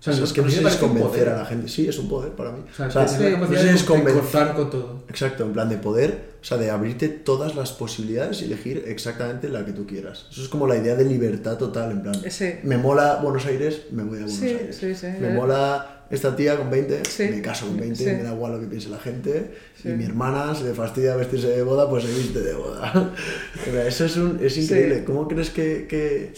O 0.00 0.02
sea, 0.02 0.14
O 0.14 0.16
sea, 0.16 0.24
es 0.24 0.32
que 0.32 0.40
no 0.40 0.48
sé 0.48 0.60
si 0.60 0.66
es 0.66 0.76
convencer 0.76 1.28
a 1.28 1.36
la 1.36 1.44
gente. 1.44 1.68
Sí, 1.68 1.86
es 1.86 1.98
un 1.98 2.08
poder 2.08 2.32
para 2.32 2.52
mí. 2.52 2.60
O 2.72 2.74
sea, 2.74 2.86
O 2.86 2.90
sea, 2.90 3.04
tener 3.04 3.32
la 3.32 3.38
no 3.40 3.48
sé 3.48 3.58
si 3.62 3.68
es 3.68 3.82
convencer... 3.82 4.52
con 4.54 4.70
todo. 4.70 5.04
Exacto, 5.10 5.44
en 5.44 5.52
plan 5.52 5.68
de 5.68 5.76
poder, 5.76 6.30
o 6.40 6.44
sea, 6.44 6.56
de 6.56 6.70
abrirte 6.70 7.08
todas 7.10 7.54
las 7.54 7.72
posibilidades 7.72 8.40
y 8.40 8.46
elegir 8.46 8.84
exactamente 8.86 9.50
la 9.50 9.66
que 9.66 9.72
tú 9.72 9.86
quieras. 9.86 10.26
Eso 10.30 10.40
es 10.42 10.48
como 10.48 10.66
la 10.66 10.76
idea 10.78 10.94
de 10.94 11.04
libertad 11.04 11.58
total, 11.58 11.90
en 11.92 12.02
plan, 12.02 12.14
Sí. 12.30 12.54
me 12.62 12.78
mola 12.78 13.16
Buenos 13.22 13.44
Aires, 13.44 13.82
me 13.90 14.02
voy 14.04 14.16
a 14.16 14.20
Buenos 14.22 14.32
Sí, 14.38 14.46
Aires. 14.46 14.76
sí, 14.76 14.94
sí. 14.94 15.06
Me 15.20 15.34
mola 15.34 16.04
esta 16.10 16.34
tía 16.34 16.56
con 16.56 16.70
20, 16.70 17.02
Sí. 17.06 17.24
me 17.30 17.42
caso 17.42 17.66
con 17.66 17.76
20, 17.76 17.96
Sí. 17.96 18.06
me 18.06 18.22
da 18.22 18.32
igual 18.32 18.52
lo 18.52 18.60
que 18.60 18.66
piense 18.68 18.88
la 18.88 18.98
gente. 18.98 19.54
Sí. 19.82 19.90
Y 19.90 19.92
mi 19.92 20.04
hermana 20.04 20.54
se 20.54 20.64
le 20.64 20.72
fastidia 20.72 21.14
vestirse 21.14 21.48
de 21.48 21.62
boda, 21.62 21.90
pues 21.90 22.04
se 22.04 22.10
viste 22.14 22.40
de 22.40 22.54
boda. 22.54 23.12
Eso 23.86 24.06
es, 24.06 24.16
un, 24.16 24.38
es 24.42 24.56
increíble. 24.56 25.00
Sí. 25.00 25.04
¿Cómo 25.04 25.28
crees 25.28 25.50
que, 25.50 25.86
que, 25.86 26.32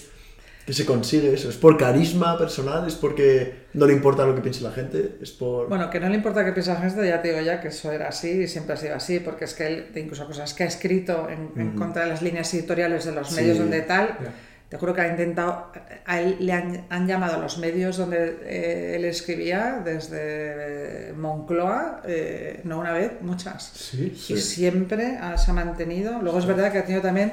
que 0.67 0.73
se 0.73 0.87
consigue 0.87 1.35
eso? 1.35 1.49
¿Es 1.49 1.57
por 1.57 1.77
carisma 1.77 2.39
personal? 2.39 2.87
¿Es 2.87 2.95
porque 2.95 3.63
no 3.75 3.87
le 3.87 3.93
importa 3.95 4.25
lo 4.25 4.35
que 4.35 4.41
piense 4.43 4.63
la 4.63 4.71
gente? 4.71 5.17
¿Es 5.21 5.33
por...? 5.33 5.69
Bueno, 5.69 5.91
que 5.91 5.99
no 5.99 6.09
le 6.09 6.15
importa 6.17 6.45
qué 6.45 6.53
piensa 6.53 6.75
la 6.75 6.81
gente, 6.81 7.07
ya 7.07 7.21
te 7.21 7.29
digo 7.29 7.41
ya 7.41 7.61
que 7.61 7.69
eso 7.69 7.91
era 7.91 8.09
así 8.09 8.31
y 8.43 8.47
siempre 8.49 8.75
ha 8.75 8.77
sido 8.77 8.95
así, 8.95 9.19
porque 9.21 9.45
es 9.47 9.55
que 9.55 9.67
él, 9.67 9.87
incluso 9.97 10.25
cosas 10.27 10.55
que 10.55 10.63
ha 10.65 10.67
escrito 10.67 11.29
en, 11.29 11.71
contra 11.77 12.03
de 12.05 12.09
las 12.11 12.23
líneas 12.23 12.53
editoriales 12.55 13.05
de 13.05 13.13
los 13.13 13.29
Sí. 13.29 13.35
medios 13.37 13.59
donde 13.59 13.81
tal, 13.83 14.17
te 14.69 14.79
juro 14.79 14.95
que 14.95 15.01
ha 15.03 15.09
intentado, 15.09 15.71
a 16.07 16.21
él 16.21 16.37
le 16.41 16.53
han, 16.53 16.87
han 16.89 17.07
llamado 17.07 17.35
a 17.35 17.39
los 17.39 17.59
medios 17.59 17.97
donde 17.99 18.39
eh, 18.45 18.97
él 18.97 19.05
escribía, 19.05 19.83
desde 19.85 21.13
Moncloa, 21.17 22.03
eh, 22.07 22.61
no 22.65 22.79
una 22.79 22.93
vez, 22.93 23.13
muchas. 23.21 23.65
Sí. 23.75 24.13
Y 24.29 24.37
siempre 24.39 25.19
ha- 25.21 25.37
se 25.37 25.51
ha 25.51 25.55
mantenido. 25.55 26.21
Luego 26.23 26.39
es 26.39 26.47
verdad 26.47 26.73
que 26.73 26.79
ha 26.79 26.85
tenido 26.85 27.03
también 27.03 27.33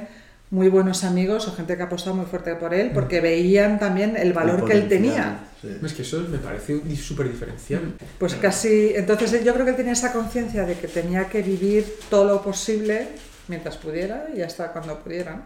muy 0.52 0.68
buenos 0.68 1.04
amigos 1.04 1.48
o 1.48 1.56
gente 1.56 1.76
que 1.76 1.84
ha 1.84 1.86
apostado 1.86 2.16
muy 2.16 2.26
fuerte 2.26 2.56
por 2.56 2.74
él, 2.74 2.92
porque 2.94 3.22
veían 3.22 3.78
también 3.80 4.18
el 4.18 4.34
valor 4.34 4.66
que 4.66 4.74
él 4.74 4.88
tenía. 4.88 5.42
Sí. 5.62 5.68
Es 5.84 5.94
que 5.94 6.02
eso 6.02 6.22
me 6.30 6.38
parece 6.40 6.80
súper 6.96 7.30
diferencial. 7.30 7.94
Pues 8.18 8.34
casi, 8.36 8.94
entonces 8.96 9.44
yo 9.44 9.54
creo 9.54 9.66
que 9.66 9.72
él 9.72 9.78
tenía 9.78 9.94
esa 9.94 10.12
conciencia 10.14 10.66
de 10.66 10.76
que 10.76 10.88
tenía 10.88 11.28
que 11.30 11.42
vivir 11.44 11.86
todo 12.10 12.26
lo 12.26 12.42
posible 12.42 13.10
mientras 13.48 13.78
pudiera 13.78 14.28
y 14.36 14.42
hasta 14.42 14.72
cuando 14.72 14.98
pudiera, 15.00 15.42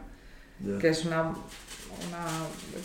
que 0.80 0.90
es 0.90 1.04
una, 1.04 1.22
una 1.24 2.26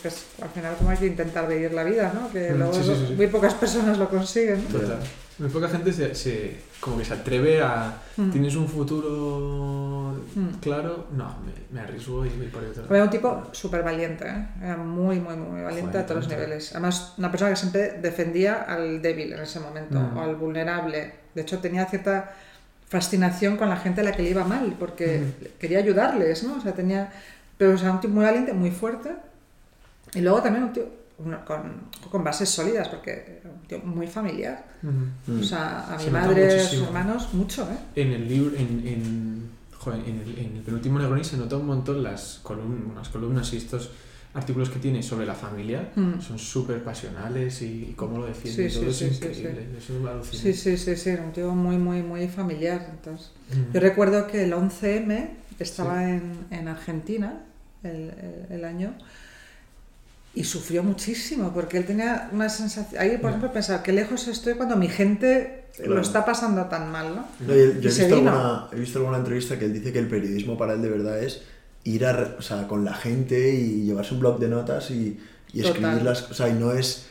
que 0.02 0.08
es, 0.08 0.24
al 0.42 0.48
final 0.48 0.74
como 0.76 0.90
hay 0.90 0.96
que 0.96 1.06
intentar 1.06 1.46
vivir 1.46 1.72
la 1.72 1.84
vida, 1.84 2.12
¿no? 2.14 2.32
Que 2.32 2.50
Mm, 2.52 2.58
luego 2.58 2.72
sí, 2.74 2.80
sí, 2.82 2.94
sí, 2.98 3.04
sí. 3.08 3.14
muy 3.14 3.26
pocas 3.28 3.54
personas 3.54 3.96
lo 3.98 4.08
consiguen. 4.08 4.62
Total. 4.64 4.98
Muy 5.38 5.48
poca 5.50 5.68
gente 5.68 5.92
se, 5.92 6.14
se- 6.14 6.56
como 6.80 6.98
que 6.98 7.04
se 7.04 7.14
atreve 7.14 7.62
a... 7.62 7.96
Mm. 8.16 8.30
¿Tienes 8.30 8.56
un 8.56 8.66
futuro 8.68 10.16
Mm. 10.34 10.58
claro? 10.60 11.06
No, 11.16 11.36
me, 11.46 11.52
me 11.70 11.80
arriesgo 11.80 12.24
y 12.26 12.28
voy 12.30 12.46
por 12.48 12.62
otro. 12.64 12.84
Era 12.92 13.04
un 13.04 13.10
tipo 13.10 13.44
súper 13.52 13.82
valiente, 13.82 14.26
¿eh? 14.28 14.76
muy, 14.76 15.20
muy, 15.20 15.36
muy 15.36 15.62
valiente 15.62 15.92
Joder, 15.92 16.04
a 16.04 16.06
todos 16.06 16.20
los 16.24 16.28
niveles. 16.28 16.72
Además, 16.72 17.14
una 17.18 17.30
persona 17.30 17.50
que 17.50 17.56
siempre 17.56 17.92
defendía 18.02 18.62
al 18.62 19.00
débil 19.00 19.32
en 19.32 19.40
ese 19.40 19.60
momento, 19.60 19.98
Mm. 19.98 20.16
o 20.16 20.20
al 20.22 20.34
vulnerable. 20.36 21.12
De 21.34 21.42
hecho, 21.42 21.58
tenía 21.58 21.86
cierta 21.86 22.34
fascinación 22.88 23.56
con 23.56 23.68
la 23.68 23.76
gente 23.76 24.00
a 24.00 24.04
la 24.04 24.12
que 24.12 24.22
le 24.22 24.30
iba 24.30 24.44
mal, 24.44 24.74
porque 24.78 25.18
Mm. 25.20 25.44
quería 25.60 25.78
ayudarles, 25.78 26.42
¿no? 26.44 26.56
O 26.56 26.60
sea, 26.60 26.72
tenía... 26.72 27.12
Pero 27.56 27.74
o 27.74 27.78
sea, 27.78 27.92
un 27.92 28.00
tipo 28.00 28.14
muy 28.14 28.24
valiente, 28.24 28.52
muy 28.52 28.70
fuerte. 28.70 29.10
Y 30.14 30.20
luego 30.20 30.42
también 30.42 30.64
un 30.64 30.72
tío 30.72 30.84
con, 31.46 31.82
con 32.10 32.22
bases 32.24 32.48
sólidas, 32.48 32.88
porque 32.88 33.40
era 33.40 33.50
un 33.50 33.66
tío 33.66 33.78
muy 33.80 34.06
familiar. 34.06 34.64
Ujú. 34.82 35.32
Mm. 35.38 35.40
O 35.40 35.44
sea, 35.44 35.94
a 35.94 35.98
Se 35.98 36.06
mi 36.06 36.12
madre, 36.12 36.60
a 36.60 36.64
sus 36.68 36.82
hermanos, 36.82 37.34
mucho, 37.34 37.68
¿eh? 37.70 38.00
En 38.00 38.12
el 38.12 38.28
libro, 38.28 38.56
en, 38.56 38.82
en, 38.86 39.50
joder, 39.78 40.00
en, 40.06 40.20
el, 40.20 40.38
en 40.38 40.56
el 40.56 40.62
penúltimo 40.62 40.98
Negroni 40.98 41.24
se 41.24 41.36
nota 41.36 41.56
un 41.56 41.66
montón 41.66 42.02
las 42.02 42.40
columnas, 42.42 42.82
unas 42.92 43.08
columnas 43.08 43.52
y 43.52 43.56
estos 43.56 43.90
artículos 44.34 44.68
que 44.70 44.78
tiene 44.78 45.02
sobre 45.02 45.26
la 45.26 45.34
familia 45.34 45.90
Mm. 45.96 46.20
son 46.20 46.38
súper 46.38 46.84
pasionales 46.84 47.62
y, 47.62 47.94
cómo 47.96 48.18
lo 48.18 48.26
defiende 48.26 48.68
Sí, 48.70 48.74
todo 48.78 48.84
sí, 48.84 48.90
es 48.90 48.96
sí, 48.96 49.08
sí, 49.20 49.26
increíble. 49.26 49.66
Eso 49.78 50.20
es. 50.20 50.26
Sí, 50.38 50.52
sí, 50.52 50.76
sí, 50.76 50.96
sí, 50.96 51.10
era 51.10 51.22
un 51.24 51.32
tío 51.32 51.52
muy, 51.54 51.78
muy, 51.78 52.02
muy 52.02 52.28
familiar. 52.28 52.86
Entonces, 52.90 53.32
Mm. 53.50 53.72
Yo 53.72 53.80
recuerdo 53.80 54.26
que 54.26 54.44
el 54.44 54.52
11M 54.52 55.30
estaba 55.58 56.04
en, 56.10 56.32
en 56.50 56.68
Argentina 56.68 57.40
el, 57.82 58.10
el- 58.10 58.46
el 58.50 58.64
año 58.66 58.92
y 60.34 60.44
sufrió 60.44 60.82
muchísimo 60.82 61.52
porque 61.52 61.78
él 61.78 61.86
tenía 61.86 62.28
una 62.32 62.48
sensación. 62.48 63.00
Ahí, 63.00 63.18
por 63.18 63.30
ejemplo, 63.30 63.52
pensaba 63.52 63.82
que 63.82 63.92
lejos 63.92 64.28
estoy 64.28 64.54
cuando 64.54 64.76
mi 64.76 64.88
gente 64.88 65.64
Claro. 65.78 65.94
lo 65.94 66.00
está 66.00 66.24
pasando 66.24 66.64
tan 66.64 66.90
mal, 66.90 67.14
¿no? 67.14 67.28
No, 67.40 67.54
yo, 67.54 67.54
he, 67.54 67.70
visto 67.74 68.04
alguna, 68.04 68.66
he 68.72 68.80
visto 68.80 68.98
alguna 68.98 69.18
entrevista 69.18 69.58
que 69.58 69.66
él 69.66 69.72
dice 69.72 69.92
que 69.92 70.00
el 70.00 70.08
periodismo 70.08 70.58
para 70.58 70.72
él 70.72 70.82
de 70.82 70.88
verdad 70.88 71.22
es 71.22 71.42
ir 71.84 72.04
a, 72.04 72.34
o 72.36 72.42
sea, 72.42 72.66
con 72.66 72.84
la 72.84 72.94
gente 72.94 73.54
y 73.54 73.84
llevarse 73.84 74.14
un 74.14 74.20
blog 74.20 74.40
de 74.40 74.48
notas 74.48 74.90
y, 74.90 75.20
y 75.52 75.60
escribirlas. 75.60 76.30
O 76.30 76.34
sea, 76.34 76.48
y 76.48 76.54
no 76.54 76.72
es 76.72 77.06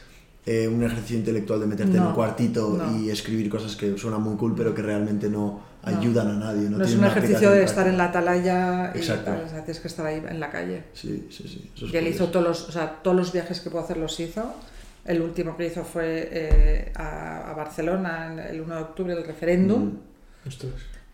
eh, 0.47 0.67
un 0.67 0.81
ejercicio 0.83 1.17
intelectual 1.17 1.59
de 1.59 1.67
meterte 1.67 1.97
en 1.97 2.03
un 2.03 2.13
cuartito 2.13 2.77
no. 2.77 2.97
y 2.97 3.09
escribir 3.11 3.49
cosas 3.49 3.75
que 3.75 3.97
suenan 3.97 4.21
muy 4.23 4.35
cool, 4.37 4.53
pero 4.55 4.73
que 4.73 4.81
realmente 4.81 5.29
no 5.29 5.61
ayudan 5.83 6.27
a 6.29 6.33
nadie. 6.33 6.69
No, 6.69 6.77
No, 6.77 6.85
es 6.85 6.95
un 6.95 7.03
ejercicio 7.05 7.51
de 7.51 7.63
estar 7.63 7.87
en 7.87 7.97
la 7.97 8.05
atalaya 8.05 8.91
y 8.95 8.97
Exacto. 8.99 9.25
tal, 9.31 9.43
o 9.45 9.49
sea, 9.49 9.59
tienes 9.65 9.79
que 9.81 9.87
estar 9.89 10.05
ahí 10.05 10.23
en 10.27 10.39
la 10.39 10.49
calle. 10.49 10.83
Sí, 10.93 11.27
sí, 11.29 11.43
sí. 11.47 11.69
Eso 11.75 11.85
es 11.87 11.93
Y 11.93 11.97
él 11.97 12.07
hizo 12.07 12.27
todos 12.29 12.45
los, 12.47 12.69
o 12.69 12.71
sea, 12.71 12.99
todos 13.03 13.15
los 13.15 13.31
viajes 13.33 13.59
que 13.59 13.69
pudo 13.69 13.81
hacer 13.81 13.97
los 13.97 14.19
hizo. 14.19 14.53
El 15.05 15.21
último 15.21 15.55
que 15.55 15.67
hizo 15.67 15.83
fue 15.85 16.27
eh, 16.31 16.91
a, 16.95 17.51
a 17.51 17.53
Barcelona 17.53 18.33
el- 18.33 18.55
el 18.55 18.61
1 18.61 18.75
de 18.75 18.81
octubre 18.81 19.15
del 19.15 19.23
referéndum. 19.25 19.83
Mm. 19.85 19.97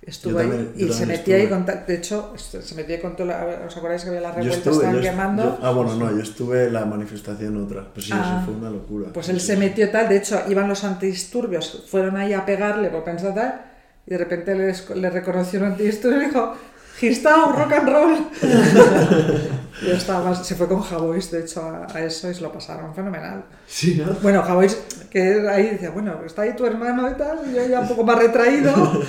Estuvo 0.05 0.37
ahí 0.39 0.47
también- 0.49 0.73
y 0.75 0.91
se 0.93 1.05
metía 1.05 1.35
ahí 1.37 1.47
con... 1.47 1.65
De 1.65 1.95
hecho, 1.95 2.33
se 2.37 2.75
metía 2.75 3.01
con 3.01 3.15
todo... 3.15 3.27
la- 3.27 3.61
¿Os 3.67 3.77
acordáis 3.77 4.03
que 4.03 4.09
había 4.09 4.21
las 4.21 4.35
revueltas, 4.35 4.57
estuve, 4.57 4.73
estaban 4.75 4.95
yo 4.97 5.01
quemando? 5.01 5.43
yo- 5.43 5.57
ah, 5.61 5.71
bueno, 5.71 5.95
no, 5.95 6.11
yo 6.11 6.21
estuve 6.21 6.65
en 6.65 6.73
la 6.73 6.85
manifestación 6.85 7.63
otra. 7.63 7.87
Pues 7.93 8.07
sí, 8.07 8.11
Ah. 8.13 8.37
eso 8.39 8.45
fue 8.45 8.55
una 8.59 8.69
locura. 8.69 9.09
Pues 9.13 9.29
él 9.29 9.39
sí, 9.39 9.47
se 9.47 9.53
sí. 9.53 9.59
metió 9.59 9.89
tal, 9.89 10.09
de 10.09 10.17
hecho 10.17 10.41
iban 10.49 10.67
los 10.67 10.83
antidisturbios, 10.83 11.85
fueron 11.87 12.17
ahí 12.17 12.33
a 12.33 12.45
pegarle 12.45 12.89
por 12.89 13.03
pensar 13.03 13.33
tal, 13.33 13.61
y 14.05 14.11
de 14.11 14.17
repente 14.17 14.53
le, 14.55 14.73
le 14.99 15.09
reconoció 15.09 15.59
un 15.61 15.67
antidisturbio 15.67 16.21
y 16.23 16.25
dijo, 16.25 16.53
Gistau, 16.99 17.51
rock 17.53 17.71
and 17.73 17.89
roll. 17.89 18.17
y 19.81 19.89
estaba 19.91 20.29
más, 20.29 20.45
se 20.45 20.55
fue 20.55 20.67
con 20.67 20.81
Javois, 20.81 21.31
de 21.31 21.41
hecho, 21.41 21.61
a, 21.61 21.87
a 21.93 22.03
eso 22.05 22.29
y 22.29 22.33
se 22.35 22.41
lo 22.41 22.51
pasaron 22.51 22.93
fenomenal. 22.93 23.43
Sí, 23.67 23.95
¿no? 23.95 24.13
Bueno, 24.21 24.41
Javois, 24.43 24.75
que 25.09 25.47
ahí 25.49 25.71
decía, 25.71 25.89
bueno, 25.89 26.21
está 26.25 26.43
ahí 26.43 26.55
tu 26.55 26.65
hermano 26.65 27.09
y 27.09 27.13
tal, 27.15 27.39
y 27.51 27.55
yo 27.55 27.67
ya 27.67 27.79
un 27.81 27.87
poco 27.87 28.03
más 28.03 28.19
retraído. 28.19 28.71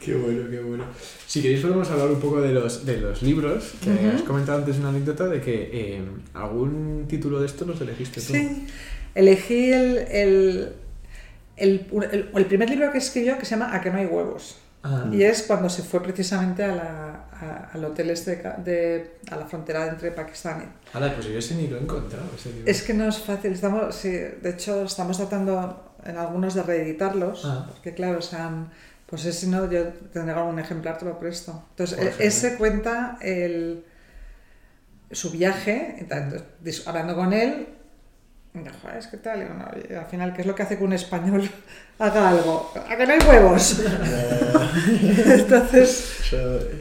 Qué 0.00 0.14
bueno, 0.14 0.50
qué 0.50 0.60
bueno. 0.60 0.84
Si 1.26 1.40
queréis 1.40 1.62
podemos 1.62 1.90
hablar 1.90 2.08
un 2.10 2.20
poco 2.20 2.38
de 2.42 2.52
los, 2.52 2.84
de 2.84 2.98
los 2.98 3.22
libros, 3.22 3.72
que 3.82 3.90
has 4.14 4.20
comentado 4.20 4.58
antes 4.58 4.76
una 4.76 4.90
anécdota 4.90 5.26
de 5.28 5.40
que 5.40 5.70
eh, 5.72 6.02
algún 6.34 7.06
título 7.08 7.40
de 7.40 7.46
estos 7.46 7.66
los 7.66 7.80
elegiste 7.80 8.20
tú. 8.20 8.34
Sí, 8.34 8.66
elegí 9.14 9.72
el, 9.72 9.96
el, 9.96 10.72
el, 11.56 11.86
el- 12.12 12.30
el 12.34 12.44
primer 12.44 12.68
libro 12.68 12.92
que 12.92 12.98
escribió 12.98 13.38
que 13.38 13.46
se 13.46 13.52
llama 13.52 13.74
A 13.74 13.80
que 13.80 13.88
no 13.90 13.96
hay 13.96 14.04
huevos. 14.04 14.58
Ah, 14.86 15.06
Y 15.10 15.22
es 15.22 15.42
cuando 15.44 15.70
se 15.70 15.82
fue 15.82 16.02
precisamente 16.02 16.62
a 16.62 16.68
la, 16.74 17.24
a- 17.32 17.70
al 17.72 17.84
hotel 17.86 18.10
este 18.10 18.36
de, 18.36 18.52
de- 18.62 19.16
a 19.30 19.36
la 19.36 19.46
frontera 19.46 19.86
entre 19.88 20.10
Pakistán 20.12 20.60
y... 20.62 20.94
Ahora, 20.96 21.14
pues 21.14 21.26
yo 21.26 21.38
ese 21.38 21.54
ni 21.54 21.68
lo 21.68 21.78
he 21.78 21.80
encontrado, 21.80 22.26
ese 22.36 22.50
libro. 22.52 22.70
Es 22.70 22.82
que 22.82 22.92
no 22.92 23.08
es 23.08 23.18
fácil, 23.18 23.52
estamos, 23.54 23.94
sí, 23.94 24.10
de 24.10 24.50
hecho 24.50 24.84
estamos 24.84 25.16
tratando 25.16 25.96
en 26.04 26.18
algunos 26.18 26.52
de 26.54 26.62
reeditarlos, 26.62 27.42
Ah. 27.46 27.66
porque 27.68 27.94
claro, 27.94 28.18
o 28.18 28.22
sea, 28.22 28.50
pues 29.06 29.24
ese 29.24 29.46
no, 29.46 29.70
yo 29.70 29.84
tendré 30.12 30.34
algún 30.34 30.58
ejemplar, 30.58 30.98
te 30.98 31.06
lo 31.06 31.18
presto. 31.18 31.64
Entonces, 31.70 31.98
e- 32.20 32.26
ese 32.26 32.56
cuenta 32.58 33.16
el, 33.22 33.84
su 35.10 35.30
viaje, 35.30 36.06
hablando 36.86 37.14
con 37.14 37.32
él, 37.32 37.68
y 38.54 38.58
"Joder, 38.82 38.98
es 38.98 39.08
que 39.08 39.16
tal, 39.16 39.42
y, 39.42 39.44
bueno, 39.46 39.68
y 39.90 39.94
al 39.94 40.06
final, 40.06 40.32
¿qué 40.32 40.42
es 40.42 40.46
lo 40.46 40.54
que 40.54 40.62
hace 40.62 40.78
que 40.78 40.84
un 40.84 40.92
español 40.92 41.50
haga 41.98 42.28
algo? 42.30 42.72
¿A 42.88 42.96
que 42.96 43.06
no 43.06 43.12
hay 43.12 43.18
huevos? 43.18 43.80
Entonces... 45.26 46.20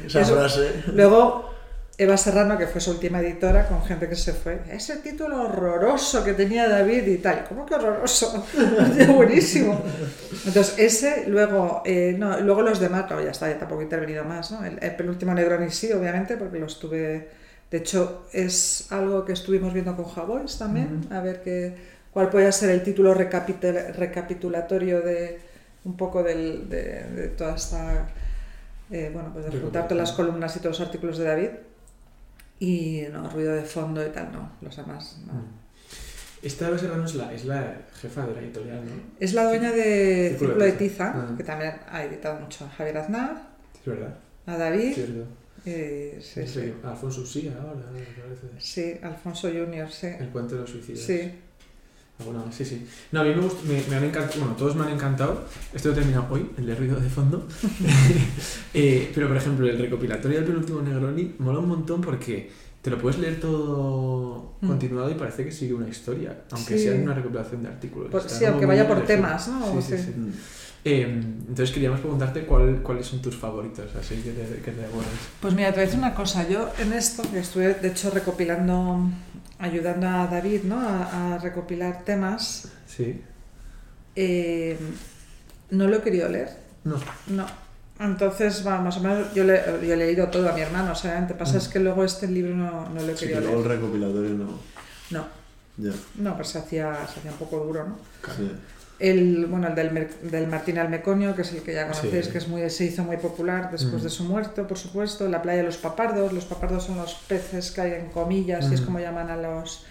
Esa, 0.06 0.24
frase. 0.26 0.84
Luego, 0.94 1.52
Eva 1.98 2.16
Serrano, 2.16 2.60
que 2.60 2.68
fue 2.68 2.80
su 2.80 2.92
última 2.92 3.22
editora, 3.22 3.68
con 3.68 3.84
gente 3.84 4.08
que 4.08 4.16
se 4.16 4.34
fue, 4.34 4.62
ese 4.70 4.98
título 4.98 5.44
horroroso 5.46 6.24
que 6.24 6.34
tenía 6.34 6.70
David 6.70 7.08
y 7.08 7.18
tal. 7.18 7.46
¿Cómo 7.50 7.66
que 7.66 7.74
horroroso? 7.74 8.46
Buenísimo. 9.16 9.82
Entonces, 10.46 10.76
ese, 10.78 11.26
luego, 11.28 11.82
eh, 11.86 12.16
no, 12.18 12.40
luego 12.40 12.62
los 12.62 12.80
demás, 12.80 13.10
no, 13.10 13.20
ya 13.20 13.32
está, 13.32 13.50
ya 13.50 13.58
tampoco 13.58 13.82
he 13.82 13.86
intervenido 13.86 14.24
más, 14.24 14.52
¿no? 14.52 14.64
El, 14.64 14.78
el 14.80 14.96
penúltimo 14.96 15.34
Negroni 15.34 15.72
sí, 15.72 15.92
obviamente, 15.92 16.38
porque 16.38 16.60
lo 16.60 16.68
estuve... 16.68 17.42
De 17.74 17.80
hecho, 17.80 18.28
es 18.32 18.92
algo 18.92 19.26
que 19.26 19.34
estuvimos 19.34 19.74
viendo 19.74 19.96
con 19.96 20.06
Javois 20.06 20.60
también, 20.60 21.08
a 21.10 21.22
ver 21.22 21.42
qué, 21.42 21.74
cuál 22.12 22.30
puede 22.30 22.52
ser 22.52 22.70
el 22.70 22.84
título 22.84 23.16
recapitul- 23.16 23.94
recapitulatorio 23.96 25.02
de 25.02 25.40
un 25.84 25.98
poco 25.98 26.22
del- 26.22 26.70
de, 26.70 26.84
de 27.16 27.28
toda 27.30 27.56
esta... 27.56 28.08
eh, 28.92 29.10
bueno, 29.12 29.32
pues 29.34 29.46
de 29.46 29.60
juntar 29.60 29.88
todas 29.88 29.98
las 29.98 30.12
columnas 30.12 30.56
y 30.56 30.60
todos 30.60 30.78
los 30.78 30.88
artículos 30.88 31.18
de 31.18 31.26
David. 31.26 31.50
Y 32.60 33.06
no, 33.12 33.28
ruido 33.32 33.54
de 33.56 33.64
fondo 33.64 34.06
y 34.06 34.10
tal, 34.12 34.32
no, 34.32 34.52
los 34.62 34.76
demás, 34.78 35.18
no. 35.26 35.34
Esta 36.44 36.78
Serrano 36.78 37.06
es 37.06 37.16
la, 37.16 37.34
es 37.34 37.46
la 37.46 37.74
jefa 38.02 38.28
de 38.28 38.34
la 38.36 38.40
editorial, 38.42 38.86
¿no? 38.86 38.92
Es 39.20 39.34
la 39.34 39.46
dueña 39.46 39.72
de 39.72 40.28
Círculo 40.38 40.50
Círculo 40.52 40.66
de 40.66 40.72
de 40.74 40.78
Tiza. 40.78 41.36
Que 41.38 41.44
también 41.44 41.74
ha 41.90 42.04
editado 42.04 42.40
mucho 42.40 42.66
a 42.66 42.70
Javier 42.70 43.00
Aznar, 43.00 43.48
Es 43.80 43.86
verdad. 43.88 44.14
a 44.46 44.58
David, 44.58 44.94
Cierto. 44.94 45.26
Y, 45.65 46.21
sí, 46.21 46.41
sí. 46.47 46.73
Alfonso 46.84 47.26
sí, 47.26 47.49
ahora, 47.58 47.89
me 47.91 47.99
parece. 48.02 48.47
Sí, 48.60 48.93
Alfonso 49.02 49.49
Junior, 49.49 49.89
sí. 49.91 50.08
El 50.19 50.28
cuento 50.30 50.56
de 50.56 50.62
los 50.62 50.69
suicidios. 50.69 51.06
Sí, 51.06 51.32
Alguna 52.19 52.45
más, 52.45 52.54
sí, 52.54 52.63
sí. 52.63 52.86
No, 53.12 53.21
a 53.21 53.23
mí 53.23 53.34
me, 53.34 53.41
gust- 53.41 53.63
me, 53.63 53.82
me 53.89 53.95
han 53.95 54.04
encantado, 54.04 54.39
bueno, 54.41 54.56
todos 54.56 54.76
me 54.76 54.84
han 54.84 54.91
encantado. 54.91 55.45
Esto 55.73 55.89
lo 55.89 55.93
he 55.93 55.97
terminado 55.97 56.28
hoy, 56.30 56.47
el 56.58 56.65
de 56.67 56.76
ruido 56.76 56.99
de 56.99 57.10
fondo. 57.10 57.47
Eh, 58.73 59.12
pero, 59.13 59.28
por 59.28 59.38
ejemplo, 59.38 59.67
el 59.67 59.78
recopilatorio 59.78 60.38
del 60.38 60.47
penúltimo 60.47 60.82
Negroni 60.82 61.36
mola 61.39 61.60
un 61.60 61.69
montón 61.69 62.02
porque 62.02 62.49
te 62.82 62.89
lo 62.89 62.97
puedes 62.99 63.19
leer 63.19 63.39
todo 63.39 64.54
Mm. 64.62 64.67
continuado 64.67 65.10
y 65.12 65.15
parece 65.15 65.43
que 65.45 65.52
sigue 65.52 65.73
una 65.73 65.88
historia, 65.89 66.43
aunque 66.52 66.78
Sí. 66.78 66.86
sea 66.86 66.95
una 66.95 67.13
recopilación 67.13 67.63
de 67.63 67.69
artículos. 67.69 68.10
Por- 68.12 68.30
sí, 68.30 68.45
aunque 68.45 68.65
vaya 68.65 68.88
por 68.88 69.04
temas, 69.06 69.47
¿no? 69.49 69.82
Sí, 69.82 69.97
sí. 69.97 70.04
sí. 70.04 70.12
Mm. 70.15 70.32
Eh, 70.86 71.04
entonces 71.04 71.72
queríamos 71.72 72.02
preguntarte 72.02 72.46
cuál, 72.46 72.82
cuáles 72.84 73.06
son 73.08 73.22
tus 73.22 73.38
favoritos, 73.38 73.96
así 73.96 74.15
que 74.17 74.32
te, 74.32 74.62
que 74.62 74.72
te. 74.72 74.86
Pues 75.39 75.54
mira, 75.54 75.69
te 75.69 75.76
voy 75.76 75.84
a 75.84 75.86
decir 75.86 76.00
una 76.00 76.13
cosa. 76.13 76.48
Yo 76.50 76.69
en 76.80 76.91
esto, 76.91 77.24
que 77.32 77.39
estuve 77.39 77.74
de 77.76 77.88
hecho 77.88 78.10
recopilando, 78.10 79.00
ayudando 79.60 80.08
a 80.10 80.28
David 80.28 80.63
¿no? 80.63 80.80
a, 80.82 81.36
a 81.36 81.38
recopilar 81.38 82.04
temas, 82.04 82.69
Sí. 82.86 83.22
eh, 84.15 84.78
no 85.72 85.88
lo 85.88 85.98
he 85.98 86.02
querido 86.02 86.28
leer. 86.30 86.50
No. 86.84 86.98
No. 87.28 87.46
Entonces, 88.00 88.65
va, 88.67 88.82
más 88.82 88.98
o 88.98 89.00
menos, 89.02 89.34
yo, 89.34 89.43
le, 89.46 89.62
yo 89.86 89.93
he 89.93 89.96
leído 89.96 90.28
todo 90.28 90.50
a 90.50 90.54
mi 90.54 90.62
hermano, 90.62 90.91
o 90.91 90.96
sea, 90.96 91.26
te 91.28 91.34
pasa 91.36 91.58
es 91.60 91.67
que 91.69 91.80
luego 91.80 92.04
este 92.04 92.28
libro 92.28 92.54
no, 92.56 92.89
no 92.89 93.02
lo 93.02 93.12
he 93.13 93.15
Sí, 93.15 93.28
querido 93.28 93.39
que 93.39 93.46
luego 93.46 93.62
el 93.62 93.67
leer. 93.69 93.80
recopilatorio 93.80 94.30
no. 94.32 94.60
No, 95.12 95.28
Ya. 95.78 95.92
no, 96.16 96.36
pues 96.36 96.50
se 96.50 96.60
hacía, 96.60 96.94
se 97.08 97.20
hacía 97.20 97.32
un 97.32 97.38
poco 97.38 97.60
duro, 97.66 97.88
¿no? 97.88 97.98
Sí. 98.38 98.52
El, 99.00 99.48
bueno, 99.48 99.68
el 99.68 99.76
del, 99.76 100.08
del 100.30 100.48
Martín 100.48 100.78
Almeconio, 100.78 101.36
que 101.36 101.42
es 101.42 101.52
el 101.52 101.62
que 101.64 101.74
ya 101.74 101.88
conocéis, 101.88 102.26
Sí. 102.28 102.32
que 102.32 102.38
es 102.38 102.48
muy, 102.48 102.70
se 102.70 102.86
hizo 102.86 103.04
muy 103.04 103.18
popular 103.18 103.72
después 103.72 104.02
Mm. 104.02 104.06
de 104.06 104.10
su 104.10 104.24
muerte, 104.26 104.64
por 104.64 104.78
supuesto. 104.78 105.28
La 105.28 105.42
playa 105.42 105.58
de 105.58 105.64
los 105.66 105.78
papardos. 105.78 106.32
Los 106.32 106.46
papardos 106.46 106.84
son 106.86 106.98
los 106.98 107.16
peces 107.16 107.72
que 107.72 107.82
hay 107.82 107.92
en 107.94 108.10
comillas, 108.10 108.70
y 108.70 108.76
es 108.76 108.82
Mm. 108.82 108.86
como 108.86 109.00
llaman 109.00 109.30
a 109.32 109.36
los, 109.38 109.86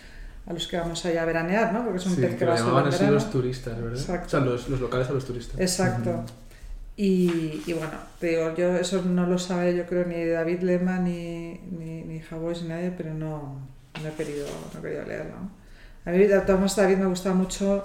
a 0.47 0.53
los 0.53 0.67
que 0.69 0.77
vamos 0.79 1.05
allá 1.05 1.23
a 1.23 1.25
veranear, 1.27 1.73
¿no? 1.73 1.83
Porque 1.85 1.99
es 1.99 2.07
un 2.07 2.15
Sí, 2.15 2.21
pez 2.23 2.37
que 2.37 2.45
va 2.45 2.57
solo 2.57 2.71
llamaban 2.71 2.93
así 2.95 3.07
los 3.07 3.31
turistas, 3.31 3.77
¿verdad? 3.77 3.99
Exacto. 3.99 4.27
O 4.27 4.31
sea, 4.31 4.41
los, 4.41 4.69
los 4.69 4.81
locales 4.81 5.09
a 5.09 5.13
los 5.13 5.25
turistas. 5.27 5.61
Exacto. 5.61 6.25
Y, 6.97 7.63
y 7.67 7.73
bueno, 7.73 7.93
te 8.21 8.29
digo, 8.29 8.55
yo 8.55 8.77
eso 8.77 9.03
no 9.03 9.27
lo 9.27 9.39
sabe 9.39 9.75
yo 9.75 9.87
creo 9.87 10.05
ni 10.05 10.27
David 10.27 10.61
Lema 10.61 10.99
ni, 10.99 11.59
ni, 11.71 12.03
ni 12.03 12.21
Javois 12.21 12.63
ni 12.63 12.69
nadie, 12.69 12.93
pero 12.97 13.15
no, 13.15 13.59
no 14.01 14.09
he 14.09 14.13
querido, 14.13 14.47
no 14.73 14.79
he 14.79 14.83
querido 14.83 15.05
leerlo. 15.07 15.35
¿no? 15.41 15.62
A 16.05 16.11
mí 16.11 16.19
de 16.19 16.97
me 16.97 17.07
gustaba 17.07 17.35
mucho 17.35 17.85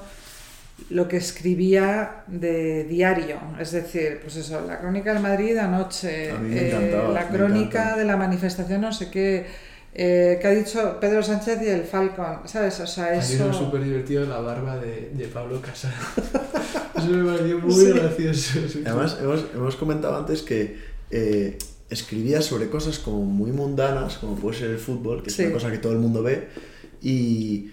lo 0.89 1.07
que 1.07 1.17
escribía 1.17 2.23
de 2.27 2.83
diario, 2.83 3.37
es 3.59 3.71
decir, 3.71 4.19
pues 4.21 4.35
eso, 4.35 4.61
la 4.65 4.79
crónica 4.79 5.13
del 5.13 5.23
Madrid 5.23 5.57
anoche, 5.57 6.29
eh, 6.29 6.95
la 7.13 7.27
crónica 7.27 7.95
de 7.97 8.05
la 8.05 8.15
manifestación 8.15 8.81
no 8.81 8.93
sé 8.93 9.09
qué, 9.09 9.47
eh, 9.93 10.37
que 10.39 10.47
ha 10.47 10.51
dicho 10.51 10.99
Pedro 11.01 11.23
Sánchez 11.23 11.59
y 11.63 11.67
el 11.69 11.83
Falcon, 11.83 12.41
¿sabes? 12.45 12.79
O 12.79 12.85
sea, 12.85 13.07
A 13.07 13.11
mí 13.13 13.17
eso... 13.17 13.47
me 13.47 13.53
súper 13.53 13.83
divertido 13.83 14.25
la 14.27 14.39
barba 14.39 14.77
de, 14.77 15.11
de 15.13 15.27
Pablo 15.27 15.59
Casado. 15.61 15.95
Eso 16.97 17.07
me 17.09 17.31
pareció 17.31 17.59
muy 17.59 17.73
Sí. 17.73 17.91
gracioso. 17.91 18.59
Además, 18.85 19.17
hemos, 19.21 19.45
hemos 19.55 19.75
comentado 19.75 20.17
antes 20.17 20.41
que 20.43 20.77
eh, 21.11 21.57
escribía 21.89 22.41
sobre 22.41 22.69
cosas 22.69 22.99
como 22.99 23.23
muy 23.23 23.51
mundanas, 23.51 24.17
como 24.17 24.35
puede 24.35 24.57
ser 24.57 24.69
el 24.71 24.77
fútbol, 24.79 25.23
que 25.23 25.29
es 25.29 25.39
una 25.39 25.51
cosa 25.51 25.71
que 25.71 25.77
todo 25.79 25.93
el 25.93 25.99
mundo 25.99 26.21
ve, 26.23 26.47
y, 27.01 27.71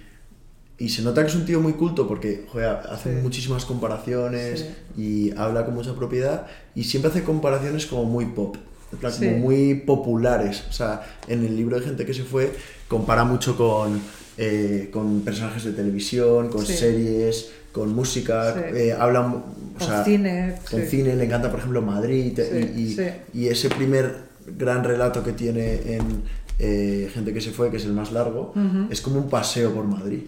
y 0.79 0.89
se 0.89 1.03
nota 1.03 1.23
que 1.23 1.29
es 1.29 1.35
un 1.37 1.45
tío 1.47 1.61
muy 1.61 1.75
culto 1.75 2.07
porque 2.09 2.47
joder, 2.51 2.79
hace 2.91 3.15
Sí. 3.15 3.21
muchísimas 3.23 3.65
comparaciones 3.65 4.67
Sí. 4.97 5.01
y 5.01 5.37
habla 5.37 5.65
con 5.65 5.75
mucha 5.75 5.95
propiedad, 5.95 6.47
y 6.75 6.85
siempre 6.85 7.11
hace 7.11 7.23
comparaciones 7.23 7.87
como 7.87 8.05
muy 8.05 8.27
pop. 8.27 8.57
plan, 9.01 9.13
Sí. 9.13 9.25
Como 9.27 9.39
muy 9.39 9.75
populares. 9.75 10.63
O 10.71 10.73
sea, 10.73 11.03
en 11.27 11.45
el 11.45 11.57
libro 11.57 11.77
de 11.81 11.85
gente 11.85 12.07
que 12.07 12.15
se 12.15 12.23
fue, 12.23 12.53
compara 12.87 13.25
mucho 13.25 13.57
con, 13.57 14.01
eh, 14.39 14.89
con 14.93 15.23
personajes 15.23 15.65
de 15.65 15.73
televisión, 15.73 16.49
con 16.49 16.65
series, 16.65 17.51
con 17.73 17.93
música. 17.93 18.55
Eh, 18.73 18.93
habla, 18.97 19.23
o 19.27 19.43
Con 19.79 19.89
sea, 19.89 20.05
cine, 20.05 20.55
con 20.71 20.81
cine, 20.83 21.17
le 21.17 21.25
encanta, 21.25 21.51
por 21.51 21.59
ejemplo, 21.59 21.83
Madrid 21.83 22.39
y, 22.77 22.97
y- 23.35 23.49
ese 23.49 23.69
primer 23.69 24.15
gran 24.47 24.85
relato 24.85 25.25
que 25.25 25.33
tiene 25.33 25.97
en 25.97 26.23
eh, 26.61 27.11
Gente 27.13 27.33
que 27.35 27.41
se 27.41 27.51
fue, 27.51 27.73
que 27.73 27.79
es 27.79 27.85
el 27.87 27.95
más 27.95 28.13
largo, 28.13 28.53
Ujú. 28.55 28.87
es 28.91 29.01
como 29.01 29.19
un 29.19 29.29
paseo 29.29 29.73
por 29.75 29.87
Madrid. 29.87 30.21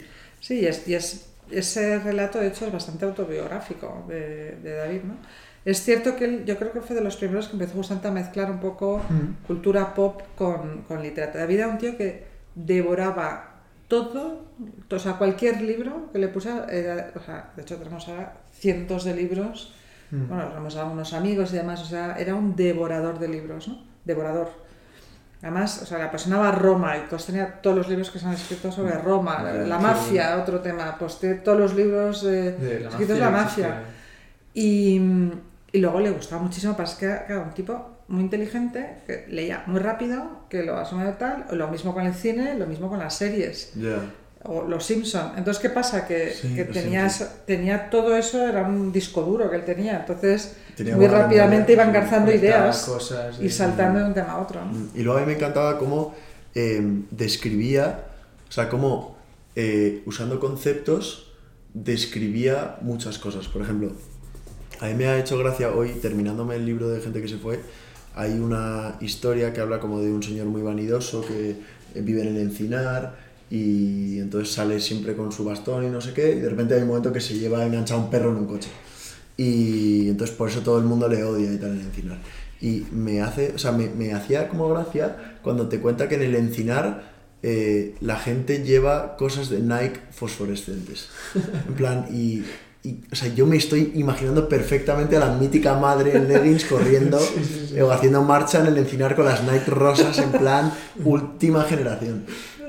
Sí, 0.47 0.61
y, 0.61 0.67
es, 0.67 0.87
y 0.89 0.95
es- 0.95 1.27
ese 1.51 1.99
relato, 2.01 2.39
de 2.39 2.49
hecho, 2.49 2.67
es 2.67 2.73
bastante 2.73 3.05
autobiográfico 3.05 4.05
de, 4.09 4.57
de 4.63 4.73
David, 4.77 5.01
¿no? 5.05 5.15
Es 5.65 5.83
cierto 5.83 6.15
que 6.17 6.25
él, 6.25 6.45
yo 6.45 6.57
creo 6.59 6.73
que 6.73 6.81
fue 6.81 6.95
de 6.95 7.03
los 7.03 7.17
primeros 7.17 7.49
que 7.49 7.55
empezó 7.55 7.75
justamente 7.75 8.07
a 8.09 8.13
mezclar 8.13 8.51
un 8.51 8.61
poco 8.61 8.99
Mm. 9.09 9.47
cultura 9.47 9.95
pop 9.95 10.23
con, 10.37 10.83
con 10.89 11.03
literatura. 11.03 11.41
David 11.45 11.59
era 11.59 11.69
un 11.69 11.79
tío 11.79 11.97
que 11.97 12.25
devoraba 12.55 13.29
todo, 13.89 14.45
o 14.91 14.99
sea, 14.99 15.15
cualquier 15.19 15.61
libro 15.63 16.11
que 16.13 16.19
le 16.19 16.29
pusiera, 16.29 16.67
era- 16.71 17.11
o 17.17 17.21
sea, 17.21 17.51
de 17.57 17.63
hecho 17.63 17.77
tenemos 17.77 18.07
ahora 18.09 18.35
cientos 18.53 19.05
de 19.05 19.15
libros, 19.15 19.73
Mm. 20.13 20.29
bueno, 20.29 20.49
tenemos 20.49 20.77
a 20.77 20.85
unos 20.85 21.13
amigos 21.13 21.53
y 21.53 21.57
demás, 21.57 21.81
o 21.83 21.85
sea, 21.87 22.17
era 22.19 22.35
un 22.37 22.55
devorador 22.55 23.19
de 23.19 23.27
libros, 23.29 23.67
¿no? 23.69 23.79
Devorador. 24.05 24.51
Además, 25.43 25.83
o 25.83 25.87
sea, 25.87 25.99
le 25.99 26.05
apasionaba 26.05 26.51
Roma 26.51 26.97
y 26.97 27.01
pues 27.11 27.27
tenía 27.27 27.61
todos 27.61 27.77
los 27.77 27.89
libros 27.89 28.11
que 28.11 28.19
se 28.19 28.27
han 28.27 28.33
escrito 28.33 28.73
sobre 28.73 28.93
Roma, 28.99 29.43
la, 29.43 29.79
mafia, 29.79 30.39
otro 30.39 30.61
tema, 30.61 30.97
pues 30.99 31.19
tiene 31.19 31.37
todos 31.37 31.59
los 31.59 31.75
libros 31.75 32.23
De 32.23 32.81
la 32.81 32.89
escritos 32.89 33.17
de 33.17 33.21
la 33.21 33.31
mafia. 33.31 33.83
Y, 34.55 35.01
Y 35.73 35.79
luego 35.79 36.01
le 36.01 36.11
gustaba 36.11 36.43
muchísimo, 36.43 36.77
para 36.77 36.89
que 36.99 37.05
era 37.05 37.41
un 37.41 37.53
tipo 37.53 37.97
muy 38.09 38.23
inteligente, 38.23 38.99
que 39.07 39.27
leía 39.29 39.65
muy 39.67 39.81
rápido, 39.81 40.47
que 40.49 40.63
lo 40.63 40.79
asume 40.79 41.05
tal, 41.13 41.47
lo 41.53 41.69
mismo 41.69 41.93
con 41.93 42.07
el 42.07 42.15
cine, 42.15 42.55
lo 42.55 42.67
mismo 42.67 42.89
con 42.89 42.99
las 42.99 43.15
series. 43.15 43.73
O 44.49 44.63
los 44.63 44.85
Simpson. 44.85 45.33
Entonces, 45.37 45.61
¿qué 45.61 45.71
pasa? 45.71 46.07
Que, 46.07 46.31
Sí, 46.31 46.55
que 46.55 46.65
tenía, 46.65 47.91
todo 47.91 48.17
eso, 48.17 48.47
era 48.47 48.63
un 48.63 48.93
disco 48.93 49.23
duro 49.23 49.51
que 49.51 49.57
él 49.57 49.65
tenía. 49.65 50.01
Entonces, 50.01 50.57
Tenía 50.77 50.97
muy 50.97 51.07
rápidamente 51.07 51.73
iba 51.73 51.85
engarzando 51.85 52.33
ideas 52.33 52.85
cosas 52.85 53.41
y 53.41 53.49
saltando 53.49 54.01
de 54.01 54.05
un 54.07 54.15
tema 54.15 54.33
a 54.33 54.39
otro. 54.41 54.61
Y 54.95 55.03
luego 55.03 55.19
a 55.19 55.23
mí 55.23 55.27
me 55.27 55.35
encantaba 55.35 55.79
cómo 55.79 56.15
eh, 56.55 56.81
describía, 57.11 58.05
o 58.49 58.53
sea, 58.53 58.69
cómo 58.69 59.17
eh, 59.55 60.03
usando 60.07 60.39
conceptos 60.39 61.33
describía 61.73 62.77
muchas 62.83 63.19
cosas. 63.19 63.49
Por 63.49 63.63
ejemplo, 63.63 63.93
a 64.81 64.87
mí 64.87 64.95
me 64.95 65.07
ha 65.07 65.19
hecho 65.19 65.39
gracia 65.39 65.71
hoy, 65.71 65.91
terminándome 66.01 66.57
el 66.57 66.67
libro 66.67 66.89
de 66.89 67.01
gente 67.01 67.21
que 67.21 67.29
se 67.29 67.39
fue, 67.39 67.61
hay 68.15 68.33
una 68.39 68.97
historia 69.01 69.53
que 69.53 69.61
habla 69.61 69.79
como 69.79 70.01
de 70.01 70.11
un 70.11 70.23
señor 70.23 70.47
muy 70.47 70.63
vanidoso 70.63 71.25
que 71.27 71.51
eh, 71.51 72.01
vive 72.01 72.23
en 72.23 72.29
el 72.29 72.39
encinar 72.39 73.26
y 73.51 74.19
entonces 74.19 74.53
sale 74.53 74.81
siempre 74.81 75.15
con 75.15 75.33
su 75.33 75.45
bastón 75.45 75.85
y 75.85 75.89
no 75.89 76.01
sé 76.01 76.13
qué, 76.13 76.33
y 76.33 76.41
de 76.41 76.49
repente 76.49 76.75
hay 76.75 76.83
un 76.83 76.89
momento 76.89 77.13
que 77.13 77.21
se 77.21 77.39
lleva 77.39 77.65
enganchado 77.65 78.01
un 78.01 78.11
perro 78.11 78.31
en 78.31 78.37
un 78.37 78.47
coche. 78.47 78.69
Y 79.37 80.09
entonces 80.09 80.35
por 80.35 80.49
eso 80.49 80.61
todo 80.61 80.79
el 80.79 80.85
mundo 80.85 81.09
le 81.09 81.23
odia 81.23 81.53
y 81.53 81.57
tal 81.59 81.73
en 81.73 81.81
el 81.81 81.87
encinar. 81.87 82.19
Y 82.61 82.87
me 82.91 83.21
hace, 83.21 83.53
o 83.55 83.59
sea, 83.59 83.73
me, 83.73 83.89
me 83.91 84.15
hacía 84.15 84.49
como 84.49 84.69
gracia 84.69 85.39
cuando 85.43 85.69
te 85.69 85.79
cuenta 85.79 86.09
que 86.09 86.15
en 86.15 86.23
el 86.23 86.35
encinar 86.35 87.17
eh, 87.43 87.95
la 88.01 88.17
gente 88.17 88.65
lleva 88.65 89.17
cosas 89.17 89.51
de 89.51 89.61
Nike 89.61 90.01
fosforescentes. 90.11 91.09
En 91.69 91.75
plan, 91.75 92.07
y, 92.11 92.45
y, 92.83 93.05
o 93.13 93.15
sea, 93.15 93.33
yo 93.35 93.47
me 93.47 93.57
estoy 93.57 93.93
imaginando 93.95 94.49
perfectamente 94.49 95.17
a 95.17 95.21
la 95.21 95.37
mítica 95.37 95.75
madre 95.75 96.17
en 96.17 96.29
leggings 96.29 96.65
corriendo 96.65 97.21
eh, 97.75 97.83
o 97.83 97.93
haciendo 97.93 98.23
marcha 98.23 98.61
en 98.61 98.67
el 98.67 98.79
encinar 98.79 99.15
con 99.15 99.27
las 99.27 99.43
Nike 99.43 99.71
rosas 99.71 100.19
en 100.19 100.33
plan 100.33 100.73
última 101.05 101.63
generación. 101.65 102.25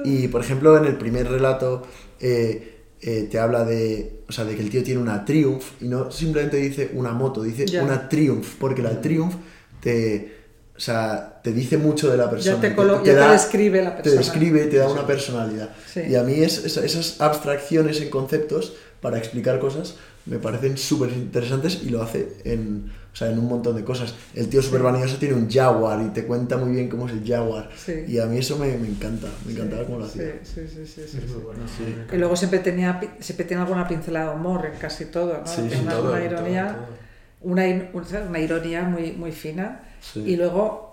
Y 0.06 0.28
por 0.28 0.42
ejemplo, 0.42 0.78
en 0.78 0.86
el 0.86 0.98
primer 0.98 1.30
relato 1.30 1.84
eh, 2.20 2.76
eh, 3.02 3.28
te 3.30 3.40
habla 3.40 3.64
de, 3.66 4.22
o 4.28 4.32
sea, 4.32 4.44
de 4.46 4.56
que 4.56 4.62
el 4.62 4.70
tío 4.70 4.84
tiene 4.84 5.02
una 5.02 5.24
Triumph 5.26 5.64
y 5.82 5.88
no 5.88 6.12
simplemente 6.12 6.58
dice 6.58 6.92
una 6.94 7.12
moto, 7.12 7.42
dice 7.44 7.80
una 7.82 8.08
Triumph, 8.10 8.56
porque 8.60 8.82
la 8.82 9.00
Triumph 9.02 9.36
te, 9.82 10.36
o 10.76 10.80
sea, 10.80 11.40
te 11.44 11.52
dice 11.54 11.78
mucho 11.78 12.10
de 12.12 12.18
la 12.18 12.30
persona. 12.30 12.56
Ya 12.56 12.62
te, 12.62 12.76
colo- 12.76 13.04
ya 13.04 13.14
te 13.28 13.32
describe 13.34 13.82
la 13.84 13.92
Te 13.98 14.04
persona. 14.04 14.22
describe 14.22 14.66
y 14.66 14.70
te 14.70 14.78
da 14.78 14.90
una 14.90 15.06
personalidad. 15.08 15.70
Sí. 15.92 16.02
Y 16.10 16.16
a 16.16 16.24
mí 16.24 16.34
es, 16.42 16.64
es- 16.66 16.78
esas 16.78 17.22
abstracciones 17.22 18.02
en 18.02 18.10
conceptos 18.10 18.74
para 19.02 19.18
explicar 19.18 19.60
cosas 19.60 19.96
me 20.26 20.40
parecen 20.40 20.78
súper 20.78 21.10
interesantes 21.12 21.82
y 21.84 21.90
lo 21.90 22.02
hace 22.02 22.34
en, 22.44 22.92
o 23.14 23.16
sea, 23.16 23.32
en 23.32 23.40
un 23.40 23.48
montón 23.48 23.78
de 23.78 23.84
cosas. 23.86 24.14
El 24.36 24.50
tío 24.50 24.62
súper 24.62 24.82
vanidoso 24.82 25.16
tiene 25.18 25.36
un 25.36 25.50
Jaguar 25.50 26.02
y 26.02 26.10
te 26.10 26.26
cuenta 26.26 26.58
muy 26.58 26.72
bien 26.76 26.90
cómo 26.90 27.08
es 27.08 27.14
el 27.14 27.26
Jaguar. 27.26 27.70
Sí. 27.78 27.94
Y 28.10 28.20
a 28.20 28.26
mí 28.26 28.38
eso 28.38 28.58
me, 28.58 28.78
me 28.78 28.90
encanta, 28.90 29.28
me 29.46 29.54
encantaba 29.54 29.86
cómo 29.86 30.00
lo 30.00 30.06
hacía. 30.06 30.40
Sí, 30.44 30.62
sí, 30.68 30.68
sí, 30.68 30.86
sí, 30.86 31.02
sí, 31.08 31.18
Es 31.18 31.24
sí. 31.24 31.32
muy 31.34 31.44
bueno. 31.44 31.62
Sí. 31.66 31.96
Y 32.14 32.18
luego 32.18 32.36
siempre 32.36 32.60
tenía, 32.60 33.00
siempre 33.22 33.46
tiene 33.46 33.64
alguna 33.64 33.88
pincelada 33.88 34.32
de 34.32 34.36
humor 34.36 34.66
en 34.66 34.78
casi 34.78 35.06
todo, 35.06 35.38
¿no? 35.40 35.48
Sí, 35.48 35.70
sí, 35.72 35.80
una, 35.82 35.92
todo, 35.94 36.12
una 36.12 36.18
todo, 36.18 36.26
ironía, 36.26 36.68
todo. 37.42 37.66
In- 37.66 37.90
una, 37.94 38.22
una 38.28 38.40
ironía 38.40 38.82
muy, 38.84 39.14
muy 39.14 39.32
fina. 39.32 39.82
Sí. 40.02 40.24
Y 40.26 40.36
luego 40.36 40.87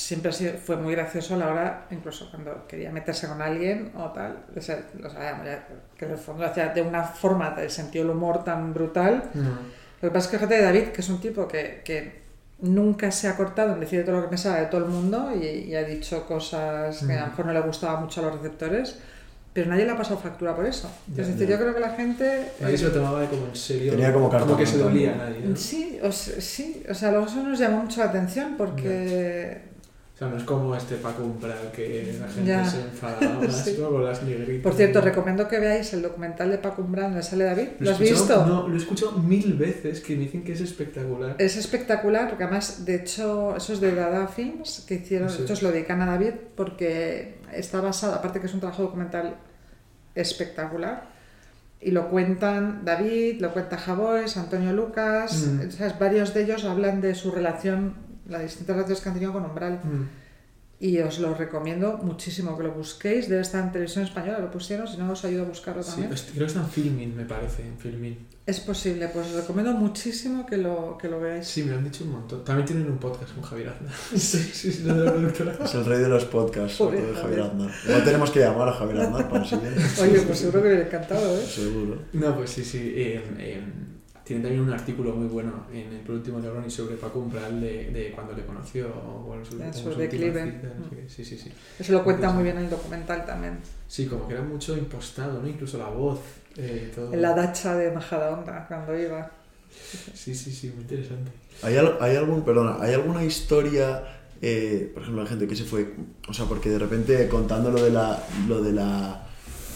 siempre 0.00 0.30
ha 0.30 0.32
sido- 0.32 0.54
fue 0.58 0.76
muy 0.76 0.94
gracioso 0.94 1.34
a 1.34 1.38
la 1.38 1.48
hora, 1.48 1.86
incluso 1.90 2.30
cuando 2.30 2.66
quería 2.66 2.90
meterse 2.90 3.28
con 3.28 3.40
alguien 3.42 3.92
o 3.96 4.10
tal, 4.10 4.44
o 4.56 4.60
sea, 4.60 4.78
lo 4.98 5.10
sabíamos 5.10 5.44
ya, 5.46 5.66
que 5.96 6.04
en 6.06 6.10
el 6.12 6.18
fondo 6.18 6.42
lo 6.44 6.50
hacía 6.50 6.68
de 6.68 6.82
una 6.82 7.02
forma 7.02 7.50
de 7.50 7.68
sentido 7.68 8.04
el 8.04 8.10
humor 8.10 8.42
tan 8.44 8.72
brutal. 8.72 9.22
No. 9.34 9.50
Lo 10.02 10.08
que 10.08 10.10
pasa 10.14 10.26
es 10.26 10.30
que 10.30 10.36
fíjate 10.38 10.54
de 10.56 10.62
David, 10.62 10.84
que 10.88 11.00
es 11.02 11.08
un 11.10 11.20
tipo 11.20 11.46
que, 11.46 11.82
que 11.84 12.20
nunca 12.60 13.10
se 13.10 13.28
ha 13.28 13.36
cortado 13.36 13.74
en 13.74 13.80
decir 13.80 14.04
todo 14.04 14.16
lo 14.16 14.22
que 14.22 14.28
pensaba 14.28 14.58
de 14.58 14.66
todo 14.66 14.84
el 14.84 14.90
mundo 14.90 15.30
y, 15.34 15.44
y 15.46 15.74
ha 15.76 15.82
dicho 15.84 16.26
cosas 16.26 17.04
que 17.06 17.12
a 17.12 17.20
lo 17.22 17.26
mejor 17.28 17.46
no 17.46 17.52
le 17.52 17.60
gustaba 17.60 18.00
mucho 18.00 18.20
a 18.20 18.24
los 18.24 18.36
receptores, 18.36 18.98
pero 19.52 19.68
nadie 19.68 19.84
le 19.84 19.90
ha 19.90 19.96
pasado 19.96 20.18
factura 20.18 20.54
por 20.54 20.64
eso. 20.64 20.90
Ya, 21.14 21.22
es 21.22 21.28
decir, 21.28 21.46
ya. 21.48 21.56
yo 21.56 21.60
creo 21.62 21.74
que 21.74 21.80
la 21.80 21.90
gente... 21.90 22.52
Nadie 22.60 22.74
eh, 22.74 22.78
se 22.78 22.84
lo 22.84 22.92
tomaba 22.92 23.20
de 23.20 23.26
como 23.28 23.46
en 23.46 23.56
serio. 23.56 23.90
Tenía 23.92 24.12
como 24.12 24.30
carta 24.30 24.56
que 24.56 24.64
se 24.64 24.78
dolía 24.78 25.12
a 25.14 25.16
nadie. 25.16 25.40
¿no? 25.44 25.56
Sí, 25.56 25.98
o 26.02 26.12
sí, 26.12 26.84
o 26.88 26.94
sea, 26.94 27.10
luego 27.10 27.26
eso 27.26 27.42
nos 27.42 27.58
llamó 27.58 27.82
mucho 27.82 28.00
la 28.00 28.06
atención 28.10 28.54
porque... 28.56 29.69
sea, 30.20 30.28
no 30.28 30.36
es 30.36 30.44
como 30.44 30.76
este 30.76 30.96
Paco 30.96 31.24
Umbral 31.24 31.72
que 31.74 32.14
la 32.20 32.28
gente 32.28 32.48
Ya. 32.50 32.64
se 32.64 32.82
enfadaba 32.82 33.40
más 33.46 33.64
Sí. 33.64 33.76
¿no? 33.80 33.88
con 33.90 34.04
las 34.04 34.22
negritas. 34.22 34.62
Por 34.62 34.74
cierto, 34.74 35.00
recomiendo 35.00 35.48
que 35.48 35.58
veáis 35.58 35.92
el 35.94 36.02
documental 36.02 36.50
de 36.50 36.58
Paco 36.58 36.82
Umbral 36.82 37.06
donde 37.06 37.22
sale 37.22 37.44
David. 37.44 37.68
¿Lo, 37.80 37.90
he 37.90 37.92
has 37.94 37.98
visto? 37.98 38.46
No, 38.46 38.68
lo 38.68 38.74
he 38.74 38.76
escuchado 38.78 39.12
mil 39.12 39.54
veces 39.54 40.00
que 40.00 40.14
me 40.14 40.24
dicen 40.24 40.44
que 40.44 40.52
es 40.52 40.60
espectacular. 40.60 41.34
Es 41.38 41.56
espectacular 41.56 42.28
porque 42.28 42.44
además, 42.44 42.84
de 42.84 42.94
hecho, 42.96 43.56
eso 43.56 43.72
es 43.72 43.80
de 43.80 43.94
Dada 43.94 44.28
Films 44.28 44.84
que 44.86 44.94
hicieron, 44.96 45.30
Sí. 45.30 45.38
de 45.38 45.44
hecho, 45.44 45.56
se 45.56 45.64
lo 45.64 45.72
dedican 45.72 46.00
a 46.02 46.06
David 46.06 46.32
porque 46.54 47.38
está 47.52 47.80
basado, 47.80 48.14
aparte 48.14 48.40
que 48.40 48.46
es 48.46 48.54
un 48.54 48.60
trabajo 48.60 48.82
documental 48.82 49.36
espectacular, 50.14 51.08
y 51.80 51.92
lo 51.92 52.08
cuentan 52.10 52.84
David, 52.84 53.40
lo 53.40 53.52
cuenta 53.52 53.78
Javoes, 53.78 54.36
Antonio 54.36 54.72
Lucas, 54.72 55.46
Mm. 55.46 55.70
¿sabes? 55.70 55.98
varios 55.98 56.34
de 56.34 56.42
ellos 56.42 56.64
hablan 56.64 57.00
de 57.00 57.14
su 57.14 57.30
relación, 57.30 57.94
las 58.30 58.42
distintas 58.42 58.76
relaciones 58.76 59.02
que 59.02 59.08
han 59.08 59.14
tenido 59.14 59.32
con 59.32 59.44
Umbral. 59.44 59.80
Mm. 59.84 60.08
Y 60.82 60.98
os 61.00 61.18
lo 61.18 61.34
recomiendo 61.34 61.98
muchísimo 61.98 62.56
que 62.56 62.62
lo 62.64 62.72
busquéis. 62.72 63.28
Debe 63.28 63.42
estar 63.42 63.62
en 63.62 63.70
televisión 63.70 64.02
española, 64.04 64.38
lo 64.38 64.50
pusieron, 64.50 64.88
si 64.88 64.96
no 64.96 65.12
os 65.12 65.22
ayudo 65.26 65.42
a 65.42 65.44
buscarlo 65.48 65.82
Sí, 65.82 65.90
también. 65.90 66.12
est- 66.14 66.30
creo 66.30 66.40
que 66.46 66.46
está 66.46 66.60
en 66.60 66.68
Filmin, 66.70 67.14
me 67.14 67.26
parece, 67.26 67.66
en 67.66 67.76
Filmin. 67.76 68.16
Es 68.46 68.60
posible, 68.60 69.06
pues 69.08 69.26
os 69.26 69.34
recomiendo 69.34 69.72
muchísimo 69.74 70.46
que 70.46 70.56
lo, 70.56 70.96
que 70.96 71.08
lo 71.08 71.20
veáis. 71.20 71.46
Sí, 71.46 71.64
me 71.64 71.72
lo 71.72 71.76
han 71.78 71.84
dicho 71.84 72.02
un 72.04 72.12
montón. 72.12 72.42
También 72.44 72.64
tienen 72.66 72.90
un 72.90 72.96
podcast 72.96 73.34
con 73.34 73.42
Javier 73.42 73.68
Aznar. 73.68 73.92
sí, 74.16 74.38
sí, 74.38 74.72
sí, 74.72 74.82
no 74.86 74.94
de 74.94 75.04
la 75.04 75.12
productora. 75.12 75.58
Es 75.62 75.74
el 75.74 75.84
rey 75.84 75.98
de 76.00 76.08
los 76.08 76.24
podcasts, 76.24 76.78
sobre 76.78 76.96
todo 76.98 77.12
de 77.12 77.20
Javier. 77.20 77.40
Aznar. 77.42 77.70
Igual 77.84 78.04
tenemos 78.04 78.30
que 78.30 78.40
llamar 78.40 78.68
a 78.70 78.72
Javier 78.72 79.00
Aznar 79.02 79.28
para 79.28 79.42
el 79.42 79.48
siguiente. 79.50 79.80
Oye, 80.02 80.20
pues 80.22 80.38
seguro 80.38 80.62
que 80.62 80.68
le 80.70 80.82
encantado, 80.84 81.36
¿eh? 81.38 81.44
Seguro. 81.46 81.98
No, 82.14 82.34
pues 82.36 82.48
sí, 82.48 82.64
sí. 82.64 82.78
eh, 82.96 83.22
eh, 83.38 83.62
tienen 84.30 84.44
también 84.44 84.62
un 84.62 84.72
artículo 84.72 85.12
muy 85.12 85.26
bueno 85.26 85.66
en 85.72 85.92
el 85.92 86.08
último 86.08 86.38
Neuroni 86.38 86.70
sobre 86.70 86.94
Paco 86.94 87.18
Umbral 87.18 87.60
de, 87.60 87.90
de 87.90 88.12
cuando 88.12 88.32
le 88.32 88.44
conoció. 88.46 88.86
o 88.88 89.24
Bueno, 89.26 89.44
su, 89.44 89.60
En 89.60 89.70
como 89.72 89.92
su 89.92 89.98
declive. 89.98 90.60
qué. 90.88 91.08
Sí, 91.08 91.24
sí, 91.24 91.36
sí. 91.36 91.50
Eso 91.80 91.92
lo 91.94 92.04
cuenta 92.04 92.30
muy 92.30 92.44
bien 92.44 92.56
en 92.58 92.64
el 92.64 92.70
documental 92.70 93.26
también. 93.26 93.58
Sí, 93.88 94.06
como 94.06 94.28
que 94.28 94.34
era 94.34 94.42
mucho 94.44 94.76
impostado, 94.76 95.42
¿no? 95.42 95.48
Incluso 95.48 95.78
la 95.78 95.88
voz, 95.88 96.20
eh, 96.56 96.92
todo. 96.94 97.12
En 97.12 97.20
la 97.22 97.34
dacha 97.34 97.74
de 97.76 97.90
Majadahonda, 97.90 98.66
cuando 98.68 98.96
iba. 98.96 99.28
Sí, 100.14 100.32
sí, 100.32 100.52
sí, 100.52 100.68
muy 100.68 100.82
interesante. 100.82 101.32
¿Hay, 101.62 101.76
al- 101.76 101.98
hay 102.00 102.14
algún, 102.14 102.44
perdona, 102.44 102.76
¿hay 102.80 102.94
alguna 102.94 103.24
historia, 103.24 104.04
eh, 104.40 104.90
por 104.94 105.02
ejemplo, 105.02 105.24
la 105.24 105.28
gente 105.28 105.48
que 105.48 105.56
se 105.56 105.64
fue, 105.64 105.92
o 106.28 106.32
sea, 106.32 106.44
porque 106.46 106.70
de 106.70 106.78
repente 106.78 107.26
contando 107.28 107.70
lo 107.72 107.82
de 107.82 107.90
la, 107.90 108.22
lo 108.46 108.62
de 108.62 108.72
la, 108.72 109.26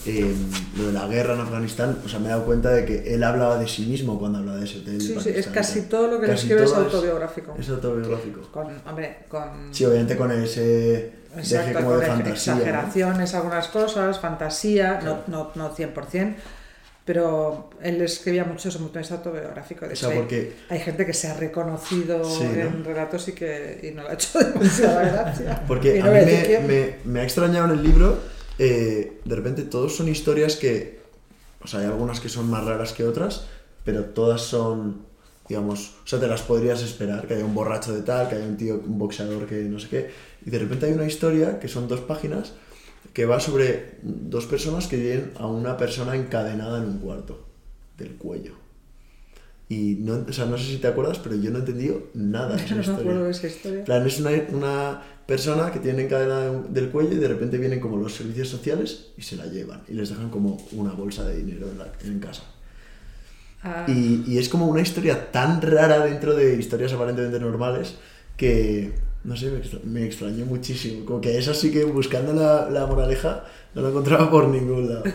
eh, 0.06 0.34
lo 0.76 0.86
de 0.88 0.92
la 0.92 1.06
guerra 1.06 1.34
en 1.34 1.40
Afganistán, 1.40 1.98
o 2.04 2.08
sea, 2.08 2.18
me 2.18 2.26
he 2.26 2.30
dado 2.30 2.44
cuenta 2.44 2.70
de 2.70 2.84
que 2.84 3.14
él 3.14 3.22
hablaba 3.24 3.58
de 3.58 3.66
sí 3.66 3.86
mismo 3.86 4.18
cuando 4.18 4.38
habla 4.38 4.56
de 4.56 4.64
ese 4.64 4.80
Sí, 5.00 5.16
sí, 5.20 5.30
es 5.34 5.46
casi 5.48 5.82
todo 5.82 6.08
lo 6.08 6.20
que 6.20 6.26
le 6.28 6.34
escribe 6.34 6.64
es 6.64 6.72
autobiográfico. 6.72 7.54
Es 7.58 7.68
autobiográfico. 7.68 8.42
Con, 8.52 8.66
hombre, 8.86 9.18
con... 9.28 9.72
Sí, 9.72 9.84
obviamente 9.84 10.16
con 10.16 10.30
ese 10.32 11.12
Exacto, 11.36 11.78
como 11.78 11.90
con 11.90 12.00
de 12.00 12.06
fantasía. 12.06 12.54
¿no? 12.54 12.60
exageraciones, 12.60 13.34
algunas 13.34 13.68
cosas, 13.68 14.20
fantasía, 14.20 14.98
Claro. 15.00 15.22
no, 15.26 15.50
no, 15.56 15.68
no 15.68 15.74
100%, 15.76 16.34
pero 17.04 17.70
él 17.82 18.00
escribía 18.00 18.44
mucho 18.44 18.70
de 18.70 18.98
vista 18.98 19.14
autobiográfico. 19.16 19.86
De 19.86 19.92
O 19.92 19.96
sea, 19.96 20.10
porque 20.14 20.54
hay, 20.70 20.78
gente 20.80 21.04
que 21.04 21.12
se 21.12 21.28
ha 21.28 21.34
reconocido 21.34 22.24
Sí, 22.24 22.44
¿no? 22.44 22.60
en 22.62 22.84
relatos 22.84 23.28
y 23.28 23.32
que 23.32 23.80
y 23.82 23.94
no 23.94 24.04
le 24.04 24.10
ha 24.10 24.12
hecho 24.14 24.38
demasiada 24.38 25.02
gracia. 25.02 25.62
Porque 25.66 26.00
a 26.00 26.04
no 26.06 26.12
mí 26.12 26.18
me, 26.24 26.58
me- 26.66 26.96
me 27.04 27.20
ha 27.20 27.24
extrañado 27.24 27.66
en 27.66 27.78
el 27.78 27.82
libro, 27.82 28.18
eh, 28.58 29.20
de 29.24 29.36
repente 29.36 29.62
todos 29.62 29.96
son 29.96 30.08
historias 30.08 30.56
que, 30.56 31.00
o 31.62 31.66
sea, 31.66 31.80
hay 31.80 31.86
algunas 31.86 32.20
que 32.20 32.28
son 32.28 32.50
más 32.50 32.64
raras 32.64 32.92
que 32.92 33.04
otras, 33.04 33.46
pero 33.84 34.04
todas 34.04 34.42
son, 34.42 35.02
digamos, 35.48 35.92
o 36.04 36.06
sea, 36.06 36.20
te 36.20 36.26
las 36.26 36.42
podrías 36.42 36.82
esperar, 36.82 37.26
que 37.26 37.34
haya 37.34 37.44
un 37.44 37.54
borracho 37.54 37.94
de 37.94 38.02
tal, 38.02 38.28
que 38.28 38.36
haya 38.36 38.46
un 38.46 38.56
tío, 38.56 38.74
un 38.74 38.98
boxeador 38.98 39.46
que 39.46 39.62
no 39.64 39.78
sé 39.78 39.88
qué, 39.88 40.10
y 40.44 40.50
de 40.50 40.58
repente 40.58 40.86
hay 40.86 40.92
una 40.92 41.06
historia 41.06 41.58
que 41.58 41.68
son 41.68 41.88
dos 41.88 42.00
páginas 42.00 42.52
que 43.12 43.26
va 43.26 43.38
sobre 43.40 43.98
dos 44.02 44.46
personas 44.46 44.86
que 44.86 44.96
tienen 44.96 45.32
a 45.36 45.46
una 45.46 45.76
persona 45.76 46.16
encadenada 46.16 46.78
en 46.78 46.84
un 46.84 46.98
cuarto 46.98 47.46
del 47.96 48.16
cuello. 48.16 48.63
Y 49.68 49.96
no, 50.00 50.24
o 50.28 50.32
sea, 50.32 50.44
no 50.46 50.58
sé 50.58 50.64
si 50.64 50.76
te 50.78 50.88
acuerdas, 50.88 51.18
pero 51.18 51.36
yo 51.36 51.50
no 51.50 51.56
he 51.58 51.60
entendido 51.60 52.02
nada 52.14 52.56
de 52.56 52.62
esa 52.64 52.74
No 52.74 52.80
historia. 52.82 53.12
esa 53.30 53.84
plan, 53.84 54.06
es 54.06 54.20
una, 54.20 54.30
una 54.52 55.02
persona 55.26 55.72
que 55.72 55.78
tiene 55.80 56.02
encadenada 56.04 56.62
del 56.68 56.90
cuello 56.90 57.12
y 57.12 57.16
de 57.16 57.28
repente 57.28 57.56
vienen 57.58 57.80
como 57.80 57.96
los 57.96 58.14
servicios 58.14 58.48
sociales 58.48 59.08
y 59.16 59.22
se 59.22 59.36
la 59.36 59.46
llevan 59.46 59.82
y 59.88 59.94
les 59.94 60.10
dejan 60.10 60.28
como 60.30 60.58
una 60.72 60.92
bolsa 60.92 61.24
de 61.24 61.36
dinero 61.42 61.68
en, 61.70 61.78
la- 61.78 61.92
en 62.04 62.18
casa. 62.20 62.42
Ah, 63.62 63.86
Y, 63.88 64.24
y 64.26 64.38
es 64.38 64.48
como 64.50 64.66
una 64.66 64.82
historia 64.82 65.32
tan 65.32 65.62
rara 65.62 66.04
dentro 66.04 66.34
de 66.34 66.56
historias 66.56 66.92
aparentemente 66.92 67.40
normales 67.40 67.94
que, 68.36 68.92
No 69.24 69.34
sé, 69.36 69.50
me, 69.50 69.58
extra- 69.58 69.80
me 69.84 70.04
extrañó 70.04 70.44
muchísimo. 70.44 71.04
Como 71.06 71.20
que 71.20 71.38
eso 71.38 71.54
sí 71.54 71.72
que 71.72 71.84
buscando 71.84 72.32
la, 72.34 72.68
la 72.70 72.86
moraleja 72.86 73.44
no 73.74 73.80
lo 73.82 73.88
encontraba 73.88 74.30
por 74.30 74.48
ningún 74.48 74.88
lado. 74.88 75.02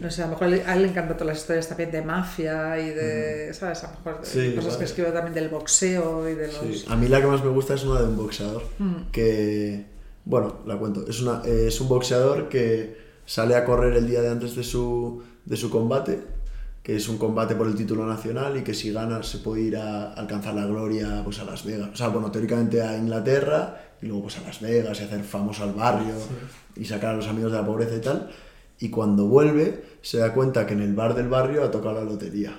No 0.00 0.10
sé, 0.10 0.22
a 0.22 0.26
lo 0.26 0.32
mejor 0.32 0.48
a 0.48 0.74
él 0.76 0.82
le 0.82 0.88
encantan 0.88 1.16
todas 1.16 1.26
las 1.28 1.38
historias 1.38 1.68
también 1.68 1.90
de 1.90 2.02
mafia 2.02 2.78
y 2.78 2.90
de, 2.90 3.52
¿sabes? 3.54 3.82
A 3.84 3.92
lo 3.92 3.96
mejor 3.98 4.20
Sí, 4.26 4.52
cosas 4.54 4.66
vale. 4.66 4.78
que 4.78 4.84
escribe 4.84 5.10
también 5.10 5.34
del 5.34 5.48
boxeo 5.48 6.28
y 6.28 6.34
de 6.34 6.46
los... 6.48 6.56
Sí. 6.56 6.84
A 6.88 6.96
mí 6.96 7.08
la 7.08 7.20
que 7.20 7.26
más 7.26 7.42
me 7.44 7.50
gusta 7.50 7.74
es 7.74 7.84
una 7.84 8.00
de 8.00 8.08
un 8.08 8.16
boxeador. 8.16 8.62
Mm. 8.78 9.10
Que, 9.10 9.86
bueno, 10.24 10.58
la 10.66 10.76
cuento. 10.78 11.04
Es, 11.08 11.20
una, 11.22 11.42
eh, 11.46 11.64
es 11.68 11.80
un 11.80 11.88
boxeador 11.88 12.48
que 12.48 12.96
sale 13.24 13.54
a 13.56 13.64
correr 13.64 13.94
el 13.96 14.06
día 14.06 14.20
de 14.20 14.28
antes 14.28 14.54
de 14.54 14.62
su, 14.62 15.22
de 15.46 15.56
su 15.56 15.70
combate, 15.70 16.20
que 16.86 16.94
es 16.94 17.08
un 17.08 17.18
combate 17.18 17.56
por 17.56 17.66
el 17.66 17.74
título 17.74 18.06
nacional 18.06 18.56
y 18.56 18.62
que 18.62 18.72
si 18.72 18.92
gana 18.92 19.20
se 19.24 19.38
puede 19.38 19.62
ir 19.62 19.76
a 19.76 20.12
alcanzar 20.12 20.54
la 20.54 20.66
gloria 20.66 21.20
pues, 21.24 21.40
a 21.40 21.44
Las 21.44 21.64
Vegas. 21.64 21.90
O 21.92 21.96
sea, 21.96 22.10
bueno, 22.10 22.30
teóricamente 22.30 22.80
a 22.80 22.96
Inglaterra 22.96 23.96
y 24.00 24.06
luego 24.06 24.22
pues, 24.22 24.38
a 24.38 24.42
Las 24.42 24.60
Vegas 24.60 25.00
y 25.00 25.02
hacer 25.02 25.24
famoso 25.24 25.64
al 25.64 25.72
barrio 25.72 26.14
y 26.76 26.84
sacar 26.84 27.14
a 27.14 27.16
los 27.16 27.26
amigos 27.26 27.50
de 27.50 27.58
la 27.58 27.66
pobreza 27.66 27.96
y 27.96 28.00
tal. 28.00 28.30
Y 28.78 28.90
cuando 28.90 29.26
vuelve 29.26 29.82
se 30.00 30.18
da 30.18 30.32
cuenta 30.32 30.64
que 30.64 30.74
en 30.74 30.80
el 30.80 30.94
bar 30.94 31.16
del 31.16 31.26
barrio 31.26 31.64
ha 31.64 31.72
tocado 31.72 31.96
la 31.96 32.04
lotería 32.04 32.56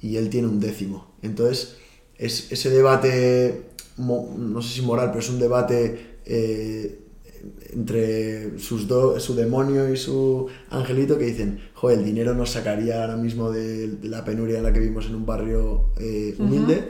y 0.00 0.18
él 0.18 0.30
tiene 0.30 0.46
un 0.46 0.60
décimo. 0.60 1.16
Entonces, 1.20 1.78
es 2.16 2.52
ese 2.52 2.70
debate, 2.70 3.70
no 3.96 4.62
sé 4.62 4.68
si 4.68 4.82
moral, 4.82 5.08
pero 5.08 5.18
es 5.18 5.30
un 5.30 5.40
debate 5.40 6.18
eh, 6.24 7.01
entre 7.72 8.58
sus 8.58 8.86
do- 8.88 9.18
su 9.20 9.34
demonio 9.34 9.92
y 9.92 9.96
su 9.96 10.46
angelito 10.70 11.18
que 11.18 11.26
dicen, 11.26 11.60
joder, 11.74 11.98
el 11.98 12.04
dinero 12.04 12.34
nos 12.34 12.50
sacaría 12.50 13.00
ahora 13.02 13.16
mismo 13.16 13.50
de, 13.50 13.88
de 13.88 14.08
la 14.08 14.24
penuria 14.24 14.58
en 14.58 14.64
la 14.64 14.72
que 14.72 14.80
vivimos 14.80 15.06
en 15.06 15.14
un 15.16 15.26
barrio 15.26 15.86
eh, 15.98 16.34
humilde, 16.38 16.88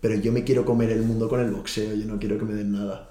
pero 0.00 0.14
yo 0.16 0.32
me 0.32 0.44
quiero 0.44 0.64
comer 0.64 0.90
el 0.90 1.02
mundo 1.02 1.28
con 1.28 1.40
el 1.40 1.50
boxeo, 1.50 1.94
yo 1.94 2.06
no 2.06 2.18
quiero 2.18 2.38
que 2.38 2.44
me 2.44 2.54
den 2.54 2.72
nada. 2.72 3.10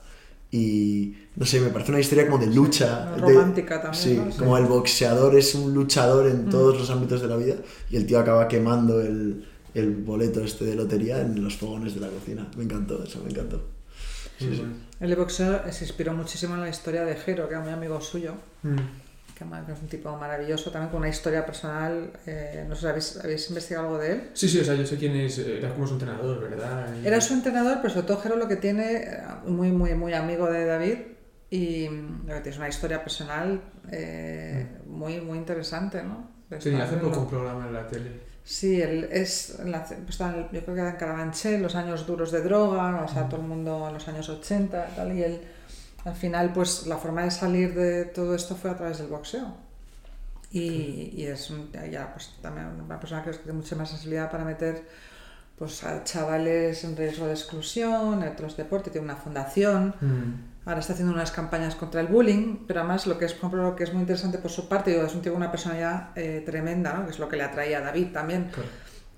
Y 0.51 1.15
no 1.35 1.47
sé, 1.47 1.59
me 1.61 1.69
parece 1.69 1.89
una 1.91 1.99
historia 1.99 2.27
como 2.29 2.37
de 2.43 2.53
lucha. 2.53 3.11
De- 3.15 3.21
romántica 3.21 3.81
también, 3.81 4.03
Sí, 4.03 4.15
¿no? 4.17 4.31
Sí. 4.31 4.37
como 4.37 4.55
el 4.57 4.65
boxeador 4.65 5.35
es 5.35 5.55
un 5.55 5.73
luchador 5.73 6.27
en 6.27 6.49
todos 6.49 6.77
los 6.77 6.89
ámbitos 6.91 7.21
de 7.23 7.27
la 7.27 7.37
vida 7.37 7.55
y 7.89 7.95
el 7.95 8.05
tío 8.05 8.19
acaba 8.19 8.47
quemando 8.47 9.01
el, 9.01 9.43
el 9.73 9.89
boleto 9.95 10.41
este 10.43 10.65
de 10.65 10.75
lotería 10.75 11.21
en 11.21 11.43
los 11.43 11.55
fogones 11.57 11.95
de 11.95 12.01
la 12.01 12.07
cocina. 12.09 12.47
Me 12.55 12.65
encantó, 12.65 13.03
eso 13.03 13.19
me 13.23 13.31
encantó. 13.31 13.63
Sí, 14.39 14.55
sí. 14.55 14.65
El 14.99 15.09
de 15.09 15.15
boxeo 15.15 15.71
se 15.71 15.85
inspiró 15.85 16.13
muchísimo 16.13 16.55
en 16.55 16.61
la 16.61 16.69
historia 16.69 17.03
de 17.05 17.15
Jero, 17.15 17.47
que 17.47 17.53
era 17.55 17.63
muy 17.63 17.71
amigo 17.73 17.99
suyo, 18.01 18.33
Mm. 18.63 18.75
que 19.37 19.43
es 19.73 19.79
un 19.81 19.87
tipo 19.89 20.15
maravilloso, 20.17 20.71
también 20.71 20.89
con 20.91 20.99
una 20.99 21.09
historia 21.09 21.45
personal. 21.45 22.11
eh, 22.25 22.65
no 22.67 22.75
sé, 22.75 22.87
¿habéis, 22.87 23.19
¿habéis 23.23 23.49
investigado 23.49 23.87
algo 23.87 23.99
de 23.99 24.11
él? 24.13 24.29
Sí, 24.33 24.47
sí, 24.47 24.59
o 24.59 24.63
sea, 24.63 24.75
yo 24.75 24.85
sé 24.85 24.95
quién 24.97 25.15
es, 25.17 25.37
era 25.39 25.73
como 25.73 25.85
su 25.87 25.93
entrenador, 25.93 26.39
¿verdad? 26.49 26.87
Y- 27.01 27.07
Era 27.07 27.19
su 27.19 27.33
entrenador, 27.33 27.77
pero 27.81 27.93
sobre 27.93 28.07
todo 28.07 28.17
Jero 28.19 28.35
lo 28.37 28.47
que 28.47 28.55
tiene, 28.55 28.93
eh, 29.03 29.17
muy, 29.45 29.71
muy, 29.71 29.93
muy 29.95 30.13
amigo 30.13 30.49
de 30.49 30.65
David, 30.65 30.97
y 31.49 31.89
mm, 31.89 32.27
lo 32.27 32.33
que 32.35 32.39
tiene 32.41 32.49
es 32.51 32.57
una 32.57 32.69
historia 32.69 33.03
personal 33.03 33.61
eh, 33.91 34.67
muy, 34.87 35.19
muy 35.21 35.37
interesante, 35.37 36.01
¿no? 36.03 36.31
De 36.49 36.61
Sí, 36.61 36.73
hace 36.75 36.97
poco 36.97 37.21
un 37.21 37.29
programa 37.29 37.67
en 37.67 37.73
la 37.73 37.87
tele. 37.87 38.32
Sí, 38.45 38.81
él 38.81 39.07
es, 39.11 39.57
la- 39.63 39.85
pues 39.85 40.19
el- 40.19 40.49
yo 40.51 40.61
creo 40.63 40.75
que 40.75 40.81
era 40.81 40.89
en 40.91 40.95
Carabanchel, 40.97 41.61
los 41.61 41.75
años 41.75 42.05
duros 42.05 42.31
de 42.31 42.41
droga, 42.41 43.03
o 43.03 43.07
sea, 43.07 43.29
todo 43.29 43.39
el 43.41 43.47
mundo 43.47 43.87
en 43.87 43.93
los 43.93 44.07
años 44.07 44.27
80 44.29 44.89
y 44.91 44.95
tal, 44.95 45.17
y 45.17 45.23
él, 45.23 45.41
al 46.03 46.15
final, 46.15 46.51
pues 46.53 46.85
la 46.87 46.97
forma 46.97 47.23
de 47.23 47.31
salir 47.31 47.73
de 47.73 48.05
todo 48.05 48.35
esto 48.35 48.55
fue 48.55 48.69
a 48.71 48.75
través 48.77 48.97
del 48.97 49.07
boxeo. 49.07 49.55
Y, 50.51 51.11
y 51.15 51.25
es 51.25 51.51
ya, 51.89 52.11
pues, 52.13 52.31
también 52.41 52.67
una 52.85 52.99
persona 52.99 53.23
que 53.23 53.31
tiene 53.31 53.53
mucha 53.53 53.75
más 53.75 53.89
sensibilidad 53.89 54.29
para 54.29 54.43
meter 54.45 54.83
pues, 55.57 55.83
a 55.83 56.03
chavales 56.03 56.83
en 56.83 56.95
riesgo 56.97 57.25
de 57.27 57.33
exclusión, 57.33 58.21
en 58.23 58.29
otros 58.29 58.57
deportes, 58.57 58.91
tiene 58.91 59.05
una 59.05 59.15
fundación, 59.15 59.95
Mm. 60.01 60.52
Ahora 60.65 60.79
está 60.79 60.93
haciendo 60.93 61.13
unas 61.13 61.31
campañas 61.31 61.75
contra 61.75 61.99
el 61.99 62.07
bullying, 62.07 62.65
pero 62.65 62.79
además 62.79 63.05
lo 63.05 63.17
que 63.17 63.25
es, 63.25 63.33
por 63.33 63.49
ejemplo, 63.49 63.63
lo 63.63 63.75
que 63.75 63.83
es 63.83 63.91
muy 63.91 64.01
interesante 64.01 64.37
por 64.37 64.49
su 64.49 64.69
parte, 64.69 64.91
digo, 64.91 65.03
es 65.03 65.13
un 65.13 65.21
tío 65.21 65.33
con 65.33 65.41
una 65.41 65.51
personalidad 65.51 66.09
eh, 66.15 66.41
tremenda, 66.45 66.93
¿no? 66.93 67.05
que 67.05 67.11
es 67.11 67.19
lo 67.19 67.27
que 67.27 67.35
le 67.35 67.43
atraía 67.43 67.79
a 67.79 67.81
David 67.81 68.07
también. 68.13 68.49
Claro. 68.53 68.69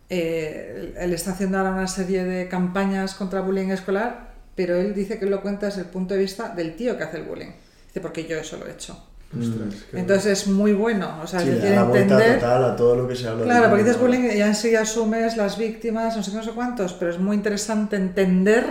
Eh, 0.10 0.94
él, 0.98 1.14
está 1.14 1.32
haciendo 1.32 1.58
ahora 1.58 1.72
una 1.72 1.88
serie 1.88 2.24
de 2.24 2.48
campañas 2.48 3.14
contra 3.14 3.40
el 3.40 3.46
bullying 3.46 3.70
escolar, 3.70 4.34
pero 4.56 4.76
él 4.76 4.94
dice 4.96 5.20
que 5.20 5.26
él 5.26 5.32
lo 5.32 5.42
cuenta 5.42 5.68
desde 5.68 5.82
el 5.82 5.88
punto 5.88 6.14
de 6.16 6.22
vista 6.22 6.50
del 6.50 6.76
tío 6.76 6.98
que 6.98 7.04
hace 7.04 7.18
el 7.18 7.24
bullying. 7.24 7.52
Dice, 7.88 8.02
porque 8.02 8.26
yo 8.26 8.38
eso 8.38 8.58
lo 8.58 8.68
he 8.68 8.72
hecho. 8.72 8.98
Ostras, 9.38 9.86
Entonces 9.94 10.42
es 10.42 10.48
muy 10.48 10.74
bueno, 10.74 11.20
o 11.22 11.28
sea, 11.28 11.42
Sí, 11.42 11.50
es 11.50 11.56
le 11.56 11.60
decir, 11.60 11.76
da 11.76 11.84
la 11.84 11.90
vuelta 11.90 12.14
entender... 12.16 12.40
total 12.40 12.64
a 12.64 12.76
todo 12.76 12.96
lo 12.96 13.08
que 13.08 13.16
se 13.16 13.28
habla. 13.28 13.44
Claro, 13.44 13.70
porque 13.70 13.84
dices 13.84 14.00
bullying. 14.00 14.30
y 14.32 14.38
ya 14.38 14.48
enseguida 14.48 14.82
asumes 14.82 15.36
las 15.36 15.58
víctimas, 15.58 16.16
no 16.16 16.24
sé 16.24 16.32
qué, 16.32 16.38
no 16.38 16.44
sé 16.44 16.52
cuántos, 16.52 16.94
pero 16.94 17.12
es 17.12 17.20
muy 17.20 17.36
interesante 17.36 17.96
entender 17.98 18.66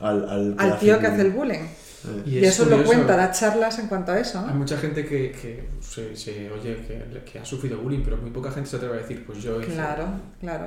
Al, 0.00 0.28
al, 0.28 0.54
al 0.58 0.78
tío 0.78 0.98
que 0.98 1.06
hace 1.06 1.22
el 1.22 1.30
bullying. 1.30 1.66
Y, 2.24 2.38
Y 2.38 2.44
es 2.44 2.54
eso 2.54 2.64
lo 2.64 2.82
cuenta, 2.84 3.16
da 3.16 3.30
charlas 3.30 3.78
en 3.78 3.86
cuanto 3.88 4.12
a 4.12 4.18
eso, 4.18 4.40
¿no? 4.40 4.48
Hay 4.48 4.54
mucha 4.54 4.76
gente 4.78 5.04
que, 5.04 5.32
que 5.32 5.68
se, 5.80 6.16
se 6.16 6.50
oye 6.50 6.76
que, 6.86 7.22
que 7.30 7.38
ha 7.38 7.44
sufrido 7.44 7.78
bullying, 7.78 8.02
pero 8.02 8.16
muy 8.16 8.30
poca 8.30 8.50
gente 8.50 8.70
se 8.70 8.76
atreve 8.76 8.94
a 8.94 9.00
decir, 9.00 9.24
pues 9.26 9.42
yo 9.42 9.60
hice- 9.60 9.72
Claro, 9.74 10.04
claro. 10.40 10.64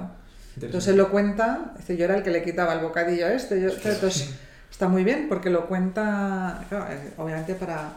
Interesante. 0.56 0.66
Entonces 0.66 0.88
él 0.90 0.98
lo 0.98 1.10
cuenta, 1.10 1.74
dice, 1.78 1.98
yo 1.98 2.06
era 2.06 2.18
el 2.18 2.24
que 2.24 2.30
le 2.30 2.44
quitaba 2.44 2.74
el 2.74 2.80
bocadillo 2.82 3.26
a 3.26 3.34
este, 3.34 3.60
yo, 3.60 3.70
entonces 3.70 4.30
está 4.70 4.88
muy 4.88 5.04
bien 5.04 5.28
porque 5.28 5.50
lo 5.50 5.68
cuenta, 5.68 6.64
claro, 6.70 6.86
eh, 6.92 7.14
obviamente 7.18 7.56
para, 7.56 7.94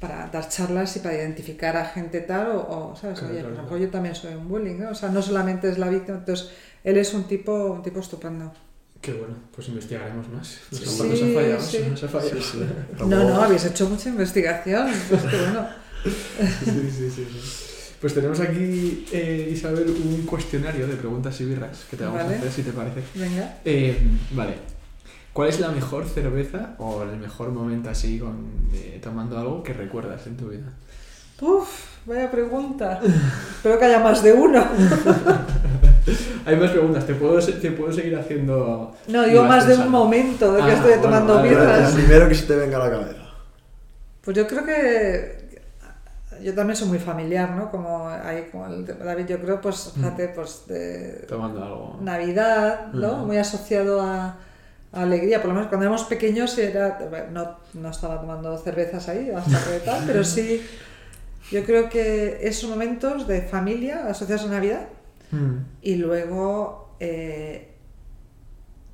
para 0.00 0.28
dar 0.32 0.48
charlas 0.48 0.96
y 0.96 1.00
para 1.00 1.14
identificar 1.14 1.76
a 1.76 1.84
gente 1.84 2.20
tal, 2.22 2.52
o, 2.52 2.60
o, 2.92 2.96
¿sabes? 2.96 3.18
Claro, 3.18 3.34
Oye, 3.34 3.40
claro, 3.42 3.54
pues 3.56 3.66
claro. 3.68 3.84
yo 3.84 3.90
también 3.90 4.14
soy 4.14 4.34
un 4.34 4.48
bullying, 4.48 4.78
¿no? 4.78 4.90
O 4.90 4.94
sea, 4.94 5.10
no 5.10 5.20
solamente 5.20 5.68
es 5.68 5.76
la 5.76 5.88
víctima, 5.90 6.18
entonces 6.18 6.50
él 6.82 6.96
es 6.96 7.12
un 7.12 7.24
tipo, 7.24 7.52
un 7.66 7.82
tipo 7.82 8.00
estupendo. 8.00 8.50
Qué 9.02 9.12
bueno, 9.12 9.34
pues 9.54 9.68
investigaremos 9.68 10.26
más. 10.30 10.58
Nos, 10.70 10.80
Sí, 10.80 11.02
ha- 11.02 11.04
nos 11.06 11.22
ha 11.22 11.34
fallado, 11.34 11.60
sí. 11.60 11.78
nos 11.90 12.02
ha 12.04 12.08
fallado. 12.08 12.40
sí, 12.40 12.48
sí. 12.52 12.58
No, 13.00 13.06
no, 13.28 13.42
habéis 13.42 13.64
hecho 13.66 13.88
mucha 13.90 14.08
investigación, 14.08 14.88
pues 15.10 15.22
que 15.22 15.36
bueno. 15.42 15.66
Sí, 16.04 16.90
sí, 16.90 17.10
sí, 17.10 17.10
sí. 17.10 17.26
Pues 18.00 18.14
tenemos 18.14 18.40
aquí, 18.40 19.06
eh, 19.12 19.50
Isabel, 19.52 19.88
un 19.90 20.22
cuestionario 20.26 20.86
de 20.88 20.94
preguntas 20.96 21.40
y 21.40 21.44
birras 21.44 21.84
que 21.90 21.96
te 21.96 22.04
vamos 22.04 22.22
Vale. 22.22 22.34
a 22.34 22.38
hacer, 22.38 22.50
si 22.52 22.62
te 22.62 22.72
parece. 22.72 23.02
Venga. 23.14 23.58
Eh, 23.64 23.96
vale. 24.32 24.54
¿Cuál 25.32 25.48
es 25.48 25.60
la 25.60 25.68
mejor 25.70 26.06
cerveza 26.08 26.74
o 26.78 27.02
el 27.04 27.16
mejor 27.18 27.50
momento 27.52 27.90
así 27.90 28.18
con, 28.18 28.68
eh, 28.74 28.98
tomando 29.02 29.38
algo 29.38 29.62
que 29.62 29.72
recuerdas 29.72 30.26
en 30.26 30.36
tu 30.36 30.48
vida? 30.48 30.72
Uf, 31.40 31.68
vaya 32.06 32.30
pregunta. 32.30 33.00
Espero 33.56 33.78
que 33.78 33.84
haya 33.84 33.98
más 34.00 34.22
de 34.22 34.32
uno. 34.32 34.64
Hay 36.46 36.56
más 36.56 36.70
preguntas, 36.70 37.06
te 37.06 37.14
puedo, 37.14 37.38
te 37.38 37.70
puedo 37.72 37.92
seguir 37.92 38.16
haciendo. 38.16 38.94
No, 39.08 39.22
digo 39.24 39.44
más 39.44 39.66
de 39.66 39.76
un 39.76 39.88
momento 39.90 40.52
de 40.52 40.62
que 40.62 40.70
Ah, 40.70 40.74
estoy 40.74 40.88
bueno, 40.90 41.02
tomando 41.02 41.34
vale, 41.36 41.48
birras. 41.50 41.90
el 41.94 42.02
primero 42.02 42.28
que 42.28 42.34
se 42.34 42.46
te 42.46 42.56
venga 42.56 42.76
a 42.78 42.88
la 42.88 42.90
cabeza. 42.90 43.22
Pues 44.22 44.36
yo 44.36 44.46
creo 44.46 44.64
que 44.64 45.42
yo 46.42 46.54
también 46.54 46.76
soy 46.76 46.88
muy 46.88 46.98
familiar, 46.98 47.50
¿no? 47.52 47.70
Como 47.70 48.08
ahí 48.08 48.48
como 48.50 48.66
el 48.66 48.84
de 48.84 48.94
David, 48.94 49.26
yo 49.26 49.40
creo, 49.40 49.60
pues 49.60 49.92
fíjate, 49.94 50.28
pues 50.28 50.64
de 50.66 51.24
Tomando 51.28 51.62
algo. 51.62 51.98
Navidad, 52.00 52.88
¿no? 52.92 53.12
Ujú. 53.18 53.26
Muy 53.26 53.36
asociado 53.38 54.00
a, 54.00 54.36
a 54.92 55.02
alegría. 55.02 55.38
Por 55.40 55.48
lo 55.48 55.54
menos 55.54 55.68
cuando 55.68 55.84
éramos 55.84 56.04
pequeños 56.04 56.56
era, 56.58 56.98
no, 57.30 57.58
no 57.74 57.90
estaba 57.90 58.20
tomando 58.20 58.58
cervezas 58.58 59.08
ahí, 59.08 59.30
hasta 59.30 59.58
que 59.70 59.78
tal, 59.84 60.02
pero 60.06 60.24
sí, 60.24 60.66
yo 61.52 61.62
creo 61.64 61.88
que 61.88 62.38
esos 62.42 62.68
momentos 62.68 63.28
de 63.28 63.42
familia 63.42 64.06
asociados 64.08 64.44
a 64.46 64.48
Navidad 64.48 64.86
Mm. 65.32 65.56
y 65.82 65.96
luego 65.96 66.94
eh, 67.00 67.74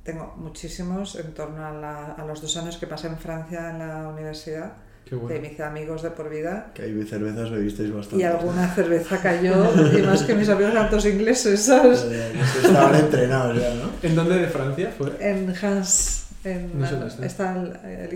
tengo 0.03 0.33
muchísimos 0.37 1.15
en 1.15 1.33
torno 1.33 1.65
a, 1.65 1.71
la- 1.71 2.13
a 2.13 2.25
los 2.25 2.41
dos 2.41 2.55
años 2.57 2.77
que 2.77 2.87
pasé 2.87 3.07
en 3.07 3.17
Francia 3.17 3.69
en 3.69 3.79
la 3.79 4.07
universidad, 4.07 4.73
Qué 5.05 5.15
de 5.15 5.21
bueno. 5.21 5.41
me 5.41 5.51
hice 5.51 5.63
amigos 5.63 6.01
de 6.01 6.11
por 6.11 6.29
vida 6.29 6.71
Que 6.73 6.83
hay 6.83 7.03
cervezas 7.03 7.51
bebisteis 7.51 7.91
bastante. 7.93 8.23
y 8.23 8.25
alguna 8.25 8.67
cerveza 8.73 9.21
cayó 9.21 9.53
y 9.97 10.01
más 10.01 10.23
que 10.23 10.33
mis 10.35 10.47
amigos 10.49 10.71
eran 10.71 10.89
todos 10.89 11.05
ingleses, 11.05 11.61
¿sabes? 11.61 12.03
Estaban 12.03 12.95
entrenados 12.95 13.59
ya, 13.61 13.73
¿no? 13.75 13.89
¿En 14.01 14.15
dónde 14.15 14.35
de 14.37 14.47
Francia 14.47 14.93
fue? 14.97 15.15
En 15.19 15.53
Hans, 15.61 16.27
en, 16.43 16.79
No 16.79 16.87
sé 16.87 17.25
está. 17.25 17.53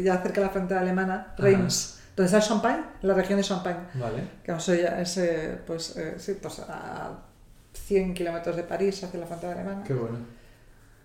ya 0.01 0.17
cerca 0.19 0.39
de 0.41 0.47
la 0.47 0.53
frontera 0.53 0.79
alemana, 0.81 1.27
Ajá. 1.33 1.43
Reims, 1.43 1.99
donde 2.15 2.27
está 2.27 2.37
el 2.37 2.43
Champagne, 2.43 2.83
la 3.01 3.13
región 3.15 3.37
de 3.37 3.43
Champagne. 3.43 3.79
Vale. 3.95 4.23
Que 4.43 4.51
es, 5.01 5.17
eh, 5.17 5.57
pues, 5.67 5.97
eh, 5.97 6.15
sí, 6.17 6.37
pues 6.41 6.59
a 6.59 7.11
100 7.85 8.13
kilómetros 8.13 8.55
de 8.55 8.63
París 8.63 9.03
hacia 9.03 9.19
la 9.19 9.25
frontera 9.27 9.53
alemana. 9.53 9.83
Qué 9.83 9.93
bueno. 9.93 10.17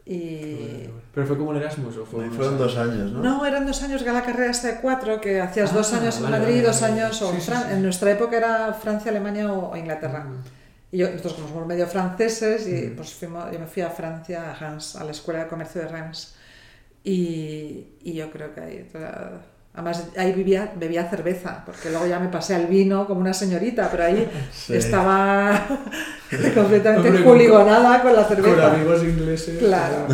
qué 0.05 0.11
bueno, 0.15 0.19
Y 0.23 0.41
qué 0.57 0.87
bueno. 0.89 1.01
¿Pero 1.15 1.27
fue 1.27 1.37
como 1.39 1.51
un 1.51 1.57
Erasmus 1.57 1.97
o 1.99 2.07
fue 2.07 2.29
fueron 2.31 2.55
años? 2.55 2.59
dos 2.59 2.77
años, 2.79 3.13
¿no? 3.13 3.21
No, 3.23 3.47
eran 3.47 3.67
dos 3.67 3.83
años 3.83 4.03
que 4.03 4.11
la 4.13 4.23
carrera 4.23 4.51
esta 4.51 4.69
de 4.69 4.81
cuatro, 4.81 5.21
que 5.21 5.41
hacías 5.41 5.71
Ah, 5.73 5.75
dos 5.77 5.93
años 5.93 6.17
en 6.17 6.23
vale, 6.25 6.39
Madrid, 6.39 6.55
vale, 6.57 6.67
dos 6.69 6.81
vale. 6.81 6.93
años, 7.03 7.23
o 7.23 7.29
Sí, 7.31 7.35
en 7.37 7.41
sí, 7.43 7.53
sí. 7.53 7.73
en 7.73 7.83
nuestra 7.83 8.11
época 8.13 8.37
era 8.37 8.73
Francia, 8.73 9.11
Alemania 9.11 9.53
o, 9.53 9.71
o 9.73 9.77
Inglaterra. 9.77 10.25
Mm. 10.25 10.43
Y 10.91 10.99
yo, 10.99 11.11
nosotros 11.11 11.35
como 11.35 11.49
somos 11.49 11.67
medio 11.67 11.87
franceses, 11.87 12.67
y 12.67 12.87
Mm. 12.91 12.97
pues 12.97 13.13
fuimos, 13.15 13.51
yo 13.53 13.59
me 13.59 13.67
fui 13.67 13.83
a 13.83 13.91
Francia, 13.91 14.51
a 14.51 14.55
Hans, 14.67 14.97
a 14.97 15.05
la 15.05 15.11
Escuela 15.11 15.41
de 15.45 15.49
Comercio 15.49 15.83
de 15.83 15.89
Reims. 15.89 16.35
Y, 17.05 17.89
y 18.03 18.15
yo 18.15 18.31
creo 18.31 18.55
que 18.55 18.61
ahí, 18.61 18.89
toda- 18.91 19.41
Además, 19.79 20.09
ahí 20.17 20.33
vivía, 20.33 20.73
bebía 20.75 21.09
cerveza, 21.09 21.63
porque 21.65 21.89
luego 21.91 22.05
ya 22.09 22.19
me 22.19 22.27
pasé 22.31 22.57
al 22.57 22.67
vino 22.67 23.07
como 23.07 23.21
una 23.21 23.33
señorita, 23.33 23.89
pero 23.93 24.03
ahí 24.03 24.29
Sí. 24.53 24.75
estaba 24.75 25.67
completamente 26.55 27.09
Hombre, 27.11 27.23
con- 27.25 27.33
juligonada 27.33 28.03
con 28.03 28.13
la 28.17 28.27
Con 28.27 28.37
cerveza. 28.37 28.73
amigos 28.75 29.03
ingleses. 29.05 29.59
Claro, 29.59 30.07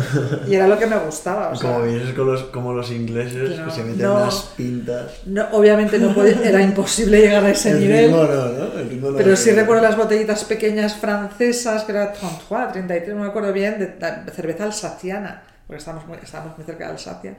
y 0.47 0.53
era 0.53 0.67
lo 0.67 0.77
que 0.77 0.85
me 0.85 0.97
gustaba. 0.97 1.49
o 1.49 1.55
sea, 1.55 1.71
Como 1.73 1.83
vienes 1.85 2.13
con 2.13 2.27
los, 2.31 2.43
como 2.43 2.73
los 2.73 2.91
ingleses 2.91 3.57
No, 3.57 3.65
que 3.65 3.71
se 3.71 3.83
meten 3.83 4.03
no. 4.03 4.15
unas 4.17 4.35
pintas. 4.55 5.11
no, 5.25 5.45
obviamente 5.53 5.97
no 5.97 6.13
podía- 6.13 6.39
era 6.43 6.61
imposible 6.61 7.19
llegar 7.21 7.43
a 7.43 7.49
ese 7.49 7.71
El 7.71 7.79
nivel. 7.79 8.05
ritmo 8.05 8.23
no, 8.23 8.45
¿no? 8.45 8.79
El 8.79 8.89
ritmo 8.89 9.09
Pero 9.17 9.35
sí 9.35 9.49
recuerdo 9.51 9.81
las 9.81 9.97
botellitas 9.97 10.43
pequeñas 10.43 10.95
francesas, 10.95 11.83
que 11.85 11.91
era 11.91 12.13
33, 12.13 12.71
33, 12.71 13.15
no 13.15 13.23
me 13.23 13.27
acuerdo 13.29 13.51
bien, 13.51 13.79
de, 13.79 13.87
de 13.87 14.31
cerveza 14.31 14.65
alsaciana, 14.65 15.41
porque 15.65 15.79
estábamos 15.79 16.07
muy, 16.07 16.19
estábamos 16.21 16.55
muy 16.55 16.65
cerca 16.67 16.85
de 16.85 16.91
Alsacia. 16.91 17.35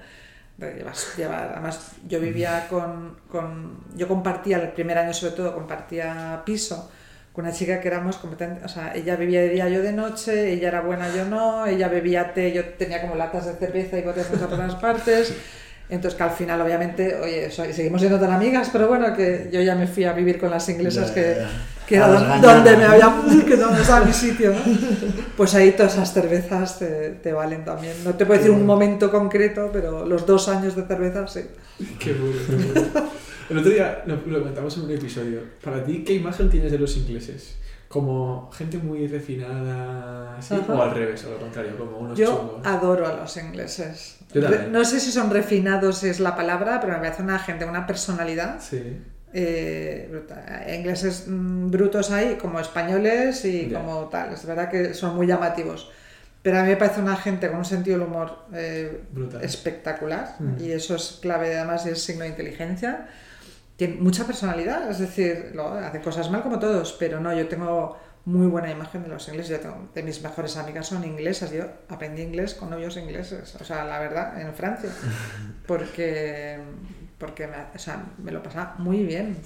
Llevar- 1.16 1.50
además, 1.52 1.92
yo 2.08 2.18
vivía 2.20 2.66
con, 2.70 3.16
con. 3.28 3.78
Yo 3.94 4.08
compartía, 4.08 4.56
el 4.58 4.70
primer 4.70 4.96
año 4.98 5.12
sobre 5.12 5.34
todo, 5.34 5.54
compartía 5.54 6.42
piso 6.46 6.90
con 7.32 7.44
una 7.44 7.52
chica 7.52 7.80
que 7.80 7.88
éramos 7.88 8.16
completamente. 8.16 8.64
O 8.64 8.68
sea, 8.68 8.94
ella 8.94 9.16
vivía 9.16 9.40
de 9.42 9.50
día, 9.50 9.68
yo 9.68 9.82
de 9.82 9.92
noche, 9.92 10.52
ella 10.52 10.68
era 10.68 10.80
buena, 10.80 11.14
yo 11.14 11.26
no, 11.26 11.66
ella 11.66 11.88
bebía 11.88 12.32
té, 12.32 12.52
yo 12.52 12.64
tenía 12.64 13.02
como 13.02 13.14
latas 13.14 13.44
de 13.46 13.52
cerveza 13.54 13.98
y 13.98 14.02
botellas 14.02 14.28
por 14.28 14.48
todas 14.48 14.74
partes. 14.76 15.34
Entonces, 15.88 16.16
que 16.16 16.22
al 16.24 16.30
final, 16.30 16.60
obviamente, 16.62 17.14
oye, 17.20 17.50
soy- 17.50 17.72
seguimos 17.74 18.00
siendo 18.00 18.18
tan 18.18 18.32
amigas, 18.32 18.70
pero 18.72 18.88
bueno, 18.88 19.14
que 19.14 19.50
yo 19.52 19.60
ya 19.60 19.74
me 19.74 19.86
fui 19.86 20.04
a 20.04 20.12
vivir 20.14 20.38
con 20.40 20.50
las 20.50 20.68
inglesas 20.70 21.08
Ya, 21.10 21.14
que, 21.14 21.36
ya. 21.38 21.50
Que 21.86 21.96
era 21.96 22.38
donde 22.40 22.76
me 22.76 22.84
había 22.84 23.14
que 23.46 23.56
donde 23.56 23.80
estaba 23.82 24.04
mi 24.04 24.12
sitio 24.12 24.52
¿no? 24.52 24.58
pues 25.36 25.54
ahí 25.54 25.72
todas 25.72 25.94
esas 25.94 26.12
cervezas 26.12 26.78
te, 26.78 27.10
te 27.22 27.32
valen 27.32 27.64
también 27.64 27.94
no 28.04 28.14
te 28.14 28.26
puedo 28.26 28.38
decir 28.38 28.52
un 28.52 28.66
momento 28.66 29.10
concreto 29.10 29.70
pero 29.72 30.04
los 30.04 30.26
dos 30.26 30.48
años 30.48 30.74
de 30.76 30.82
cerveza 30.84 31.26
sí 31.28 31.40
Qué 31.98 32.12
bueno, 32.14 32.36
qué 32.48 32.80
bueno. 32.80 33.08
El 33.48 33.58
otro 33.58 33.70
día 33.70 34.02
lo, 34.06 34.16
lo 34.26 34.38
comentamos 34.40 34.76
en 34.76 34.84
un 34.84 34.90
episodio. 34.90 35.40
Para 35.62 35.84
ti, 35.84 36.02
¿qué 36.04 36.14
imagen 36.14 36.50
tienes 36.50 36.72
de 36.72 36.78
los 36.80 36.96
ingleses? 36.96 37.56
¿Como 37.86 38.50
gente 38.52 38.76
muy 38.78 39.06
refinada? 39.06 40.36
Ajá. 40.38 40.56
O 40.68 40.82
al 40.82 40.90
revés, 40.92 41.24
o 41.26 41.30
lo 41.30 41.38
contrario, 41.38 41.76
como 41.78 41.98
unos 41.98 42.18
yo 42.18 42.26
chungos? 42.26 42.66
adoro 42.66 43.06
a 43.06 43.12
los 43.14 43.36
ingleses 43.36 44.16
Yo 44.32 44.42
también. 44.42 44.72
No 44.72 44.84
sé 44.84 44.98
si 44.98 45.12
son 45.12 45.30
refinados 45.30 46.02
es 46.02 46.18
la 46.18 46.34
palabra 46.34 46.80
pero 46.80 46.94
me 46.94 46.98
parece 46.98 47.22
una 47.22 47.38
gente 47.38 47.64
una 47.64 47.86
personalidad 47.86 48.60
Sí. 48.60 48.98
Eh, 49.38 50.74
ingleses 50.74 51.24
mm, 51.26 51.70
brutos 51.70 52.10
hay 52.10 52.36
como 52.36 52.58
españoles 52.58 53.44
y 53.44 53.68
Ya. 53.68 53.80
como 53.80 54.08
tal. 54.08 54.32
Es 54.32 54.46
verdad 54.46 54.70
que 54.70 54.94
son 54.94 55.14
muy 55.14 55.26
llamativos. 55.26 55.90
Pero 56.42 56.58
a 56.58 56.62
mí 56.62 56.68
me 56.70 56.76
parece 56.76 57.00
una 57.00 57.16
gente 57.16 57.48
con 57.48 57.58
un 57.58 57.64
sentido 57.64 57.98
del 57.98 58.06
humor 58.08 58.46
eh, 58.54 59.02
espectacular. 59.42 60.36
Mm. 60.38 60.64
y 60.64 60.72
eso 60.72 60.94
es 60.96 61.18
clave 61.20 61.54
además 61.54 61.84
y 61.86 61.90
es 61.90 62.02
signo 62.02 62.22
de 62.22 62.28
inteligencia. 62.30 63.08
Tiene 63.76 63.96
mucha 63.96 64.24
personalidad 64.24 64.90
es 64.90 65.00
decir 65.00 65.50
lo, 65.54 65.68
hace 65.68 66.00
cosas 66.00 66.30
mal 66.30 66.42
como 66.42 66.58
todos 66.58 66.96
pero 66.98 67.20
no 67.20 67.34
yo 67.34 67.46
tengo 67.46 67.98
muy 68.24 68.46
buena 68.46 68.70
imagen 68.70 69.02
de 69.02 69.08
los 69.08 69.28
ingleses. 69.28 69.50
Yo 69.50 69.60
tengo, 69.60 69.88
de 69.94 70.02
mis 70.02 70.22
mejores 70.22 70.56
amigas 70.56 70.86
son 70.86 71.04
inglesas. 71.04 71.50
Yo 71.52 71.64
aprendí 71.88 72.22
inglés 72.22 72.54
con 72.54 72.70
novios 72.70 72.96
ingleses 72.96 73.54
o 73.60 73.64
sea 73.64 73.84
la 73.84 73.98
verdad 73.98 74.40
en 74.40 74.54
Francia. 74.54 74.90
Porque 75.66 76.58
porque 77.18 77.46
me, 77.46 77.56
o 77.74 77.78
sea, 77.78 78.04
me 78.22 78.30
lo 78.30 78.42
pasaba 78.42 78.74
muy 78.78 79.04
bien. 79.04 79.36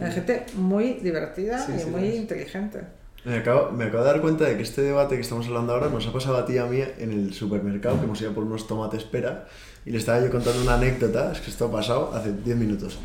Hay 0.00 0.12
gente 0.12 0.46
muy 0.54 0.94
divertida 0.94 1.64
Sí, 1.64 1.72
y 1.76 1.78
sí, 1.80 1.86
muy 1.86 2.08
inteligente. 2.08 2.80
Me 3.24 3.38
acabo, 3.38 3.72
me 3.72 3.84
acabo 3.84 4.04
de 4.04 4.10
dar 4.10 4.20
cuenta 4.20 4.44
de 4.44 4.56
que 4.56 4.62
este 4.62 4.82
debate 4.82 5.16
que 5.16 5.22
estamos 5.22 5.46
hablando 5.46 5.72
ahora 5.72 5.88
nos 5.88 6.06
ha 6.06 6.12
pasado 6.12 6.36
a 6.36 6.46
ti 6.46 6.54
y 6.54 6.58
a 6.58 6.66
mí 6.66 6.80
en 6.98 7.10
el 7.10 7.34
supermercado, 7.34 7.98
que 7.98 8.04
hemos 8.04 8.20
ido 8.20 8.32
por 8.32 8.44
unos 8.44 8.68
tomates 8.68 9.02
pera, 9.02 9.48
y 9.84 9.90
le 9.90 9.98
estaba 9.98 10.20
yo 10.20 10.30
contando 10.30 10.62
una 10.62 10.74
anécdota, 10.74 11.32
es 11.32 11.40
que 11.40 11.50
esto 11.50 11.64
ha 11.66 11.72
pasado 11.72 12.12
hace 12.14 12.32
10 12.32 12.56
minutos, 12.56 13.00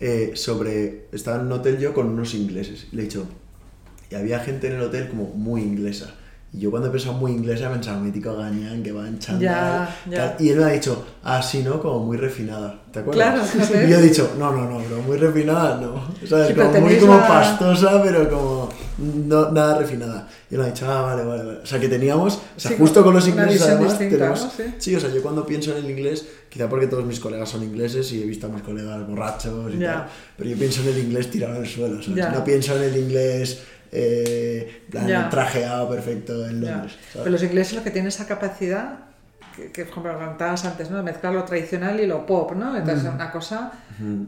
eh, 0.00 0.32
sobre, 0.34 1.06
estaba 1.12 1.40
en 1.40 1.46
un 1.46 1.52
hotel 1.52 1.78
yo 1.78 1.94
con 1.94 2.08
unos 2.08 2.34
ingleses, 2.34 2.88
y 2.92 2.96
le 2.96 3.02
he 3.02 3.04
dicho, 3.06 3.26
y 4.10 4.16
había 4.16 4.40
gente 4.40 4.66
en 4.66 4.74
el 4.74 4.82
hotel 4.82 5.08
como 5.08 5.28
muy 5.28 5.62
inglesa, 5.62 6.14
y 6.56 6.60
yo 6.60 6.70
cuando 6.70 6.88
he 6.88 6.92
pensado 6.92 7.14
muy 7.14 7.32
inglesa 7.32 7.68
pensaba, 7.70 7.98
mítico 7.98 8.36
gañán, 8.36 8.82
que 8.82 8.92
va 8.92 9.08
en 9.08 9.18
chándal, 9.18 9.40
Ya, 9.42 9.96
ya. 10.08 10.36
tal", 10.36 10.46
y 10.46 10.50
él 10.50 10.58
me 10.58 10.64
ha 10.64 10.68
dicho, 10.68 11.04
ah, 11.24 11.42
sí, 11.42 11.62
¿no? 11.64 11.80
Como 11.80 12.06
muy 12.06 12.16
refinada, 12.16 12.80
¿te 12.92 13.00
acuerdas? 13.00 13.32
Claro, 13.32 13.44
fíjate. 13.44 13.86
Y 13.86 13.90
yo 13.90 13.98
he 13.98 14.02
dicho, 14.02 14.30
no, 14.38 14.52
no, 14.52 14.62
no, 14.70 14.78
bro, 14.78 15.02
muy 15.04 15.16
refinada 15.16 15.80
no, 15.80 16.08
¿sabes? 16.28 16.48
Sí, 16.48 16.52
pero 16.56 16.68
como 16.70 16.80
muy 16.86 16.96
como 16.98 17.16
la- 17.16 17.26
pastosa, 17.28 18.00
pero 18.02 18.30
como 18.30 18.68
no, 18.98 19.50
nada 19.50 19.78
refinada. 19.78 20.28
Y 20.48 20.54
él 20.54 20.60
me 20.60 20.66
ha 20.66 20.70
dicho, 20.70 20.86
ah, 20.88 21.02
vale, 21.02 21.24
vale, 21.24 21.42
vale. 21.44 21.58
O 21.58 21.66
sea, 21.66 21.80
que 21.80 21.88
teníamos, 21.88 22.34
o 22.56 22.60
sea, 22.60 22.70
Sí, 22.70 22.76
justo 22.78 23.02
con 23.02 23.14
los 23.14 23.26
ingleses 23.26 23.60
además, 23.62 23.88
distinta, 23.98 24.16
tenemos... 24.16 24.44
¿no? 24.44 24.50
Sí. 24.50 24.62
Sí, 24.78 24.94
o 24.94 25.00
sea, 25.00 25.10
yo 25.10 25.22
cuando 25.22 25.44
pienso 25.44 25.76
en 25.76 25.84
el 25.84 25.90
inglés, 25.90 26.24
quizá 26.48 26.68
porque 26.68 26.86
todos 26.86 27.04
mis 27.04 27.18
colegas 27.18 27.48
son 27.48 27.64
ingleses 27.64 28.12
y 28.12 28.22
he 28.22 28.26
visto 28.26 28.46
a 28.46 28.50
mis 28.50 28.62
colegas 28.62 29.04
borrachos 29.08 29.74
y 29.74 29.78
Ya. 29.78 29.92
tal, 29.92 30.06
pero 30.36 30.50
yo 30.50 30.56
pienso 30.56 30.82
en 30.82 30.88
el 30.90 30.98
inglés 30.98 31.28
tirado 31.32 31.56
al 31.56 31.66
suelo, 31.66 32.00
¿sabes? 32.00 32.32
No 32.32 32.44
pienso 32.44 32.76
en 32.76 32.82
el 32.84 32.96
inglés 32.96 33.62
eh, 33.94 34.82
plan, 34.90 35.06
Ya. 35.06 35.28
trajeado 35.30 35.88
perfecto 35.88 36.46
en. 36.46 36.60
Londres. 36.60 36.92
¿sabes? 36.92 37.08
Pero 37.14 37.30
los 37.30 37.42
ingleses 37.42 37.74
lo 37.74 37.82
que 37.84 37.90
tienen 37.90 38.08
esa 38.08 38.26
capacidad, 38.26 38.98
que, 39.56 39.70
que 39.70 39.84
por 39.84 39.90
ejemplo 39.92 40.12
lo 40.12 40.18
comentabas 40.18 40.64
antes, 40.64 40.90
¿no? 40.90 40.96
de 40.96 41.04
mezclar 41.04 41.32
lo 41.32 41.44
tradicional 41.44 42.00
y 42.00 42.06
lo 42.06 42.26
pop, 42.26 42.52
¿no? 42.56 42.76
Entonces, 42.76 43.08
una 43.12 43.30
cosa, 43.30 43.70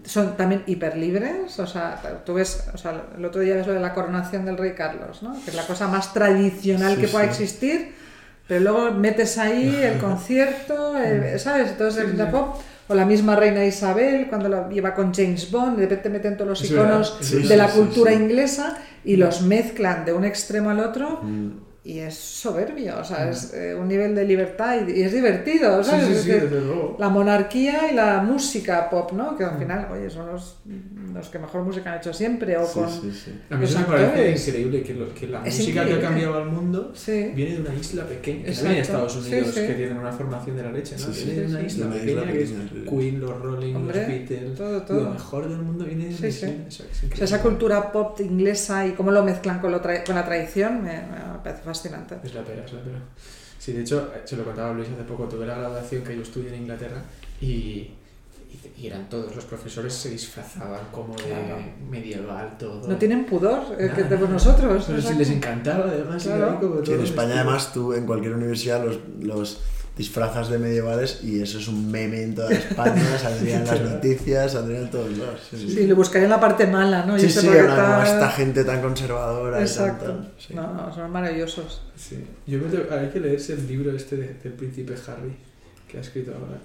son 0.05 0.37
también 0.37 0.63
hiperlibres, 0.67 1.59
o 1.59 1.67
sea, 1.67 2.01
tú 2.25 2.35
ves, 2.35 2.69
o 2.73 2.79
sea, 2.79 3.03
el 3.19 3.25
otro 3.25 3.41
día 3.41 3.57
ves 3.57 3.67
lo 3.67 3.73
de 3.73 3.81
la 3.81 3.93
coronación 3.93 4.45
del 4.45 4.57
rey 4.57 4.73
Carlos, 4.75 5.23
¿no? 5.25 5.35
Que 5.45 5.51
es 5.51 5.57
la 5.57 5.67
cosa 5.67 5.89
más 5.89 6.13
tradicional 6.15 6.95
Sí, 6.95 7.01
que 7.01 7.09
pueda 7.09 7.25
sí. 7.25 7.31
existir, 7.43 7.95
pero 8.47 8.61
luego 8.61 8.93
metes 8.93 9.37
ahí 9.39 9.75
el 9.83 9.99
concierto, 9.99 10.97
el- 10.97 11.39
¿sabes? 11.41 11.71
Entonces, 11.71 12.05
el 12.05 12.17
la 12.17 12.31
pop. 12.31 12.57
O 12.89 12.95
la 12.95 13.05
misma 13.05 13.35
reina 13.35 13.65
Isabel, 13.65 14.29
cuando 14.29 14.49
la 14.49 14.69
lleva 14.69 14.95
con 14.95 15.13
James 15.13 15.51
Bond, 15.51 15.77
de 15.77 15.87
repente 15.89 16.09
meten 16.09 16.37
todos 16.37 16.51
los 16.51 16.71
iconos. 16.71 17.19
Sí, 17.21 17.39
de 17.39 17.43
sí, 17.49 17.57
la 17.57 17.69
sí, 17.69 17.79
cultura 17.81 18.13
sí. 18.13 18.17
inglesa 18.19 18.79
y 19.07 19.17
los 19.17 19.41
mezclan 19.43 20.05
de 20.05 20.13
un 20.13 20.25
extremo 20.25 20.71
al 20.71 20.81
otro 20.81 21.21
Mm. 21.23 21.66
Y 21.89 22.01
es 22.01 22.15
soberbio, 22.17 22.99
o 23.01 23.05
sea, 23.05 23.31
es 23.31 23.55
eh, 23.55 23.75
un 23.75 23.87
nivel 23.87 24.15
de 24.15 24.25
libertad 24.25 24.77
y, 24.89 24.91
y 24.99 25.03
es 25.03 25.13
divertido, 25.13 25.85
Sí, 25.85 25.91
¿sabes? 25.91 26.07
sí, 26.07 26.13
Es 26.15 26.21
sí, 26.23 26.29
decir, 26.31 26.51
desde 26.51 26.67
luego. 26.67 26.97
la 26.99 27.09
monarquía 27.09 27.93
y 27.93 27.95
la 27.95 28.21
música 28.23 28.91
pop, 28.91 29.13
¿no? 29.13 29.37
Que 29.37 29.45
al 29.45 29.57
final, 29.57 29.87
oye, 29.93 30.11
son 30.11 30.27
los, 30.27 30.59
los 31.15 31.29
que 31.29 31.39
mejor 31.39 31.63
música 31.63 31.93
han 31.93 31.99
hecho 31.99 32.13
siempre, 32.13 32.57
o 32.57 32.67
Sí, 32.67 32.81
con... 32.81 32.91
sí, 32.91 33.13
sí. 33.13 33.41
A 33.51 33.57
mí 33.57 33.65
eso 33.65 33.79
me 33.79 33.85
parece 33.85 34.31
increíble 34.51 34.83
que, 34.83 34.95
lo- 34.95 35.15
que 35.15 35.29
la 35.29 35.47
Es 35.47 35.59
música 35.59 35.83
increíble. 35.83 36.01
que 36.01 36.07
ha 36.07 36.09
cambiado 36.09 36.37
al 36.39 36.47
mundo 36.47 36.93
Sí. 36.95 37.31
viene 37.35 37.55
de 37.55 37.61
una 37.61 37.75
isla 37.75 38.05
pequeña, 38.05 38.41
Exacto. 38.49 38.63
viene 38.63 38.75
de 38.75 38.81
Estados 38.83 39.13
Sí, 39.13 39.19
Unidos, 39.21 39.55
sí. 39.55 39.61
que 39.69 39.75
tienen 39.75 39.97
una 39.99 40.13
formación 40.13 40.57
de 40.57 40.63
la 40.65 40.73
leche, 40.73 40.97
¿no? 40.99 41.07
Sí, 41.07 41.13
sí, 41.13 41.25
viene 41.27 41.41
de 41.43 41.47
sí, 41.49 41.53
una 41.55 41.61
sí. 41.61 41.67
isla 41.67 41.91
pequeña 41.91 42.11
isla 42.13 42.33
que 42.33 42.43
es 42.43 42.49
sí. 42.49 42.85
Queen, 42.91 43.21
los 43.21 43.41
Rolling, 43.41 43.75
Hombre, 43.77 43.99
los 44.01 44.09
Beatles, 44.09 44.55
todo, 44.57 44.83
todo. 44.83 45.01
lo 45.05 45.11
mejor 45.11 45.49
del 45.49 45.59
mundo 45.59 45.85
viene 45.85 46.07
de 46.07 46.13
Sí, 46.13 46.23
una 46.25 46.33
sí. 46.33 46.47
isla. 46.47 46.65
Eso 46.69 46.85
es 46.91 47.13
O 47.13 47.17
sea, 47.17 47.25
esa 47.27 47.43
cultura 47.43 47.93
pop 47.93 48.19
inglesa 48.21 48.85
y 48.87 48.91
cómo 48.93 49.13
lo 49.13 49.23
mezclan 49.23 49.61
con, 49.61 49.71
lo 49.71 49.81
tra- 49.81 50.05
con 50.05 50.17
la 50.17 50.25
tradición 50.25 50.83
me, 50.83 50.93
me 50.95 51.39
parece 51.45 51.63
fascinante. 51.63 51.76
Es 52.25 52.35
la 52.35 52.43
pera, 52.43 52.65
es 52.65 52.73
la 52.73 52.81
pera. 52.83 52.99
Sí, 53.59 53.73
de 53.73 53.81
hecho, 53.83 54.11
eh, 54.15 54.23
se 54.25 54.37
lo 54.37 54.45
contaba 54.45 54.73
Luis 54.73 54.89
hace 54.89 55.03
poco, 55.05 55.25
tuve 55.25 55.47
la 55.47 55.57
graduación 55.59 56.03
que 56.05 56.15
yo 56.17 56.23
estudié 56.23 56.49
en 56.55 56.63
Inglaterra 56.63 57.03
y, 57.41 57.91
y, 58.79 58.87
eran 58.87 59.09
todos, 59.09 59.35
los 59.35 59.45
profesores 59.45 59.93
se 59.93 60.11
disfrazaban 60.11 60.81
como 60.93 61.15
de 61.17 61.25
Claro. 61.25 61.57
medieval, 61.91 62.57
todo. 62.59 62.87
No 62.87 62.97
tienen 62.97 63.25
pudor, 63.27 63.63
eh, 63.75 63.91
que 63.95 64.03
Nada, 64.03 64.09
de 64.09 64.17
nada. 64.17 64.29
nosotros. 64.29 64.85
Pero 64.87 65.03
si 65.03 65.15
les 65.15 65.31
encantaba, 65.31 65.85
además, 65.87 66.23
Claro. 66.23 66.61
como 66.61 66.75
Sí, 66.75 66.79
en 66.79 66.85
todo 66.85 67.03
España 67.05 67.27
vestido. 67.29 67.41
además 67.45 67.73
tú 67.73 67.93
en 67.95 68.07
cualquier 68.07 68.35
universidad 68.35 68.85
los, 68.85 68.99
los 69.21 69.61
disfrazas 69.97 70.51
de 70.51 70.59
medievales 70.59 71.21
y 71.25 71.41
eso 71.41 71.59
es 71.59 71.69
un 71.69 71.91
meme 71.91 72.23
en 72.23 72.35
toda 72.35 72.53
España, 72.53 73.03
saldrían 73.19 73.65
las 73.65 73.81
noticias, 73.81 74.53
saldrían 74.53 74.83
en 74.83 74.91
todos 74.91 75.17
lados. 75.17 75.41
Sí, 75.51 75.57
sí, 75.59 75.71
Sí, 75.71 75.87
le 75.87 75.95
buscaré 75.95 76.25
en 76.25 76.31
la 76.31 76.39
parte 76.41 76.67
mala, 76.67 77.07
¿no? 77.07 77.17
Y 77.17 77.21
Sí, 77.23 77.31
sí, 77.31 77.49
ahora 77.49 78.05
esta 78.05 78.31
gente 78.31 78.63
tan 78.65 78.83
conservadora 78.83 79.59
y 79.59 79.63
Exacto. 79.63 80.05
tan- 80.05 80.29
sí. 80.39 80.55
No, 80.55 80.73
no, 80.75 80.93
son 80.95 81.11
maravillosos. 81.11 81.81
Sí. 81.97 82.23
Yo 82.47 82.59
me 82.59 82.69
tengo- 82.69 82.95
hay 82.95 83.09
que 83.09 83.21
leerse 83.21 83.55
el 83.55 83.67
libro 83.67 83.91
este 83.97 84.17
de- 84.17 84.35
del 84.35 84.53
príncipe 84.53 84.95
Harry 85.07 85.35
que 85.89 85.97
ha 85.99 86.01
escrito 86.03 86.33
ahora. 86.33 86.61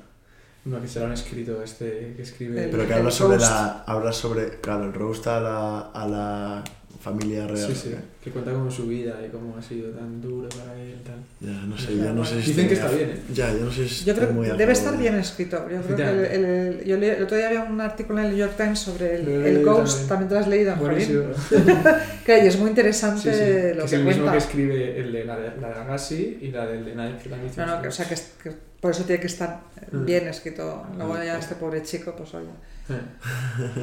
Uno 0.65 0.79
que 0.81 0.87
se 0.87 0.99
lo 0.99 1.05
han 1.07 1.13
escrito 1.13 1.63
este 1.63 2.13
que 2.15 2.21
escribe. 2.21 2.65
El- 2.65 2.69
Pero 2.69 2.85
que 2.87 2.93
habla 2.93 3.11
sobre 3.11 3.37
roast. 3.37 3.49
la 3.49 3.83
habla 3.87 4.11
sobre, 4.11 4.59
claro, 4.59 4.83
el 4.85 4.93
roast 4.93 5.25
a 5.27 5.39
la, 5.39 5.79
a 5.93 6.07
la 6.07 6.63
familia 7.01 7.47
real. 7.47 7.67
Sí, 7.67 7.73
sí, 7.75 7.95
que 8.23 8.29
cuenta 8.29 8.51
como 8.53 8.69
su 8.69 8.85
vida 8.87 9.19
y 9.25 9.29
cómo 9.29 9.57
ha 9.57 9.61
sido 9.61 9.89
tan 9.89 10.21
duro 10.21 10.47
para 10.49 10.79
él. 10.79 10.95
Tal. 11.03 11.15
Ya, 11.39 11.59
no 11.65 11.77
sé, 11.77 11.97
yo 11.97 12.13
no 12.13 12.23
sé 12.23 12.41
si 12.41 12.49
Dicen 12.51 12.67
que 12.67 12.73
está 12.75 12.89
bien, 12.89 13.09
¿eh? 13.09 13.19
Ya, 13.33 13.51
yo 13.51 13.65
no 13.65 13.71
sé 13.71 13.87
si 13.89 14.05
Yo 14.05 14.13
creo 14.15 14.31
muy 14.31 14.47
que 14.47 14.53
debe 14.53 14.73
estar 14.73 14.95
bien 14.97 15.15
escrito. 15.15 15.67
Yo 15.69 15.81
creo 15.81 15.97
que 15.97 16.03
el, 16.35 16.45
el- 16.45 16.85
yo 16.85 16.97
leí- 16.97 17.15
el 17.17 17.23
otro 17.23 17.35
día 17.37 17.47
había 17.47 17.63
un 17.63 17.81
artículo 17.81 18.19
en 18.19 18.25
el 18.25 18.31
New 18.31 18.39
York 18.39 18.53
Times 18.55 18.79
sobre 18.79 19.15
el, 19.15 19.27
el 19.27 19.65
Ghost, 19.65 20.07
también. 20.07 20.07
también 20.09 20.27
te 20.29 20.33
lo 20.35 20.39
has 20.41 20.47
leído, 20.47 20.75
Buenísimo. 20.75 21.23
Que 22.25 22.43
y 22.43 22.47
es 22.47 22.57
muy 22.57 22.65
Sí, 22.65 22.69
interesante 22.69 23.33
sí. 23.33 23.77
lo 23.77 23.83
es 23.85 23.89
que 23.89 23.95
el 23.97 24.03
mismo 24.03 24.23
cuenta. 24.23 24.31
que 24.33 24.37
escribe 24.37 24.99
el 24.99 25.11
de 25.11 25.25
la 25.25 25.39
de, 25.39 25.49
la 25.59 25.69
de 25.69 25.73
Agassi 25.73 26.37
y 26.41 26.51
la 26.51 26.67
del 26.67 26.85
de 26.85 26.95
Nike. 26.95 27.29
No, 27.57 27.65
no, 27.65 27.81
que- 27.81 27.87
o 27.87 27.91
sea, 27.91 28.07
que, 28.07 28.13
es- 28.13 28.31
que 28.43 28.51
por 28.81 28.91
eso 28.91 29.03
tiene 29.05 29.21
que 29.21 29.27
estar 29.27 29.61
Mm. 29.91 30.05
bien 30.05 30.27
escrito. 30.27 30.85
Luego 30.97 31.13
Mm. 31.13 31.23
ya 31.23 31.37
este 31.39 31.55
pobre 31.55 31.81
chico, 31.83 32.13
pues 32.15 32.33
oye. 32.33 32.47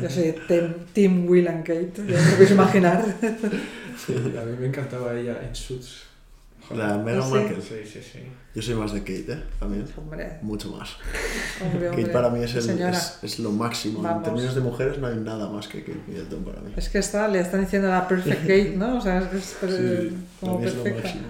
Yo 0.02 0.10
soy 0.10 0.34
Team, 0.46 0.74
team 0.92 1.28
Will 1.28 1.48
and 1.48 1.64
Kate, 1.64 1.92
ya 1.96 2.02
me 2.02 2.24
lo 2.24 2.30
podéis 2.32 2.50
imaginar. 2.50 3.04
sí, 4.06 4.12
a 4.14 4.44
mí 4.44 4.56
me 4.60 4.66
encantaba 4.66 5.14
ella 5.14 5.38
en 5.42 5.54
Suits. 5.54 6.02
La 6.74 6.98
Meghan 6.98 7.22
¿Ah, 7.22 7.26
sí? 7.26 7.32
Markle. 7.32 7.62
Sí, 7.62 7.74
sí, 7.90 8.00
sí. 8.02 8.18
Yo 8.54 8.60
soy 8.60 8.74
más 8.74 8.92
de 8.92 9.00
Kate, 9.00 9.32
¿eh? 9.32 9.42
También. 9.58 9.86
Hombre, 9.96 10.38
Mucho 10.42 10.70
más. 10.72 10.90
hombre, 11.62 11.88
hombre. 11.88 12.02
Kate 12.02 12.12
para 12.12 12.28
mí 12.28 12.42
es, 12.42 12.54
el, 12.56 12.78
es, 12.82 13.18
es 13.22 13.38
lo 13.38 13.50
máximo. 13.52 14.02
Vamos. 14.02 14.18
En 14.18 14.24
términos 14.24 14.54
de 14.54 14.60
mujeres 14.60 14.98
no 14.98 15.06
hay 15.06 15.16
nada 15.16 15.48
más 15.48 15.66
que 15.68 15.80
Kate 15.82 16.00
Middleton 16.06 16.44
para 16.44 16.60
mí. 16.60 16.72
Es 16.76 16.90
que 16.90 16.98
está, 16.98 17.26
le 17.28 17.40
están 17.40 17.62
diciendo 17.62 17.88
la 17.88 18.06
perfect 18.06 18.40
Kate, 18.42 18.74
¿no? 18.76 18.98
O 18.98 19.00
sea, 19.00 19.18
es 19.20 19.26
que 19.28 19.36
es 19.38 19.44
Sí, 19.44 19.56
para 20.40 20.52
como 20.52 20.58
mí 20.58 20.66
es 20.66 20.74
lo 20.74 20.82
perfecta. 20.82 21.08
máximo. 21.08 21.28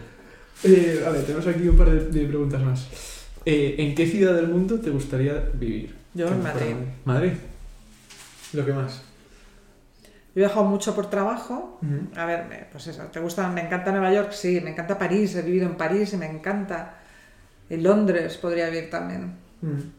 Eh, 0.64 1.02
vale, 1.04 1.20
tenemos 1.20 1.46
aquí 1.46 1.68
un 1.68 1.76
par 1.76 1.90
de, 1.90 2.04
de 2.06 2.26
preguntas 2.26 2.60
más. 2.62 2.86
Eh, 3.50 3.76
¿En 3.78 3.94
qué 3.94 4.06
ciudad 4.06 4.34
del 4.34 4.48
mundo 4.48 4.78
te 4.78 4.90
gustaría 4.90 5.32
vivir? 5.54 5.96
Yo 6.12 6.28
en 6.28 6.42
Madrid. 6.42 6.74
¿Madrid? 7.06 7.32
¿Lo 8.52 8.66
que 8.66 8.72
más? 8.74 9.00
He 10.34 10.40
viajado 10.40 10.66
mucho 10.66 10.94
por 10.94 11.08
trabajo. 11.08 11.80
A 12.14 12.26
ver, 12.26 12.44
me- 12.46 12.66
pues 12.70 12.86
eso, 12.88 13.04
¿te 13.04 13.20
gusta? 13.20 13.48
Me 13.48 13.62
encanta 13.62 13.90
Nueva 13.90 14.12
York, 14.12 14.32
sí, 14.32 14.60
me 14.60 14.70
encanta 14.72 14.98
París, 14.98 15.34
he 15.34 15.40
vivido 15.40 15.64
en 15.66 15.76
París 15.78 16.12
y 16.12 16.18
me 16.18 16.26
encanta. 16.26 16.96
En 17.70 17.82
Londres 17.82 18.36
podría 18.36 18.68
vivir 18.68 18.90
también. 18.90 19.32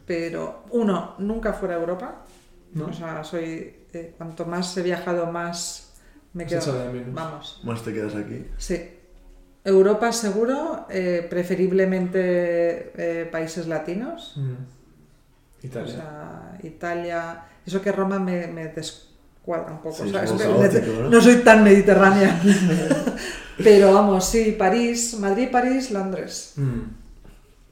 Pero, 0.06 0.66
uno, 0.70 1.16
nunca 1.18 1.54
fuera 1.54 1.74
de 1.76 1.82
Europa. 1.82 2.26
¿No? 2.76 2.86
O 2.86 2.94
sea, 2.94 3.24
soy. 3.24 3.74
eh, 3.94 4.14
cuanto 4.16 4.46
más 4.46 4.78
he 4.78 4.84
viajado, 4.84 5.26
más 5.32 5.96
me 6.34 6.44
Has 6.44 6.50
quedo. 6.52 6.60
echado 6.62 6.80
de 6.86 6.94
menos. 6.94 7.14
Vamos. 7.16 7.62
Más 7.64 7.82
te 7.84 7.92
quedas 7.94 8.14
aquí. 8.16 8.46
Sí. 8.60 8.80
Europa 9.64 10.12
seguro, 10.12 10.88
eh, 10.90 11.26
preferiblemente 11.30 12.92
eh, 12.96 13.26
países 13.32 13.68
latinos. 13.68 14.34
Mm. 14.38 14.52
O 15.62 15.68
Italia. 15.68 15.94
sea, 15.94 16.58
Italia. 16.64 17.44
Eso 17.66 17.82
que 17.82 17.92
Roma 17.92 18.18
me, 18.20 18.48
me 18.48 18.68
descuadra 18.70 19.72
un 19.74 19.82
poco. 19.82 20.06
Sí, 20.06 20.12
caótico, 20.12 21.02
¿no? 21.02 21.10
no 21.10 21.22
soy 21.22 21.38
tan 21.38 21.64
mediterránea. 21.64 22.42
Pero 23.64 23.94
vamos, 23.94 24.26
sí, 24.26 24.56
París, 24.58 25.18
Madrid, 25.20 25.50
París, 25.52 25.92
Londres. 25.92 26.54
Mm. 26.56 26.80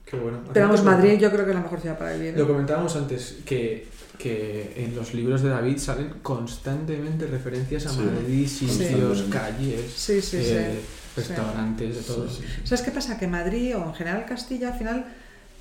Qué 0.05 0.17
bueno. 0.17 0.39
Pero 0.53 0.65
vamos, 0.67 0.83
Madrid 0.83 1.17
yo 1.19 1.31
creo 1.31 1.45
que 1.45 1.51
es 1.51 1.55
la 1.55 1.63
mejor 1.63 1.79
ciudad 1.79 1.97
para 1.97 2.13
vivir. 2.13 2.33
¿eh? 2.33 2.37
Lo 2.37 2.47
comentábamos 2.47 2.95
antes, 2.97 3.37
que, 3.45 3.87
que 4.17 4.73
en 4.75 4.95
los 4.95 5.13
libros 5.13 5.41
de 5.41 5.49
David 5.49 5.77
salen 5.77 6.15
constantemente 6.21 7.25
referencias 7.27 7.85
a 7.87 7.89
Sí. 7.89 7.99
Madrid, 8.01 8.47
sitios, 8.47 9.19
Sí. 9.19 9.29
calles, 9.31 9.91
Sí, 9.95 10.21
sí, 10.21 10.37
eh, 10.41 10.71
sí. 10.81 10.87
Restaurantes, 11.17 11.95
de 11.95 12.01
todo. 12.01 12.27
¿Sabes 12.63 12.81
qué 12.81 12.91
pasa? 12.91 13.17
Que 13.17 13.27
Madrid 13.27 13.75
o 13.75 13.83
en 13.85 13.93
general 13.93 14.25
Castilla 14.25 14.69
al 14.69 14.77
final 14.77 15.05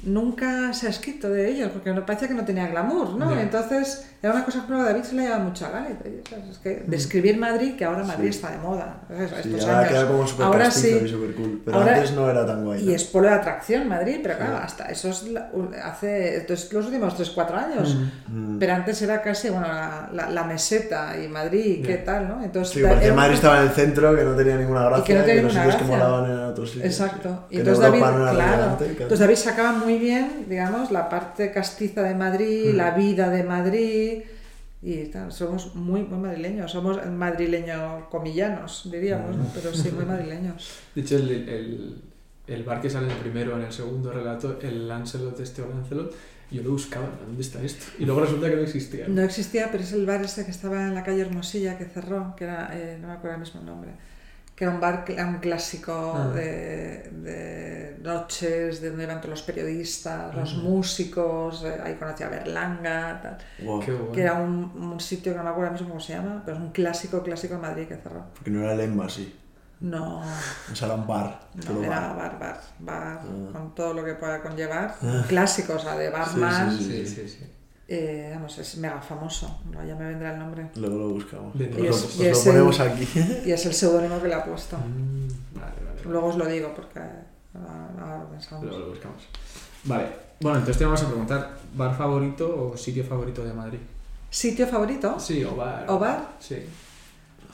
nunca 0.03 0.72
se 0.72 0.86
ha 0.86 0.90
escrito 0.90 1.28
de 1.28 1.49
ellos 1.51 1.70
porque 1.72 1.92
me 1.92 2.03
parece 2.03 2.28
que 2.28 2.34
no 2.34 2.44
tenía 2.44 2.68
glamour, 2.68 3.14
¿no? 3.16 3.34
Ya. 3.34 3.42
Entonces 3.42 4.07
era 4.22 4.32
una 4.34 4.44
cosa 4.44 4.64
que 4.66 4.72
a 4.72 4.76
David 4.82 5.03
se 5.03 5.14
le 5.14 5.22
lleva 5.22 5.38
mucho 5.38 5.66
a. 5.66 5.70
¿sabes? 5.70 5.97
Es 6.51 6.59
que 6.59 6.84
describir 6.86 7.36
Madrid, 7.38 7.76
que 7.76 7.84
ahora 7.84 8.05
Madrid 8.05 8.28
Mm. 8.28 8.32
Sí. 8.32 8.36
está 8.38 8.51
de 8.53 8.59
moda. 8.59 9.01
¿sabes? 9.09 9.30
Sí, 9.42 9.49
Estos 9.51 9.64
ahora 9.64 9.78
años. 9.80 9.90
queda 9.92 10.07
como 10.09 10.26
súper 10.26 10.47
Ahora 10.47 10.64
castizo 10.64 10.99
sí. 10.99 11.05
y 11.05 11.09
súper 11.09 11.34
cool. 11.34 11.62
Pero 11.64 11.76
Ahora- 11.78 11.94
antes 11.97 12.12
no 12.12 12.30
era 12.30 12.47
tan 12.47 12.64
guay. 12.64 12.82
Y 12.82 12.86
¿no? 12.86 12.92
es 12.92 13.05
polo 13.05 13.28
de 13.28 13.34
atracción 13.34 13.88
Madrid, 13.88 14.18
pero 14.22 14.36
claro, 14.36 14.53
Sí. 14.59 14.62
hasta 14.64 14.84
eso 14.86 15.09
es 15.11 15.24
hace 15.82 16.36
entonces, 16.38 16.72
los 16.72 16.86
últimos 16.86 17.16
3-4 17.16 17.57
años. 17.57 17.97
Mm. 18.28 18.59
Pero 18.59 18.74
antes 18.74 19.01
era 19.03 19.22
casi, 19.22 19.49
bueno, 19.51 19.66
la, 19.66 20.09
la- 20.12 20.30
la 20.30 20.44
meseta 20.44 21.14
y 21.22 21.28
Madrid, 21.28 21.84
¿qué 21.84 21.99
Ya. 21.99 22.05
tal, 22.05 22.28
no? 22.28 22.42
Entonces, 22.44 22.74
Sí, 22.74 22.82
parecía 22.82 23.03
que 23.03 23.12
una 23.12 23.22
Madrid 23.22 23.34
estaba 23.34 23.59
en 23.59 23.62
el 23.64 23.70
centro, 23.70 24.14
que 24.16 24.24
no 24.24 24.34
tenía 24.34 24.57
ninguna 24.57 24.84
gracia, 24.84 25.05
que 25.05 25.14
no 25.14 25.24
tenía 25.24 25.42
los 25.42 25.55
ninguna 25.55 25.72
sitios 25.72 25.90
que 25.90 25.97
molaban 25.97 26.30
eran 26.30 26.44
otros 26.51 26.70
sitios. 26.70 26.86
Exacto. 26.86 27.47
Y 27.51 27.55
Que 27.57 27.61
en 27.62 27.68
entonces 27.68 27.82
David, 27.84 28.01
no 28.01 28.30
claro, 28.32 28.76
entonces 28.80 29.18
David 29.18 29.36
sacaba 29.36 29.72
muy 29.87 29.99
bien, 29.99 30.47
digamos, 30.49 30.91
la 30.91 31.09
parte 31.09 31.53
castiza 31.53 32.03
de 32.03 32.14
Madrid, 32.14 32.72
Mm. 32.72 32.76
la 32.76 32.91
vida 33.03 33.30
de 33.30 33.43
Madrid. 33.45 34.22
Y 34.82 35.05
tal, 35.07 35.32
somos 35.32 35.74
muy, 35.74 36.03
muy 36.03 36.18
madrileños, 36.18 36.70
somos 36.70 36.95
madrileños 37.07 38.05
comillanos, 38.11 38.89
diríamos, 38.93 39.37
¿no? 39.37 39.45
Mm. 39.45 39.51
pero 39.55 39.72
sí, 39.74 39.91
muy 39.93 40.05
madrileños. 40.05 40.61
De 40.95 41.01
hecho, 41.03 41.16
el, 41.16 41.30
el, 41.30 42.03
el 42.47 42.62
bar 42.64 42.80
que 42.80 42.91
sale 42.91 43.07
en 43.07 43.12
el 43.12 43.18
primero, 43.18 43.57
en 43.57 43.62
el 43.64 43.72
segundo 43.72 44.12
relato, 44.12 44.59
el 44.62 44.89
Lancelot, 44.89 45.39
este 45.41 45.62
o 45.62 45.68
Lancelot, 45.68 46.12
yo 46.51 46.62
lo 46.62 46.70
buscaba, 46.72 47.09
¿dónde 47.26 47.43
está 47.43 47.61
esto? 47.62 47.84
Y 47.99 48.05
luego 48.05 48.20
resulta 48.20 48.49
que 48.51 48.57
no 48.57 48.62
existía. 48.62 49.09
No 49.09 49.22
existía, 49.22 49.68
pero 49.72 49.82
es 49.82 49.93
el 49.93 50.05
bar 50.07 50.22
este 50.22 50.45
que 50.45 50.51
estaba 50.53 50.82
en 50.87 50.95
la 50.95 51.03
calle 51.03 51.22
Hermosilla 51.22 51.76
que 51.78 51.87
cerró, 51.87 52.34
que 52.37 52.45
era, 52.45 52.70
eh, 52.74 52.99
no 53.01 53.09
me 53.09 53.14
acuerdo 53.14 53.34
el 53.37 53.41
mismo 53.41 53.61
nombre, 53.62 53.91
que 54.57 54.65
era 54.65 54.73
un 54.73 54.81
bar, 54.81 55.05
cl- 55.07 55.23
un 55.29 55.39
clásico 55.39 56.15
Ah. 56.17 56.29
de, 56.35 57.11
de 57.13 57.99
noches, 58.03 58.81
de 58.81 58.89
donde 58.89 59.05
iban 59.05 59.19
todos 59.21 59.31
los 59.31 59.43
periodistas, 59.43 60.35
los 60.35 60.55
Ah. 60.55 60.59
músicos, 60.63 61.63
eh, 61.65 61.79
ahí 61.85 61.95
conocí 61.97 62.23
a 62.25 62.29
Berlanga, 62.31 63.21
tal. 63.23 63.39
Wow, 63.67 63.81
Qué 63.81 63.93
bueno. 63.93 64.13
que 64.13 64.23
era 64.23 64.35
un, 64.35 64.73
un 64.93 64.99
sitio 65.01 65.33
que 65.33 65.37
no 65.39 65.45
me 65.45 65.51
acuerdo 65.51 65.69
ahora 65.69 65.73
mismo 65.79 65.89
cómo 65.91 66.01
se 66.01 66.15
llama, 66.15 66.43
pero 66.45 66.57
es 66.57 66.63
un 66.63 66.71
clásico, 66.73 67.23
clásico 67.23 67.55
de 67.55 67.61
Madrid 67.61 67.87
que 67.87 67.97
cerró. 67.97 68.25
Porque 68.35 68.51
no 68.51 68.63
era 68.63 68.73
el 68.73 68.81
Embassy, 68.81 69.35
No, 69.81 70.21
o 70.21 70.75
sea, 70.75 70.87
era 70.89 70.95
un 70.97 71.07
bar. 71.07 71.39
no 71.55 71.83
era 71.85 72.01
bar. 72.01 72.17
bar, 72.17 72.39
bar, 72.39 72.61
bar, 72.79 73.21
Ah. 73.23 73.49
con 73.53 73.75
todo 73.75 73.93
lo 73.93 74.03
que 74.05 74.15
pueda 74.15 74.41
conllevar. 74.43 74.95
Clásico, 75.29 75.75
o 75.75 75.79
sea, 75.79 75.97
de 75.99 76.09
barman. 76.09 76.71
sí, 76.79 76.85
Sí, 76.85 77.07
sí, 77.07 77.29
sí. 77.29 77.53
Eh, 77.89 78.30
vamos, 78.34 78.59
es 78.59 78.76
mega 78.78 79.01
famoso, 79.01 79.61
no, 79.70 79.84
ya 79.87 79.95
me 79.95 80.09
vendrá 80.09 80.32
el 80.32 80.41
nombre. 80.41 80.68
Luego 80.74 80.99
lo 80.99 81.09
buscamos. 81.11 81.55
Y 81.55 81.64
lo, 81.66 81.84
es- 81.84 82.03
os 82.05 82.20
y 82.20 82.28
lo 82.30 82.43
ponemos 82.45 82.80
el- 82.80 82.89
aquí. 82.89 83.09
Y 83.47 83.53
es 83.53 83.64
el 83.66 83.74
seudónimo 83.74 84.20
que 84.20 84.26
le 84.28 84.34
ha 84.34 84.45
puesto. 84.45 84.76
Mm, 84.76 85.28
vale, 85.61 85.74
vale. 85.87 86.01
Luego 86.05 86.26
os 86.28 86.37
lo 86.37 86.47
digo 86.47 86.74
porque 86.74 86.99
ahora, 86.99 87.89
ahora 88.01 88.18
lo 88.24 88.30
pensamos. 88.30 88.64
Luego 88.64 88.78
lo 88.80 88.89
buscamos. 88.91 89.22
Vale. 89.84 90.07
Bueno, 90.41 90.59
entonces 90.59 90.78
te 90.78 90.84
vamos 90.84 91.03
a 91.03 91.07
preguntar, 91.07 91.59
¿bar 91.74 91.97
favorito 91.97 92.72
o 92.72 92.76
sitio 92.76 93.05
favorito 93.05 93.45
de 93.45 93.53
Madrid? 93.53 93.78
¿Sitio 94.30 94.66
favorito? 94.66 95.18
Sí, 95.20 95.45
o 95.45 95.55
bar. 95.55 95.84
¿O 95.89 95.99
bar? 95.99 96.32
Sí. 96.41 96.57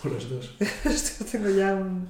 O 0.04 0.08
los 0.08 0.30
dos. 0.30 0.54
Esto 0.84 1.24
tengo 1.30 1.50
ya 1.50 1.74
un... 1.74 2.08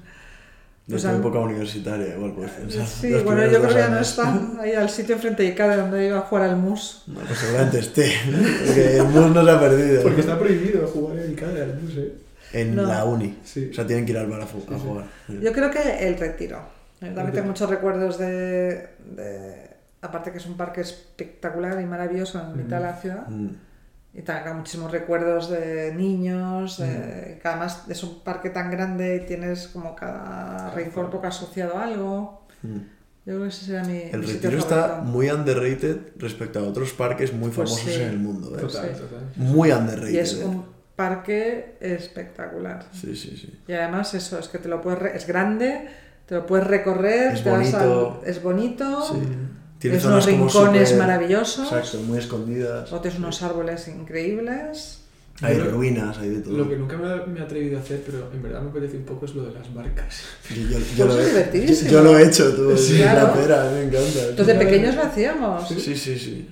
De 0.87 0.97
O 0.97 1.01
tu 1.01 1.09
época 1.09 1.39
universitaria, 1.39 2.17
igual 2.17 2.33
puedes 2.33 2.51
pensar. 2.53 2.87
Sí, 2.87 3.11
Los 3.11 3.23
bueno, 3.25 3.45
yo 3.47 3.59
creo 3.61 3.69
que 3.69 3.75
ya 3.75 3.89
no 3.89 4.01
está 4.01 4.37
ahí 4.61 4.73
al 4.73 4.91
sitio 4.91 5.17
frente 5.17 5.45
a 5.47 5.51
Icade 5.51 5.77
donde 5.77 6.07
iba 6.09 6.19
a 6.19 6.23
jugar 6.23 6.45
al 6.51 6.57
mus. 6.57 7.05
No, 7.07 7.21
pues 7.21 7.39
seguramente 7.39 7.79
esté. 7.79 8.13
Porque 8.67 8.97
el 8.97 9.05
MUS 9.05 9.31
no 9.31 9.45
se 9.45 9.51
ha 9.53 9.61
perdido. 9.61 10.03
Porque 10.03 10.21
está 10.21 10.39
prohibido 10.39 10.87
jugar 10.89 11.19
en 11.19 11.33
Icade, 11.33 11.67
no 11.81 11.89
sé. 11.91 12.13
En 12.53 12.75
No. 12.75 12.83
la 12.83 13.05
uni. 13.05 13.39
Sí. 13.45 13.69
O 13.71 13.75
sea, 13.75 13.87
tienen 13.87 14.05
que 14.05 14.13
ir 14.13 14.19
al 14.19 14.27
bar 14.27 14.43
a, 14.43 14.47
fu- 14.47 14.59
a 14.59 14.61
Sí, 14.61 14.67
sí. 14.75 14.81
jugar. 14.89 15.05
Yo 15.41 15.53
creo 15.53 15.71
que 15.71 16.07
el 16.09 16.19
retiro. 16.19 16.59
También 16.99 17.33
tengo 17.33 17.47
muchos 17.49 17.71
recuerdos 17.71 18.19
de, 18.19 18.89
de- 19.15 19.71
Aparte 20.03 20.33
que 20.33 20.39
es 20.39 20.47
un 20.47 20.57
parque 20.57 20.81
espectacular 20.81 21.81
y 21.81 21.85
maravilloso 21.87 22.41
en 22.41 22.57
mitad 22.57 22.79
de 22.79 22.83
la 22.83 22.97
ciudad. 22.97 23.29
Mm. 23.29 23.51
Y 24.15 24.21
tengo 24.23 24.55
muchísimos 24.55 24.91
recuerdos 24.91 25.49
de 25.49 25.95
niños, 25.95 26.79
de- 26.79 27.39
que 27.41 27.49
además 27.49 27.85
es 27.89 28.03
un 28.03 28.21
parque 28.23 28.51
tan 28.51 28.71
grande 28.71 29.17
y 29.17 29.27
tienes 29.27 29.69
como 29.69 29.95
cada 29.97 30.71
rincón 30.75 31.11
poco 31.11 31.27
asociado 31.27 31.79
a 31.79 31.85
algo. 31.85 32.47
Mm. 32.63 32.77
Yo 33.25 33.35
creo 33.35 33.43
que 33.43 33.49
ese 33.49 33.65
sería 33.67 33.83
mi, 33.85 33.99
El 34.13 34.21
mi 34.21 34.27
sitio 34.27 34.51
retiro 34.51 34.59
está 34.59 34.81
favorito. 34.89 35.05
muy 35.05 35.31
underrated 35.31 35.97
respecto 36.17 36.59
a 36.59 36.63
otros 36.65 36.93
parques 36.93 37.33
muy 37.33 37.51
Pues 37.51 37.71
famosos 37.71 37.95
sí. 37.95 38.03
en 38.03 38.09
el 38.11 38.19
mundo. 38.19 38.55
¿eh? 38.57 38.61
Total, 38.61 38.91
total. 38.93 39.33
Muy 39.37 39.71
underrated. 39.71 40.13
Y 40.13 40.19
es 40.19 40.35
¿eh? 40.41 40.45
un 40.45 40.65
parque 40.97 41.77
espectacular. 41.81 42.85
Sí, 42.93 43.17
sí, 43.17 43.37
sí. 43.37 43.61
Y 43.67 43.73
además 43.73 44.13
eso, 44.15 44.39
es 44.39 44.49
que 44.49 44.59
te 44.59 44.69
lo 44.69 44.81
puedes... 44.83 44.99
re- 44.99 45.17
Es 45.17 45.27
grande, 45.27 45.89
te 46.27 46.35
lo 46.35 46.45
puedes 46.47 46.67
recorrer, 46.67 47.33
Es 47.35 47.45
te 47.45 47.51
vas 47.51 47.59
bonito. 47.73 48.21
al- 48.23 48.29
es 48.29 48.43
bonito, 48.43 49.03
Sí. 49.15 49.21
Tienes 49.83 50.05
unos 50.05 50.27
rincones 50.27 50.97
maravillosos, 50.97 51.73
Exacto, 51.73 51.99
muy 52.07 52.19
escondidas. 52.19 52.93
o 52.93 53.01
tienes 53.01 53.19
unos 53.19 53.43
árboles 53.43 53.89
increíbles. 53.89 54.99
Hay 55.41 55.57
lo- 55.57 55.71
ruinas, 55.73 56.19
hay 56.19 56.29
de 56.29 56.41
todo. 56.43 56.57
Lo 56.59 56.69
que 56.69 56.77
nunca 56.77 56.97
me, 56.97 57.27
me 57.27 57.41
he 57.41 57.43
atrevido 57.43 57.79
a 57.79 57.83
hacer, 57.83 58.03
pero 58.07 58.31
en 58.33 58.43
verdad 58.43 58.61
me 58.63 58.71
parece 58.71 58.97
un 58.99 59.05
poco 59.05 59.25
es 59.27 59.35
lo 59.35 59.45
de 59.45 59.53
las 59.53 59.75
barcas. 59.75 60.21
Yo, 60.51 60.57
yo- 60.57 60.79
yo 60.97 61.07
Pues 61.07 61.17
lo 61.17 61.21
he, 61.59 61.67
yo, 61.67 61.89
yo 61.91 62.03
lo 62.05 62.19
he 62.19 62.23
hecho, 62.27 62.55
tú. 62.55 62.77
Sí, 62.77 62.97
Sí, 62.97 63.03
claro. 63.03 63.29
la 63.29 63.35
pera, 63.35 63.71
me 63.75 63.81
encanta. 63.83 64.21
Entonces 64.29 64.47
de 64.47 64.55
pequeños 64.65 64.95
lo 64.95 65.03
hacíamos. 65.03 65.69
Sí, 65.69 65.97
sí, 65.97 66.19
sí. 66.19 66.49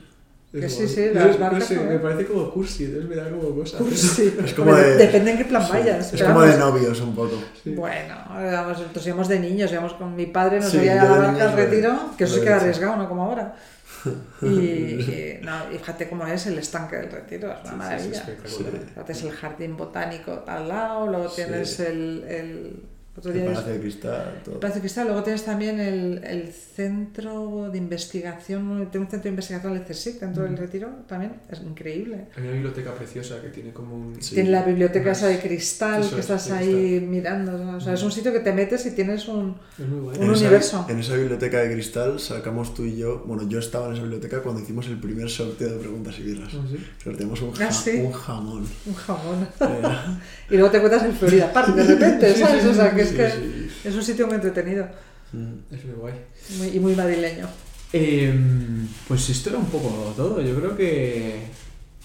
Que 0.53 0.67
Es 0.67 0.75
sí, 0.75 0.89
sí, 0.89 1.11
las 1.15 1.39
no 1.39 1.61
sé, 1.61 1.79
me 1.79 1.99
parece 2.01 2.27
como 2.27 2.51
cursi, 2.51 2.87
entonces 2.87 3.09
me 3.09 3.15
da 3.15 3.31
como 3.31 3.55
cosa. 3.55 3.79
Sí, 3.95 4.35
Es 4.45 4.53
como 4.55 4.75
de- 4.75 4.97
Depende 4.97 5.31
en 5.31 5.39
qué 5.39 5.45
plan 5.45 5.65
vayas. 5.71 6.13
Es 6.13 6.23
como 6.25 6.43
de 6.43 6.57
novios 6.59 7.01
un 7.01 7.15
poco. 7.15 7.37
Sí. 7.63 7.71
Bueno, 7.71 8.17
vamos, 8.29 8.79
nosotros 8.81 9.07
íbamos 9.07 9.29
de 9.29 9.39
niños, 9.39 9.71
íbamos 9.71 9.95
con 9.95 10.17
mi 10.17 10.27
padre, 10.27 10.59
nos 10.59 10.71
Sí, 10.71 10.79
había 10.79 11.05
barca 11.05 11.51
al 11.51 11.57
retiro, 11.57 12.11
que 12.19 12.25
eso 12.25 12.35
sí 12.35 12.41
que 12.41 12.49
arriesgado, 12.51 12.97
no 12.97 13.09
como 13.09 13.25
ahora. 13.25 13.55
Y, 14.43 14.47
y, 14.47 15.41
no, 15.43 15.71
y 15.73 15.77
fíjate 15.79 16.09
cómo 16.09 16.27
es 16.27 16.47
el 16.47 16.59
estanque 16.59 16.97
del 16.97 17.11
retiro, 17.13 17.53
es 17.53 17.71
una 17.71 17.99
Sí, 17.99 18.05
sí, 18.05 18.11
maravilla. 18.11 19.05
es 19.05 19.11
es 19.11 19.23
el 19.25 19.31
jardín 19.33 19.77
botánico 19.77 20.43
al 20.47 20.69
lado, 20.69 21.07
luego 21.07 21.29
Sí. 21.29 21.43
tienes 21.45 21.79
el, 21.81 22.25
el 22.27 22.83
otro 23.17 23.33
El 23.33 23.39
día 23.39 23.47
es- 23.47 23.51
Palacio 23.53 23.73
de 23.75 23.81
Cristal, 23.81 24.41
todo. 24.45 24.55
el 24.55 24.61
Palacio 24.61 24.75
de 24.77 24.81
Cristal, 24.81 25.07
luego 25.09 25.23
tienes 25.23 25.45
también 25.45 25.81
el, 25.81 26.23
el 26.25 26.49
centro 26.53 27.69
de 27.71 27.79
investigación, 27.79 28.89
tiene 28.91 29.05
un 29.07 29.11
centro 29.11 29.25
de 29.25 29.29
investigación, 29.31 29.77
el 29.77 29.83
CSIC, 29.85 30.21
dentro 30.21 30.43
Mm. 30.45 30.47
del 30.47 30.57
retiro, 30.57 30.89
también 31.07 31.33
es 31.51 31.61
increíble. 31.61 32.29
Hay 32.37 32.43
una 32.45 32.53
biblioteca 32.53 32.95
preciosa 32.95 33.41
que 33.43 33.49
tiene 33.49 33.73
como 33.73 33.95
un... 33.97 34.23
Sí. 34.23 34.35
Tiene 34.37 34.51
la 34.51 34.63
biblioteca 34.63 35.09
Más- 35.11 35.19
esa 35.19 35.27
de 35.29 35.39
cristal 35.41 36.01
eso 36.01 36.11
que 36.11 36.17
es, 36.21 36.31
estás 36.31 36.51
ahí 36.53 37.05
mirando. 37.09 37.59
¿no? 37.59 37.77
O 37.77 37.81
sea, 37.81 37.95
es 37.95 38.03
un 38.03 38.13
sitio 38.13 38.33
que 38.33 38.41
te 38.41 38.53
metes 38.53 38.87
y 38.87 38.93
tienes 38.93 39.29
un... 39.29 39.57
Es 39.79 39.87
muy 39.87 40.01
guay. 40.01 40.17
Un 40.19 40.25
en 40.25 40.31
esa- 40.33 40.41
universo. 40.45 40.87
en 40.89 40.99
esa 41.01 41.15
biblioteca 41.17 41.59
de 41.59 41.73
cristal 41.73 42.21
sacamos 42.21 42.75
tú 42.75 42.85
y 42.85 42.97
yo, 42.97 43.25
bueno, 43.27 43.47
yo 43.49 43.59
estaba 43.59 43.87
en 43.89 43.93
esa 43.95 44.03
biblioteca 44.03 44.41
cuando 44.43 44.61
hicimos 44.63 44.87
el 44.87 44.99
primer 44.99 45.29
sorteo 45.29 45.69
de 45.71 45.79
preguntas 45.79 46.19
y 46.19 46.23
birras. 46.23 46.55
¿No? 46.55 46.69
¿Sí? 46.69 46.77
Sorteamos 47.03 47.43
un, 47.43 47.53
Ah, 47.61 47.71
sí. 47.73 47.91
un 48.03 48.13
jamón. 48.13 48.65
un 48.87 48.95
jamón. 48.95 49.49
Y 50.51 50.55
luego 50.55 50.71
te 50.71 50.79
encuentras 50.79 51.05
en 51.05 51.13
Florida 51.15 51.53
Park 51.53 51.75
de 51.77 51.85
repente, 51.85 52.35
¿sabes? 52.37 52.65
o 52.67 52.75
sea, 52.75 52.91
que 52.93 53.00
es 53.01 53.13
que 53.13 53.89
es 53.89 53.95
un 53.95 54.03
sitio 54.03 54.27
muy 54.27 54.37
entretenido. 54.37 54.87
Mm. 55.33 55.75
Es 55.75 55.85
muy 55.85 55.95
guay. 55.95 56.15
Muy- 56.59 56.69
y 56.77 56.81
muy 56.81 56.95
madrileño. 56.95 57.49
Em, 57.93 58.87
pues 59.09 59.29
esto 59.31 59.51
era 59.51 59.59
un 59.59 59.67
poco 59.67 60.13
todo. 60.17 60.41
Yo 60.41 60.55
creo 60.57 60.77
que. 60.77 61.41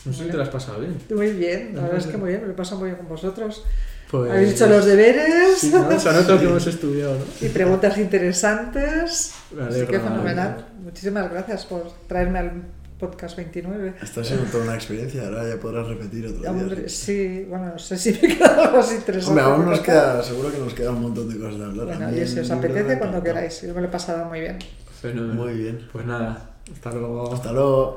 No 0.06 0.14
sé 0.14 0.26
si 0.26 0.30
te 0.30 0.38
lo 0.38 0.44
has 0.44 0.50
pasado 0.50 0.80
bien. 0.82 0.98
Muy 1.10 1.32
bien, 1.32 1.72
la 1.76 1.82
verdad 1.84 1.98
es 1.98 2.06
que 2.06 2.18
muy 2.18 2.30
bien, 2.30 2.42
me 2.42 2.48
lo 2.48 2.54
he 2.54 2.56
pasado 2.56 2.80
muy 2.80 2.90
bien 2.90 2.98
con 2.98 3.10
vosotros. 3.10 3.64
Pues... 4.12 4.32
Habéis 4.32 4.52
hecho 4.52 4.68
los 4.68 4.86
deberes 4.86 5.58
Sí, 5.58 5.72
¿no? 5.72 6.00
Se 6.00 6.14
nota 6.14 6.40
que 6.40 6.46
hemos 6.46 6.68
estudiado, 6.68 7.18
¿no? 7.18 7.26
y 7.42 7.50
preguntas 7.50 7.98
interesantes. 7.98 9.34
Así 9.60 9.86
que 9.88 9.98
me 9.98 10.04
fenomenal. 10.04 10.68
Muchísimas 10.84 11.32
gracias 11.32 11.66
por 11.66 11.92
traerme 12.08 12.38
al 12.40 12.52
podcast 13.00 13.36
29. 13.38 13.96
Está 14.02 14.24
siendo 14.24 14.46
toda 14.46 14.64
una 14.64 14.76
experiencia, 14.76 15.26
ahora 15.26 15.48
ya 15.48 15.60
podrás 15.60 15.88
repetir 15.88 16.26
otro 16.28 16.40
día. 16.40 16.52
Hombre, 16.52 16.90
sí, 16.90 17.46
bueno, 17.50 17.68
no 17.68 17.80
sé 17.80 17.98
si 17.98 18.14
me 18.14 18.20
queda 18.36 18.64
algo 18.64 18.78
más 18.78 18.92
interesante. 18.94 19.42
Hombre, 19.42 19.56
aún 19.56 19.70
nos 19.70 19.80
queda, 19.82 20.24
seguro 20.24 20.52
que 20.52 20.58
nos 20.58 20.74
queda 20.74 20.92
un 20.92 21.02
montón 21.02 21.30
de 21.30 21.38
cosas 21.38 21.60
de 21.60 21.66
hablar. 21.66 21.86
Bueno, 21.88 22.18
y 22.18 22.28
si 22.28 22.40
os 22.40 22.52
apetece, 22.52 22.98
cuando 22.98 23.22
queráis. 23.22 23.62
Yo 23.62 23.74
me 23.74 23.82
lo 23.82 23.88
he 23.88 23.92
pasado 23.92 24.26
muy 24.26 24.40
bien. 24.40 24.58
Fenómeno. 25.02 25.34
Muy 25.34 25.54
bien. 25.54 25.88
Pues 25.92 26.06
nada, 26.06 26.56
hasta 26.72 26.92
luego. 26.92 27.34
Hasta 27.34 27.52
luego. 27.52 27.94